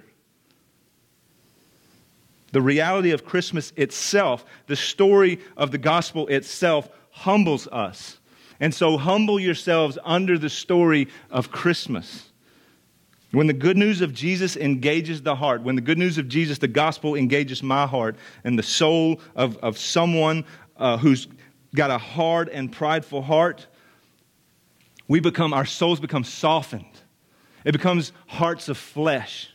The 2.54 2.62
reality 2.62 3.10
of 3.10 3.26
Christmas 3.26 3.74
itself, 3.76 4.45
the 4.68 4.76
story 4.76 5.39
of 5.58 5.72
the 5.72 5.80
gospel 5.80 6.28
itself, 6.28 6.88
humbles 7.10 7.68
us. 7.68 8.20
And 8.60 8.74
so 8.74 8.95
humble 8.95 9.39
yourselves 9.39 9.97
under 10.04 10.38
the 10.38 10.51
story 10.51 11.08
of 11.32 11.51
Christmas. 11.51 12.32
When 13.32 13.47
the 13.47 13.54
good 13.54 13.76
news 13.76 14.01
of 14.01 14.14
Jesus 14.14 14.56
engages 14.56 15.24
the 15.24 15.36
heart, 15.36 15.64
when 15.64 15.74
the 15.74 15.82
good 15.82 15.97
news 15.97 16.20
of 16.20 16.28
Jesus, 16.28 16.60
the 16.60 16.68
gospel, 16.68 17.16
engages 17.16 17.64
my 17.64 17.88
heart 17.88 18.16
and 18.43 18.58
the 18.58 18.64
soul 18.64 19.20
of, 19.36 19.58
of 19.58 19.80
someone 19.80 20.45
uh, 20.78 20.97
who's 20.97 21.28
got 21.74 21.89
a 21.89 21.97
hard 21.97 22.49
and 22.49 22.72
prideful 22.72 23.24
heart, 23.24 23.66
we 25.08 25.20
become, 25.20 25.54
our 25.54 25.66
souls 25.66 25.99
become 25.99 26.24
softened. 26.24 26.86
It 27.66 27.72
becomes 27.72 28.12
hearts 28.28 28.70
of 28.70 28.78
flesh. 28.78 29.49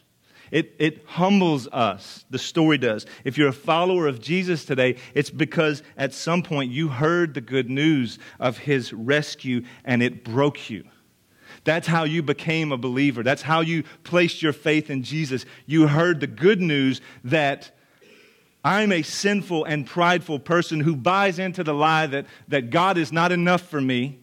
It, 0.50 0.74
it 0.78 1.04
humbles 1.06 1.68
us, 1.68 2.24
the 2.30 2.38
story 2.38 2.78
does. 2.78 3.06
If 3.24 3.36
you're 3.36 3.48
a 3.48 3.52
follower 3.52 4.06
of 4.06 4.20
Jesus 4.20 4.64
today, 4.64 4.96
it's 5.14 5.30
because 5.30 5.82
at 5.96 6.14
some 6.14 6.42
point 6.42 6.72
you 6.72 6.88
heard 6.88 7.34
the 7.34 7.40
good 7.40 7.68
news 7.68 8.18
of 8.40 8.58
his 8.58 8.92
rescue 8.92 9.62
and 9.84 10.02
it 10.02 10.24
broke 10.24 10.70
you. 10.70 10.84
That's 11.64 11.86
how 11.86 12.04
you 12.04 12.22
became 12.22 12.72
a 12.72 12.78
believer. 12.78 13.22
That's 13.22 13.42
how 13.42 13.60
you 13.60 13.84
placed 14.04 14.42
your 14.42 14.52
faith 14.52 14.90
in 14.90 15.02
Jesus. 15.02 15.44
You 15.66 15.88
heard 15.88 16.20
the 16.20 16.26
good 16.26 16.60
news 16.60 17.00
that 17.24 17.72
I'm 18.64 18.92
a 18.92 19.02
sinful 19.02 19.64
and 19.64 19.86
prideful 19.86 20.38
person 20.40 20.80
who 20.80 20.96
buys 20.96 21.38
into 21.38 21.62
the 21.62 21.74
lie 21.74 22.06
that, 22.06 22.26
that 22.48 22.70
God 22.70 22.98
is 22.98 23.12
not 23.12 23.32
enough 23.32 23.62
for 23.62 23.80
me. 23.80 24.18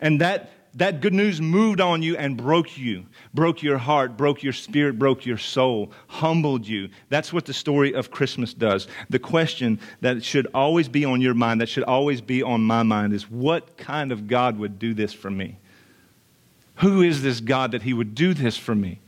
And 0.00 0.20
that, 0.20 0.50
that 0.76 1.00
good 1.00 1.14
news 1.14 1.40
moved 1.40 1.80
on 1.80 2.02
you 2.02 2.16
and 2.16 2.36
broke 2.36 2.76
you, 2.76 3.06
broke 3.32 3.62
your 3.62 3.78
heart, 3.78 4.16
broke 4.16 4.42
your 4.42 4.52
spirit, 4.52 4.98
broke 4.98 5.24
your 5.24 5.38
soul, 5.38 5.92
humbled 6.08 6.66
you. 6.66 6.88
That's 7.08 7.32
what 7.32 7.44
the 7.44 7.52
story 7.52 7.94
of 7.94 8.10
Christmas 8.10 8.52
does. 8.52 8.88
The 9.08 9.20
question 9.20 9.78
that 10.00 10.24
should 10.24 10.48
always 10.52 10.88
be 10.88 11.04
on 11.04 11.20
your 11.20 11.34
mind, 11.34 11.60
that 11.60 11.68
should 11.68 11.84
always 11.84 12.20
be 12.20 12.42
on 12.42 12.62
my 12.62 12.82
mind, 12.82 13.12
is 13.12 13.30
what 13.30 13.76
kind 13.76 14.10
of 14.10 14.26
God 14.26 14.58
would 14.58 14.78
do 14.78 14.94
this 14.94 15.12
for 15.12 15.30
me? 15.30 15.58
Who 16.76 17.02
is 17.02 17.22
this 17.22 17.40
God 17.40 17.70
that 17.72 17.82
He 17.82 17.92
would 17.92 18.16
do 18.16 18.34
this 18.34 18.56
for 18.56 18.74
me? 18.74 18.98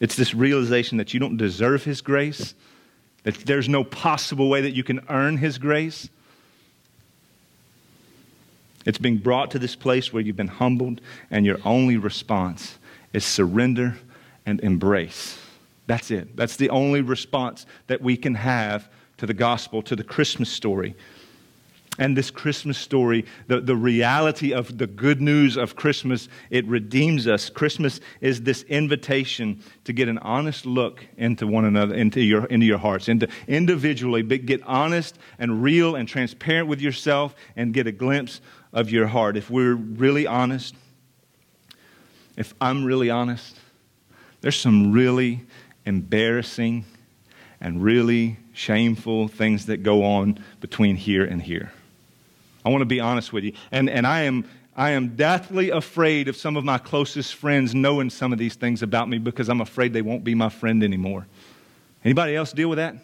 It's 0.00 0.16
this 0.16 0.34
realization 0.34 0.98
that 0.98 1.14
you 1.14 1.20
don't 1.20 1.36
deserve 1.38 1.84
His 1.84 2.02
grace, 2.02 2.54
that 3.22 3.36
there's 3.46 3.68
no 3.68 3.84
possible 3.84 4.50
way 4.50 4.60
that 4.62 4.72
you 4.72 4.84
can 4.84 5.00
earn 5.08 5.38
His 5.38 5.56
grace. 5.56 6.10
It's 8.86 8.98
being 8.98 9.18
brought 9.18 9.50
to 9.52 9.58
this 9.58 9.76
place 9.76 10.12
where 10.12 10.22
you've 10.22 10.36
been 10.36 10.48
humbled, 10.48 11.00
and 11.30 11.44
your 11.44 11.58
only 11.64 11.96
response 11.96 12.78
is 13.12 13.24
surrender 13.24 13.98
and 14.46 14.60
embrace. 14.60 15.38
That's 15.86 16.10
it. 16.10 16.36
That's 16.36 16.56
the 16.56 16.70
only 16.70 17.00
response 17.00 17.66
that 17.88 18.00
we 18.00 18.16
can 18.16 18.34
have 18.36 18.88
to 19.18 19.26
the 19.26 19.34
gospel, 19.34 19.82
to 19.82 19.96
the 19.96 20.04
Christmas 20.04 20.48
story 20.48 20.94
and 22.00 22.16
this 22.16 22.30
Christmas 22.30 22.78
story, 22.78 23.26
the, 23.46 23.60
the 23.60 23.76
reality 23.76 24.54
of 24.54 24.78
the 24.78 24.86
good 24.86 25.20
news 25.20 25.58
of 25.58 25.76
Christmas, 25.76 26.30
it 26.48 26.66
redeems 26.66 27.28
us. 27.28 27.50
Christmas 27.50 28.00
is 28.22 28.40
this 28.40 28.62
invitation 28.62 29.62
to 29.84 29.92
get 29.92 30.08
an 30.08 30.16
honest 30.18 30.64
look 30.64 31.06
into 31.18 31.46
one 31.46 31.66
another, 31.66 31.94
into 31.94 32.22
your, 32.22 32.46
into 32.46 32.64
your 32.64 32.78
hearts, 32.78 33.06
into 33.06 33.28
individually, 33.46 34.22
but 34.22 34.46
get 34.46 34.62
honest 34.62 35.18
and 35.38 35.62
real 35.62 35.94
and 35.94 36.08
transparent 36.08 36.68
with 36.68 36.80
yourself 36.80 37.34
and 37.54 37.74
get 37.74 37.86
a 37.86 37.92
glimpse 37.92 38.40
of 38.72 38.90
your 38.90 39.06
heart. 39.06 39.36
If 39.36 39.50
we're 39.50 39.74
really 39.74 40.26
honest, 40.26 40.74
if 42.38 42.54
I'm 42.62 42.82
really 42.82 43.10
honest, 43.10 43.58
there's 44.40 44.56
some 44.56 44.90
really 44.90 45.42
embarrassing 45.84 46.86
and 47.60 47.82
really 47.82 48.38
shameful 48.54 49.28
things 49.28 49.66
that 49.66 49.82
go 49.82 50.02
on 50.02 50.42
between 50.60 50.96
here 50.96 51.26
and 51.26 51.42
here. 51.42 51.72
I 52.64 52.68
want 52.68 52.82
to 52.82 52.86
be 52.86 53.00
honest 53.00 53.32
with 53.32 53.44
you. 53.44 53.52
And, 53.72 53.88
and 53.88 54.06
I, 54.06 54.22
am, 54.22 54.44
I 54.76 54.90
am 54.90 55.16
deathly 55.16 55.70
afraid 55.70 56.28
of 56.28 56.36
some 56.36 56.56
of 56.56 56.64
my 56.64 56.78
closest 56.78 57.34
friends 57.34 57.74
knowing 57.74 58.10
some 58.10 58.32
of 58.32 58.38
these 58.38 58.54
things 58.54 58.82
about 58.82 59.08
me 59.08 59.18
because 59.18 59.48
I'm 59.48 59.60
afraid 59.60 59.92
they 59.92 60.02
won't 60.02 60.24
be 60.24 60.34
my 60.34 60.48
friend 60.48 60.82
anymore. 60.82 61.26
Anybody 62.04 62.36
else 62.36 62.52
deal 62.52 62.68
with 62.68 62.78
that? 62.78 62.96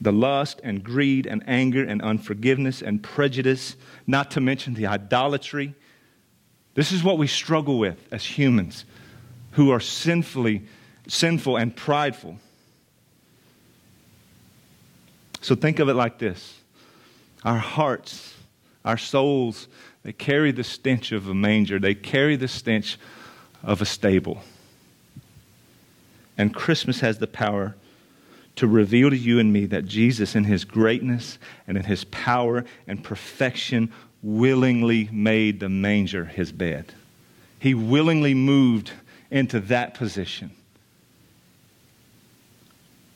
The 0.00 0.12
lust 0.12 0.60
and 0.62 0.84
greed 0.84 1.26
and 1.26 1.42
anger 1.48 1.84
and 1.84 2.00
unforgiveness 2.02 2.82
and 2.82 3.02
prejudice, 3.02 3.74
not 4.06 4.30
to 4.32 4.40
mention 4.40 4.74
the 4.74 4.86
idolatry. 4.86 5.74
This 6.74 6.92
is 6.92 7.02
what 7.02 7.18
we 7.18 7.26
struggle 7.26 7.80
with 7.80 8.06
as 8.12 8.24
humans 8.24 8.84
who 9.52 9.70
are 9.70 9.80
sinfully 9.80 10.62
sinful 11.08 11.56
and 11.56 11.74
prideful. 11.74 12.38
So 15.40 15.54
think 15.54 15.78
of 15.78 15.88
it 15.88 15.94
like 15.94 16.18
this 16.18 16.54
our 17.44 17.58
hearts, 17.58 18.34
our 18.84 18.98
souls, 18.98 19.68
they 20.02 20.12
carry 20.12 20.52
the 20.52 20.64
stench 20.64 21.12
of 21.12 21.28
a 21.28 21.34
manger, 21.34 21.78
they 21.78 21.94
carry 21.94 22.36
the 22.36 22.48
stench 22.48 22.98
of 23.62 23.82
a 23.82 23.86
stable. 23.86 24.42
And 26.36 26.54
Christmas 26.54 27.00
has 27.00 27.18
the 27.18 27.26
power 27.26 27.74
to 28.56 28.66
reveal 28.66 29.10
to 29.10 29.16
you 29.16 29.38
and 29.38 29.52
me 29.52 29.66
that 29.66 29.86
Jesus, 29.86 30.34
in 30.34 30.44
his 30.44 30.64
greatness 30.64 31.38
and 31.66 31.76
in 31.76 31.84
his 31.84 32.04
power 32.04 32.64
and 32.86 33.02
perfection, 33.02 33.92
willingly 34.22 35.08
made 35.12 35.60
the 35.60 35.68
manger 35.68 36.24
his 36.24 36.52
bed. 36.52 36.92
He 37.60 37.74
willingly 37.74 38.34
moved 38.34 38.92
into 39.30 39.60
that 39.60 39.94
position. 39.94 40.50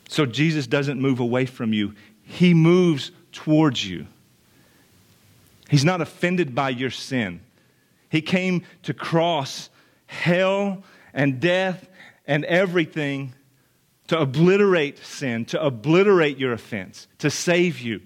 So 0.09 0.27
Jesus 0.27 0.67
doesn't 0.67 1.01
move 1.01 1.21
away 1.21 1.47
from 1.47 1.73
you, 1.73 1.95
he 2.25 2.55
moves 2.55 3.11
towards 3.33 3.85
you. 3.85 4.07
He's 5.69 5.85
not 5.85 6.01
offended 6.01 6.55
by 6.55 6.71
your 6.71 6.91
sin. 6.91 7.41
He 8.11 8.21
came 8.21 8.65
to 8.83 8.93
cross 8.93 9.71
hell 10.07 10.83
and 11.15 11.41
death 11.41 11.89
and 12.27 12.45
everything 12.45 13.33
to 14.09 14.21
obliterate 14.21 14.99
sin, 14.99 15.47
to 15.47 15.65
obliterate 15.65 16.37
your 16.39 16.53
offense, 16.53 17.09
to 17.19 17.31
save 17.31 17.81
you. 17.81 18.03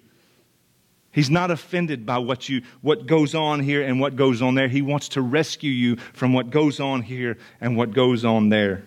He's 1.11 1.31
not 1.31 1.51
offended 1.51 2.05
by 2.05 2.19
what, 2.19 2.49
you, 2.49 2.63
what 2.83 3.07
goes 3.07 3.35
on 3.35 3.61
here 3.61 3.83
and 3.83 4.01
what 4.01 4.17
goes 4.17 4.43
on 4.43 4.55
there. 4.55 4.69
He 4.69 4.83
wants 4.83 5.09
to 5.11 5.23
rescue 5.23 5.73
you 5.73 5.97
from 6.13 6.33
what 6.33 6.51
goes 6.51 6.79
on 6.79 7.03
here 7.03 7.39
and 7.61 7.77
what 7.77 7.93
goes 7.93 8.25
on 8.25 8.51
there. 8.51 8.85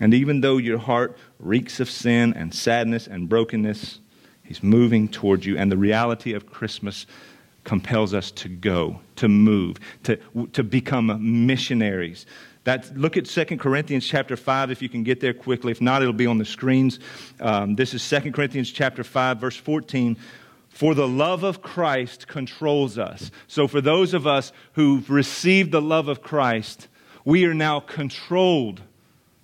And 0.00 0.14
even 0.14 0.40
though 0.40 0.56
your 0.56 0.78
heart 0.78 1.16
reeks 1.38 1.80
of 1.80 1.90
sin 1.90 2.34
and 2.34 2.54
sadness 2.54 3.06
and 3.06 3.28
brokenness, 3.28 4.00
He's 4.42 4.62
moving 4.62 5.08
toward 5.08 5.44
you. 5.44 5.56
And 5.56 5.70
the 5.70 5.76
reality 5.76 6.34
of 6.34 6.46
Christmas 6.46 7.06
compels 7.64 8.12
us 8.12 8.30
to 8.32 8.48
go, 8.48 9.00
to 9.16 9.28
move, 9.28 9.78
to, 10.02 10.18
to 10.52 10.62
become 10.62 11.46
missionaries. 11.46 12.26
That, 12.64 12.96
look 12.96 13.16
at 13.16 13.26
2 13.26 13.44
Corinthians 13.56 14.06
chapter 14.06 14.36
5 14.36 14.70
if 14.70 14.82
you 14.82 14.88
can 14.88 15.02
get 15.02 15.20
there 15.20 15.34
quickly. 15.34 15.72
If 15.72 15.80
not, 15.80 16.02
it'll 16.02 16.12
be 16.12 16.26
on 16.26 16.38
the 16.38 16.44
screens. 16.44 17.00
Um, 17.40 17.76
this 17.76 17.94
is 17.94 18.08
2 18.08 18.32
Corinthians 18.32 18.70
chapter 18.70 19.02
5, 19.02 19.38
verse 19.38 19.56
14. 19.56 20.16
For 20.68 20.94
the 20.94 21.08
love 21.08 21.42
of 21.42 21.60
Christ 21.60 22.28
controls 22.28 22.98
us. 22.98 23.30
So, 23.46 23.68
for 23.68 23.80
those 23.80 24.14
of 24.14 24.26
us 24.26 24.52
who've 24.72 25.08
received 25.10 25.70
the 25.70 25.82
love 25.82 26.08
of 26.08 26.22
Christ, 26.22 26.88
we 27.24 27.44
are 27.44 27.54
now 27.54 27.80
controlled 27.80 28.80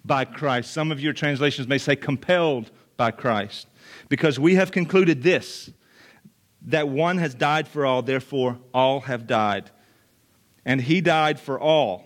by 0.04 0.24
Christ. 0.24 0.72
Some 0.72 0.92
of 0.92 1.00
your 1.00 1.12
translations 1.12 1.68
may 1.68 1.78
say 1.78 1.96
compelled 1.96 2.70
by 2.96 3.10
Christ. 3.10 3.66
Because 4.08 4.38
we 4.38 4.54
have 4.56 4.72
concluded 4.72 5.22
this 5.22 5.70
that 6.62 6.88
one 6.88 7.18
has 7.18 7.34
died 7.34 7.68
for 7.68 7.86
all, 7.86 8.02
therefore 8.02 8.58
all 8.74 9.00
have 9.00 9.26
died. 9.26 9.70
And 10.64 10.80
he 10.80 11.00
died 11.00 11.40
for 11.40 11.58
all, 11.58 12.04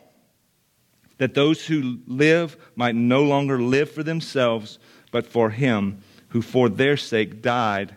that 1.19 1.35
those 1.35 1.67
who 1.67 1.99
live 2.07 2.57
might 2.77 2.95
no 2.95 3.25
longer 3.25 3.61
live 3.61 3.91
for 3.91 4.03
themselves, 4.03 4.79
but 5.11 5.27
for 5.27 5.51
him 5.51 6.03
who 6.29 6.43
for 6.43 6.69
their 6.69 6.97
sake 6.97 7.43
died 7.43 7.97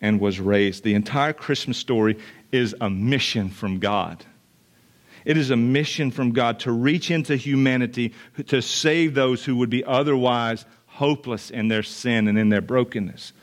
and 0.00 0.20
was 0.20 0.40
raised. 0.40 0.84
The 0.84 0.94
entire 0.94 1.32
Christmas 1.32 1.78
story 1.78 2.18
is 2.52 2.74
a 2.80 2.88
mission 2.88 3.48
from 3.48 3.78
God. 3.78 4.24
It 5.28 5.36
is 5.36 5.50
a 5.50 5.56
mission 5.56 6.10
from 6.10 6.32
God 6.32 6.60
to 6.60 6.72
reach 6.72 7.10
into 7.10 7.36
humanity 7.36 8.14
to 8.46 8.62
save 8.62 9.12
those 9.12 9.44
who 9.44 9.56
would 9.56 9.68
be 9.68 9.84
otherwise 9.84 10.64
hopeless 10.86 11.50
in 11.50 11.68
their 11.68 11.82
sin 11.82 12.28
and 12.28 12.38
in 12.38 12.48
their 12.48 12.62
brokenness. 12.62 13.34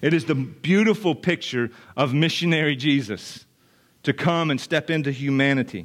It 0.00 0.14
is 0.14 0.24
the 0.24 0.34
beautiful 0.34 1.14
picture 1.14 1.70
of 1.98 2.14
missionary 2.14 2.76
Jesus 2.76 3.44
to 4.04 4.14
come 4.14 4.50
and 4.50 4.58
step 4.58 4.88
into 4.88 5.12
humanity. 5.12 5.84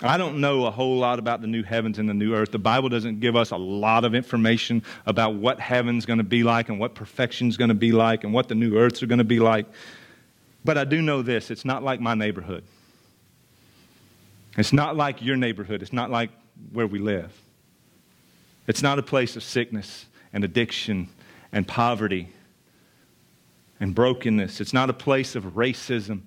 I 0.00 0.16
don't 0.16 0.40
know 0.40 0.66
a 0.66 0.70
whole 0.70 0.98
lot 0.98 1.18
about 1.18 1.40
the 1.40 1.48
new 1.48 1.64
heavens 1.64 1.98
and 1.98 2.08
the 2.08 2.14
new 2.14 2.36
earth. 2.36 2.52
The 2.52 2.58
Bible 2.60 2.88
doesn't 2.88 3.18
give 3.18 3.34
us 3.34 3.50
a 3.50 3.56
lot 3.56 4.04
of 4.04 4.14
information 4.14 4.84
about 5.06 5.34
what 5.34 5.58
heaven's 5.58 6.06
going 6.06 6.18
to 6.18 6.24
be 6.24 6.44
like 6.44 6.68
and 6.68 6.78
what 6.78 6.94
perfection's 6.94 7.56
going 7.56 7.70
to 7.70 7.74
be 7.74 7.90
like 7.90 8.22
and 8.22 8.32
what 8.32 8.46
the 8.46 8.54
new 8.54 8.78
earths 8.78 9.02
are 9.02 9.06
going 9.06 9.18
to 9.18 9.24
be 9.24 9.40
like. 9.40 9.66
But 10.64 10.78
I 10.78 10.84
do 10.84 11.02
know 11.02 11.22
this 11.22 11.50
it's 11.50 11.64
not 11.64 11.82
like 11.82 12.00
my 12.00 12.14
neighborhood. 12.14 12.62
It's 14.56 14.72
not 14.72 14.96
like 14.96 15.22
your 15.22 15.36
neighborhood. 15.36 15.82
It's 15.82 15.92
not 15.92 16.10
like 16.10 16.30
where 16.72 16.86
we 16.86 16.98
live. 16.98 17.32
It's 18.66 18.82
not 18.82 18.98
a 18.98 19.02
place 19.02 19.36
of 19.36 19.42
sickness 19.42 20.06
and 20.32 20.44
addiction 20.44 21.08
and 21.52 21.66
poverty 21.66 22.28
and 23.80 23.94
brokenness. 23.94 24.60
It's 24.60 24.72
not 24.72 24.90
a 24.90 24.92
place 24.92 25.34
of 25.34 25.44
racism 25.54 26.22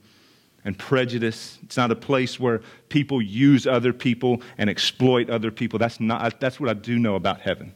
and 0.65 0.78
prejudice. 0.78 1.59
It's 1.63 1.78
not 1.78 1.91
a 1.91 1.95
place 1.95 2.39
where 2.39 2.61
people 2.89 3.21
use 3.21 3.67
other 3.67 3.93
people 3.93 4.41
and 4.57 4.69
exploit 4.69 5.30
other 5.30 5.51
people. 5.51 5.78
That's, 5.78 5.99
not, 5.99 6.39
that's 6.39 6.59
what 6.59 6.69
I 6.69 6.74
do 6.74 6.97
know 6.97 7.15
about 7.15 7.41
heaven. 7.41 7.74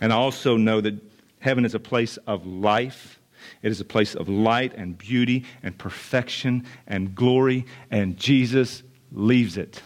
And 0.00 0.12
I 0.12 0.16
also 0.16 0.56
know 0.56 0.80
that 0.80 0.94
heaven 1.40 1.64
is 1.64 1.74
a 1.74 1.80
place 1.80 2.16
of 2.26 2.46
life. 2.46 3.19
It 3.62 3.70
is 3.70 3.80
a 3.80 3.84
place 3.84 4.14
of 4.14 4.28
light 4.28 4.72
and 4.74 4.96
beauty 4.96 5.44
and 5.62 5.76
perfection 5.76 6.66
and 6.86 7.14
glory, 7.14 7.66
and 7.90 8.16
Jesus 8.16 8.82
leaves 9.12 9.56
it. 9.56 9.82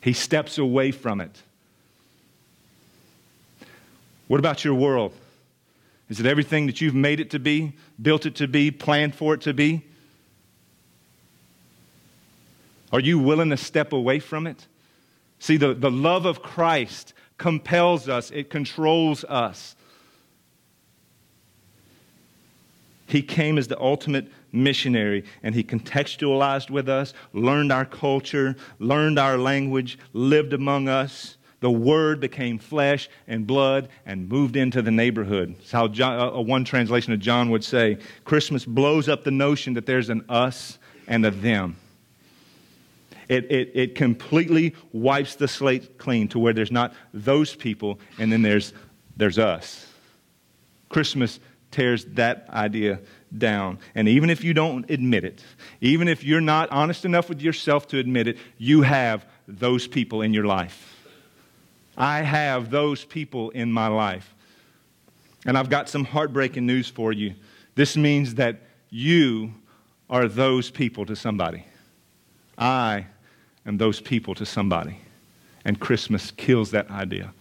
He 0.00 0.12
steps 0.12 0.58
away 0.58 0.90
from 0.90 1.20
it. 1.20 1.42
What 4.28 4.40
about 4.40 4.64
your 4.64 4.74
world? 4.74 5.12
Is 6.08 6.20
it 6.20 6.26
everything 6.26 6.66
that 6.66 6.80
you've 6.80 6.94
made 6.94 7.20
it 7.20 7.30
to 7.30 7.38
be, 7.38 7.74
built 8.00 8.26
it 8.26 8.36
to 8.36 8.48
be, 8.48 8.70
planned 8.70 9.14
for 9.14 9.34
it 9.34 9.40
to 9.42 9.54
be? 9.54 9.84
Are 12.92 13.00
you 13.00 13.18
willing 13.18 13.50
to 13.50 13.56
step 13.56 13.92
away 13.92 14.20
from 14.20 14.46
it? 14.46 14.66
See, 15.38 15.56
the, 15.56 15.74
the 15.74 15.90
love 15.90 16.24
of 16.24 16.42
Christ 16.42 17.12
compels 17.38 18.08
us, 18.08 18.30
it 18.30 18.48
controls 18.50 19.24
us. 19.24 19.75
He 23.06 23.22
came 23.22 23.56
as 23.56 23.68
the 23.68 23.80
ultimate 23.80 24.30
missionary 24.52 25.24
and 25.42 25.54
he 25.54 25.62
contextualized 25.62 26.70
with 26.70 26.88
us, 26.88 27.14
learned 27.32 27.72
our 27.72 27.84
culture, 27.84 28.56
learned 28.78 29.18
our 29.18 29.38
language, 29.38 29.98
lived 30.12 30.52
among 30.52 30.88
us. 30.88 31.36
The 31.60 31.70
Word 31.70 32.20
became 32.20 32.58
flesh 32.58 33.08
and 33.26 33.46
blood 33.46 33.88
and 34.04 34.28
moved 34.28 34.56
into 34.56 34.82
the 34.82 34.90
neighborhood. 34.90 35.54
It's 35.60 35.70
how 35.70 35.88
John, 35.88 36.18
uh, 36.20 36.40
one 36.40 36.64
translation 36.64 37.12
of 37.12 37.20
John 37.20 37.50
would 37.50 37.64
say 37.64 37.98
Christmas 38.24 38.64
blows 38.64 39.08
up 39.08 39.24
the 39.24 39.30
notion 39.30 39.74
that 39.74 39.86
there's 39.86 40.10
an 40.10 40.24
us 40.28 40.78
and 41.08 41.24
a 41.24 41.30
them. 41.30 41.76
It, 43.28 43.50
it, 43.50 43.70
it 43.74 43.94
completely 43.94 44.74
wipes 44.92 45.34
the 45.34 45.48
slate 45.48 45.98
clean 45.98 46.28
to 46.28 46.38
where 46.38 46.52
there's 46.52 46.70
not 46.70 46.94
those 47.12 47.54
people 47.54 47.98
and 48.18 48.30
then 48.30 48.42
there's, 48.42 48.72
there's 49.16 49.38
us. 49.38 49.86
Christmas 50.88 51.40
tears 51.70 52.04
that 52.14 52.48
idea 52.50 53.00
down. 53.36 53.78
And 53.94 54.08
even 54.08 54.30
if 54.30 54.42
you 54.42 54.54
don't 54.54 54.88
admit 54.90 55.24
it, 55.24 55.42
even 55.80 56.08
if 56.08 56.24
you're 56.24 56.40
not 56.40 56.70
honest 56.70 57.04
enough 57.04 57.28
with 57.28 57.42
yourself 57.42 57.86
to 57.88 57.98
admit 57.98 58.28
it, 58.28 58.38
you 58.58 58.82
have 58.82 59.26
those 59.46 59.86
people 59.86 60.22
in 60.22 60.32
your 60.32 60.44
life. 60.44 60.94
I 61.96 62.22
have 62.22 62.70
those 62.70 63.04
people 63.04 63.50
in 63.50 63.72
my 63.72 63.88
life. 63.88 64.34
And 65.44 65.56
I've 65.56 65.70
got 65.70 65.88
some 65.88 66.04
heartbreaking 66.04 66.66
news 66.66 66.88
for 66.88 67.12
you. 67.12 67.34
This 67.74 67.96
means 67.96 68.34
that 68.34 68.62
you 68.90 69.52
are 70.10 70.28
those 70.28 70.70
people 70.70 71.06
to 71.06 71.16
somebody. 71.16 71.64
I 72.58 73.06
am 73.64 73.76
those 73.76 74.00
people 74.00 74.34
to 74.36 74.46
somebody. 74.46 74.98
And 75.64 75.78
Christmas 75.80 76.30
kills 76.30 76.70
that 76.70 76.90
idea. 76.90 77.32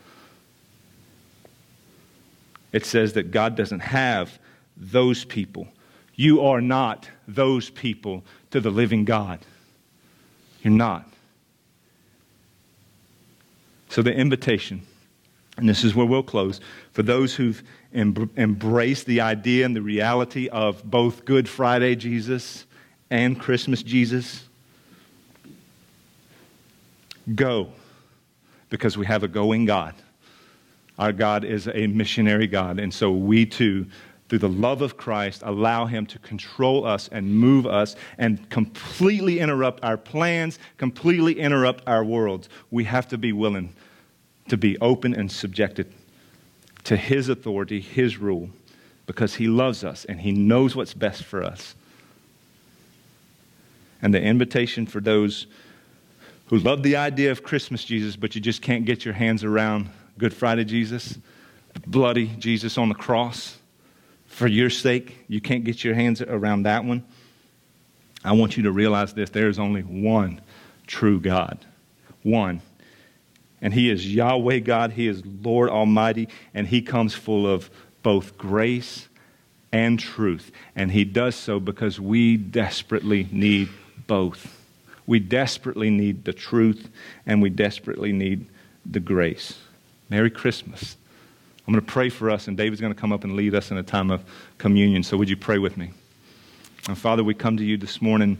It 2.76 2.86
says 2.86 3.14
that 3.14 3.32
God 3.32 3.56
doesn't 3.56 3.80
have 3.80 4.38
those 4.76 5.24
people. 5.24 5.66
You 6.14 6.42
are 6.42 6.60
not 6.60 7.10
those 7.26 7.70
people 7.70 8.26
to 8.52 8.60
the 8.60 8.70
living 8.70 9.06
God. 9.06 9.40
You're 10.62 10.74
not. 10.74 11.08
So, 13.88 14.02
the 14.02 14.14
invitation, 14.14 14.86
and 15.56 15.70
this 15.70 15.86
is 15.86 15.96
where 15.96 16.06
we'll 16.06 16.22
close, 16.22 16.60
for 16.92 17.02
those 17.02 17.34
who've 17.34 17.64
em- 17.94 18.30
embraced 18.36 19.06
the 19.06 19.22
idea 19.22 19.66
and 19.66 19.74
the 19.74 19.82
reality 19.82 20.50
of 20.50 20.84
both 20.84 21.24
Good 21.24 21.48
Friday 21.48 21.96
Jesus 21.96 22.66
and 23.10 23.40
Christmas 23.40 23.84
Jesus, 23.84 24.44
go 27.34 27.70
because 28.68 28.98
we 28.98 29.06
have 29.06 29.24
a 29.24 29.30
going 29.30 29.64
God. 29.64 29.96
Our 30.98 31.12
God 31.12 31.44
is 31.44 31.68
a 31.68 31.88
missionary 31.88 32.48
God, 32.48 32.80
and 32.80 32.94
so 32.94 33.12
we 33.12 33.46
too 33.46 33.88
through 34.28 34.40
the 34.40 34.50
love 34.50 34.82
of 34.82 34.98
Christ, 34.98 35.44
allow 35.46 35.86
Him 35.86 36.06
to 36.08 36.20
control 36.20 36.86
us 36.86 37.08
and 37.12 37.38
move 37.38 37.68
us 37.68 37.96
and 38.18 38.50
completely 38.50 39.40
interrupt 39.40 39.84
our 39.84 39.98
plans, 39.98 40.58
completely 40.78 41.40
interrupt 41.40 41.84
our 41.88 42.04
worlds. 42.04 42.50
We 42.72 42.86
have 42.86 43.08
to 43.10 43.18
be 43.18 43.32
willing 43.32 43.74
to 44.48 44.58
be 44.58 44.78
open 44.80 45.14
and 45.14 45.32
subjected 45.32 45.92
to 46.86 46.98
His 46.98 47.30
authority, 47.30 47.82
His 47.82 48.18
rule, 48.18 48.50
because 49.06 49.36
He 49.36 49.48
loves 49.48 49.84
us 49.84 50.06
and 50.06 50.20
He 50.20 50.32
knows 50.32 50.76
what's 50.76 50.94
best 50.94 51.24
for 51.24 51.44
us. 51.44 51.76
And 54.02 54.14
the 54.14 54.22
invitation 54.22 54.86
for 54.88 55.02
those 55.02 55.46
who 56.48 56.58
love 56.58 56.84
the 56.84 56.96
idea 56.96 57.32
of 57.32 57.44
Christmas 57.44 57.84
Jesus, 57.84 58.16
but 58.16 58.36
you 58.36 58.42
just 58.42 58.62
can't 58.62 58.86
get 58.86 59.06
your 59.06 59.16
hands 59.16 59.44
around 59.44 59.90
Good 60.18 60.34
Friday 60.34 60.64
Jesus, 60.64 61.18
bloody 61.86 62.28
Jesus 62.40 62.78
on 62.78 62.88
the 62.88 62.96
cross 62.96 63.58
for 64.28 64.48
your 64.48 64.70
sake, 64.70 65.18
you 65.28 65.42
can't 65.42 65.66
get 65.66 65.84
your 65.84 65.94
hands 65.94 66.22
around 66.22 66.64
that 66.64 66.86
one. 66.86 67.04
I 68.24 68.32
want 68.32 68.56
you 68.56 68.64
to 68.64 68.72
realize 68.72 69.14
this 69.14 69.30
there 69.30 69.50
is 69.50 69.60
only 69.60 69.82
one 69.82 70.40
true 70.88 71.20
God. 71.20 71.66
One. 72.24 72.62
And 73.62 73.74
He 73.74 73.90
is 73.90 74.14
Yahweh 74.14 74.60
God, 74.60 74.94
He 74.94 75.08
is 75.08 75.22
Lord 75.26 75.70
Almighty, 75.70 76.30
and 76.54 76.66
He 76.68 76.82
comes 76.82 77.14
full 77.14 77.46
of 77.46 77.70
both 78.02 78.38
grace 78.38 79.10
and 79.74 80.00
truth. 80.00 80.52
And 80.78 80.92
He 80.92 81.04
does 81.04 81.36
so 81.36 81.60
because 81.60 82.00
we 82.00 82.38
desperately 82.38 83.28
need 83.32 83.68
both. 84.08 84.62
We 85.06 85.20
desperately 85.20 85.90
need 85.90 86.24
the 86.24 86.34
truth, 86.34 86.90
and 87.26 87.42
we 87.42 87.50
desperately 87.50 88.14
need 88.14 88.46
the 88.86 89.00
grace. 89.00 89.60
Merry 90.10 90.30
Christmas. 90.30 90.98
I'm 91.68 91.74
going 91.74 91.84
to 91.84 91.92
pray 91.92 92.10
for 92.10 92.30
us, 92.30 92.48
and 92.48 92.56
David's 92.56 92.80
going 92.80 92.94
to 92.94 93.00
come 93.00 93.12
up 93.12 93.24
and 93.24 93.36
lead 93.36 93.56
us 93.56 93.72
in 93.72 93.78
a 93.78 93.84
time 93.84 94.12
of 94.12 94.24
communion. 94.58 95.02
So, 95.02 95.18
would 95.18 95.30
you 95.30 95.38
pray 95.38 95.58
with 95.58 95.78
me? 95.78 95.92
And 96.88 96.98
Father, 96.98 97.24
we 97.24 97.34
come 97.34 97.58
to 97.58 97.64
you 97.64 97.78
this 97.78 98.02
morning. 98.02 98.38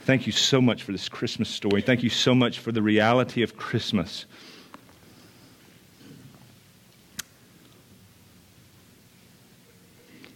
Thank 0.00 0.26
you 0.26 0.32
so 0.32 0.62
much 0.62 0.82
for 0.82 0.92
this 0.92 1.10
Christmas 1.10 1.50
story. 1.50 1.82
Thank 1.82 2.02
you 2.02 2.08
so 2.08 2.34
much 2.34 2.58
for 2.58 2.72
the 2.72 2.80
reality 2.80 3.42
of 3.42 3.56
Christmas. 3.58 4.24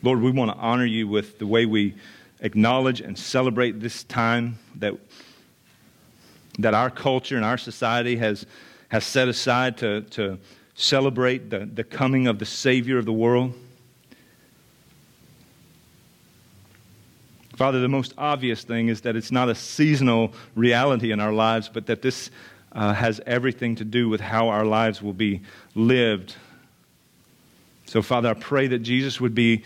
Lord, 0.02 0.20
we 0.20 0.30
want 0.30 0.50
to 0.50 0.56
honor 0.58 0.84
you 0.84 1.08
with 1.08 1.38
the 1.38 1.46
way 1.46 1.64
we 1.64 1.94
acknowledge 2.40 3.00
and 3.00 3.18
celebrate 3.18 3.80
this 3.80 4.04
time 4.04 4.58
that, 4.74 4.92
that 6.58 6.74
our 6.74 6.90
culture 6.90 7.36
and 7.36 7.44
our 7.44 7.56
society 7.56 8.16
has, 8.16 8.44
has 8.88 9.04
set 9.04 9.28
aside 9.28 9.76
to, 9.78 10.02
to 10.02 10.38
celebrate 10.74 11.50
the, 11.50 11.60
the 11.72 11.84
coming 11.84 12.26
of 12.26 12.38
the 12.38 12.46
Savior 12.46 12.98
of 12.98 13.04
the 13.04 13.12
world. 13.12 13.54
Father, 17.56 17.80
the 17.80 17.88
most 17.88 18.14
obvious 18.18 18.64
thing 18.64 18.88
is 18.88 19.02
that 19.02 19.14
it's 19.14 19.30
not 19.30 19.48
a 19.48 19.54
seasonal 19.54 20.32
reality 20.56 21.12
in 21.12 21.20
our 21.20 21.32
lives, 21.32 21.70
but 21.72 21.86
that 21.86 22.02
this 22.02 22.30
uh, 22.72 22.92
has 22.92 23.20
everything 23.26 23.76
to 23.76 23.84
do 23.84 24.08
with 24.08 24.20
how 24.20 24.48
our 24.48 24.64
lives 24.64 25.00
will 25.00 25.12
be 25.12 25.40
lived. 25.76 26.34
So, 27.86 28.02
Father, 28.02 28.30
I 28.30 28.34
pray 28.34 28.66
that 28.68 28.80
Jesus 28.80 29.20
would 29.20 29.34
be. 29.34 29.62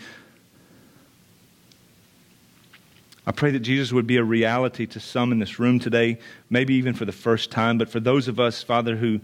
I 3.29 3.31
pray 3.31 3.51
that 3.51 3.59
Jesus 3.59 3.93
would 3.93 4.07
be 4.07 4.17
a 4.17 4.23
reality 4.23 4.87
to 4.87 4.99
some 4.99 5.31
in 5.31 5.37
this 5.37 5.59
room 5.59 5.77
today, 5.77 6.17
maybe 6.49 6.73
even 6.73 6.95
for 6.95 7.05
the 7.05 7.11
first 7.11 7.51
time. 7.51 7.77
But 7.77 7.87
for 7.87 7.99
those 7.99 8.27
of 8.27 8.39
us, 8.39 8.63
Father, 8.63 8.95
who 8.95 9.19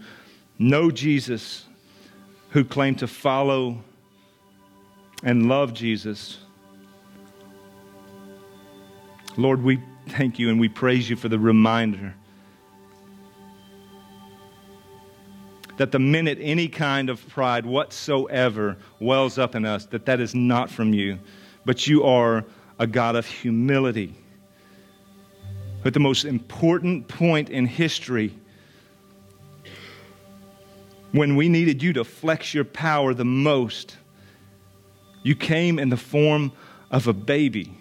know 0.60 0.92
Jesus, 0.92 1.64
who 2.50 2.64
claim 2.64 2.94
to 2.94 3.08
follow 3.08 3.82
and 5.24 5.48
love 5.48 5.74
Jesus. 5.74 6.38
Lord, 9.36 9.64
we 9.64 9.82
thank 10.10 10.38
you 10.38 10.50
and 10.50 10.60
we 10.60 10.68
praise 10.68 11.10
you 11.10 11.16
for 11.16 11.28
the 11.28 11.40
reminder 11.40 12.14
that 15.78 15.90
the 15.90 15.98
minute 15.98 16.38
any 16.40 16.68
kind 16.68 17.10
of 17.10 17.28
pride 17.28 17.66
whatsoever 17.66 18.76
wells 19.00 19.36
up 19.36 19.56
in 19.56 19.64
us, 19.64 19.84
that 19.86 20.06
that 20.06 20.20
is 20.20 20.32
not 20.32 20.70
from 20.70 20.94
you, 20.94 21.18
but 21.64 21.88
you 21.88 22.04
are 22.04 22.44
a 22.78 22.86
God 22.86 23.16
of 23.16 23.26
humility. 23.26 24.14
At 25.84 25.94
the 25.94 26.00
most 26.00 26.24
important 26.24 27.08
point 27.08 27.50
in 27.50 27.66
history, 27.66 28.34
when 31.12 31.36
we 31.36 31.48
needed 31.48 31.82
you 31.82 31.92
to 31.94 32.04
flex 32.04 32.52
your 32.52 32.64
power 32.64 33.14
the 33.14 33.24
most, 33.24 33.96
you 35.22 35.34
came 35.34 35.78
in 35.78 35.88
the 35.88 35.96
form 35.96 36.52
of 36.90 37.06
a 37.06 37.12
baby, 37.12 37.72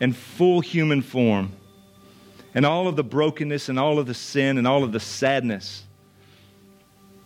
in 0.00 0.12
full 0.12 0.60
human 0.60 1.02
form, 1.02 1.52
and 2.54 2.64
all 2.64 2.88
of 2.88 2.96
the 2.96 3.04
brokenness 3.04 3.68
and 3.68 3.78
all 3.78 3.98
of 3.98 4.06
the 4.06 4.14
sin 4.14 4.58
and 4.58 4.66
all 4.66 4.84
of 4.84 4.92
the 4.92 5.00
sadness 5.00 5.84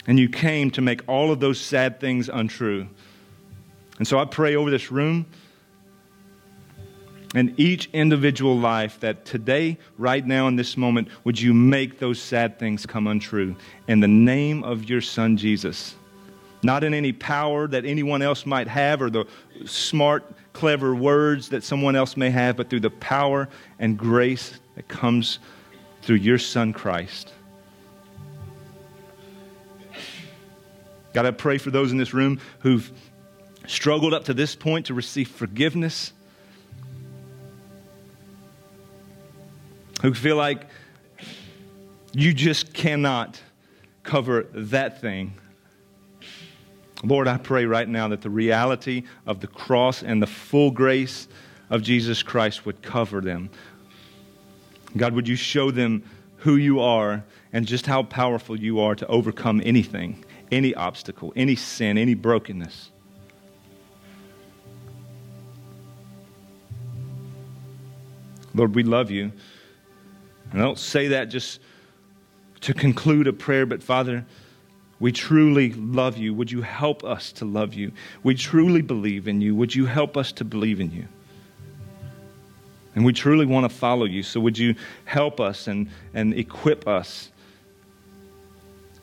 and 0.07 0.19
you 0.19 0.29
came 0.29 0.71
to 0.73 0.81
make 0.81 1.03
all 1.09 1.31
of 1.31 1.41
those 1.41 1.61
sad 1.61 2.01
things 2.01 2.29
untrue. 2.29 2.89
And 3.99 4.09
so 4.09 4.19
I 4.19 4.25
pray 4.25 4.57
over 4.57 4.71
this 4.71 4.91
room 4.91 5.27
and 7.35 7.59
each 7.59 7.89
individual 7.93 8.59
life 8.59 9.01
that 9.01 9.25
today, 9.25 9.79
right 9.97 10.27
now, 10.27 10.49
in 10.49 10.57
this 10.57 10.77
moment, 10.77 11.09
would 11.25 11.41
you 11.41 11.55
make 11.55 11.99
those 11.99 12.21
sad 12.21 12.59
things 12.59 12.85
come 12.85 13.07
untrue 13.07 13.57
in 13.89 14.01
the 14.01 14.09
name 14.09 14.63
of 14.65 14.89
your 14.89 15.01
Son, 15.01 15.37
Jesus. 15.37 15.95
Not 16.63 16.85
in 16.85 16.95
any 16.95 17.13
power 17.13 17.67
that 17.67 17.85
anyone 17.85 18.23
else 18.23 18.47
might 18.47 18.69
have 18.69 19.03
or 19.03 19.11
the 19.11 19.27
smart, 19.65 20.25
clever 20.53 20.95
words 20.95 21.49
that 21.49 21.65
someone 21.65 21.97
else 21.97 22.17
may 22.17 22.31
have, 22.31 22.57
but 22.57 22.71
through 22.71 22.81
the 22.81 22.91
power 22.91 23.49
and 23.79 23.99
grace 23.99 24.61
that 24.77 24.87
comes 24.89 25.39
through 26.03 26.17
your 26.17 26.39
Son, 26.39 26.73
Christ. 26.73 27.33
God, 31.15 31.27
I 31.27 31.31
pray 31.31 31.59
for 31.59 31.71
those 31.71 31.93
in 31.93 31.99
this 31.99 32.15
room 32.15 32.41
who've 32.61 32.91
struggled 33.67 34.15
up 34.15 34.25
to 34.25 34.35
this 34.35 34.55
point 34.55 34.87
to 34.87 34.95
receive 34.95 35.29
forgiveness, 35.29 36.13
who 40.03 40.13
feel 40.13 40.37
like 40.37 40.67
you 42.13 42.35
just 42.35 42.75
cannot 42.75 43.41
cover 44.03 44.47
that 44.53 45.01
thing. 45.01 45.35
Lord, 47.03 47.27
I 47.27 47.39
pray 47.39 47.65
right 47.65 47.89
now 47.89 48.09
that 48.09 48.21
the 48.21 48.31
reality 48.31 49.05
of 49.27 49.41
the 49.41 49.47
cross 49.47 50.03
and 50.03 50.23
the 50.23 50.27
full 50.27 50.71
grace 50.71 51.27
of 51.71 51.83
Jesus 51.83 52.23
Christ 52.23 52.67
would 52.67 52.83
cover 52.83 53.21
them. 53.21 53.49
God, 54.97 55.15
would 55.15 55.27
you 55.27 55.37
show 55.37 55.71
them 55.71 56.05
who 56.37 56.57
you 56.57 56.81
are 56.81 57.25
and 57.53 57.67
just 57.67 57.87
how 57.87 58.03
powerful 58.03 58.59
you 58.59 58.81
are 58.81 58.95
to 58.95 59.07
overcome 59.07 59.63
anything? 59.65 60.23
any 60.53 60.75
obstacle, 60.75 61.33
any 61.35 61.57
sin, 61.57 61.97
any 61.97 62.15
brokenness. 62.15 62.91
Lord, 68.55 68.75
we 68.75 68.83
love 68.83 69.11
you. 69.11 69.33
And 70.53 70.61
I 70.61 70.65
don't 70.65 70.79
say 70.79 71.09
that 71.09 71.27
just 71.27 71.61
to 72.61 72.75
conclude 72.75 73.27
a 73.27 73.33
prayer, 73.33 73.67
but 73.67 73.83
Father, 73.83 74.25
we 75.01 75.11
truly 75.11 75.73
love 75.73 76.17
you. 76.17 76.33
Would 76.35 76.53
you 76.53 76.63
help 76.63 77.03
us 77.03 77.33
to 77.33 77.45
love 77.45 77.75
you? 77.75 77.91
We 78.23 78.35
truly 78.35 78.83
believe 78.83 79.27
in 79.27 79.41
you. 79.41 79.57
Would 79.57 79.75
you 79.75 79.87
help 79.87 80.17
us 80.17 80.31
to 80.33 80.45
believe 80.45 80.81
in 80.81 80.93
you? 80.93 81.09
And 82.95 83.05
we 83.05 83.13
truly 83.13 83.47
want 83.47 83.69
to 83.69 83.77
follow 83.77 84.05
you. 84.05 84.23
So 84.23 84.39
would 84.41 84.57
you 84.57 84.75
help 85.05 85.41
us 85.41 85.67
and, 85.67 85.89
and 86.15 86.35
equip 86.35 86.87
us 86.87 87.31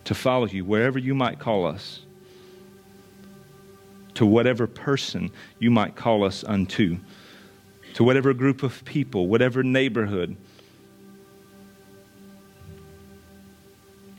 to 0.06 0.16
follow 0.16 0.46
you 0.46 0.64
wherever 0.64 0.98
you 0.98 1.14
might 1.14 1.40
call 1.40 1.66
us, 1.66 2.02
to 4.14 4.26
whatever 4.26 4.68
person 4.68 5.32
you 5.60 5.72
might 5.72 5.96
call 5.96 6.24
us 6.24 6.44
unto, 6.44 6.98
to 7.96 8.04
whatever 8.04 8.34
group 8.34 8.64
of 8.64 8.86
people, 8.86 9.28
whatever 9.28 9.64
neighborhood. 9.64 10.38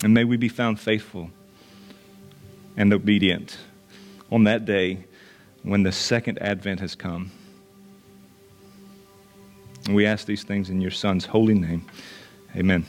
And 0.02 0.14
may 0.14 0.24
we 0.24 0.36
be 0.36 0.48
found 0.48 0.80
faithful 0.80 1.30
and 2.76 2.92
obedient 2.92 3.58
on 4.30 4.44
that 4.44 4.64
day 4.64 5.04
when 5.62 5.82
the 5.82 5.92
second 5.92 6.38
advent 6.40 6.80
has 6.80 6.94
come. 6.94 7.30
And 9.86 9.94
we 9.94 10.06
ask 10.06 10.26
these 10.26 10.44
things 10.44 10.70
in 10.70 10.80
your 10.80 10.90
Son's 10.90 11.26
holy 11.26 11.54
name. 11.54 11.84
Amen. 12.56 12.86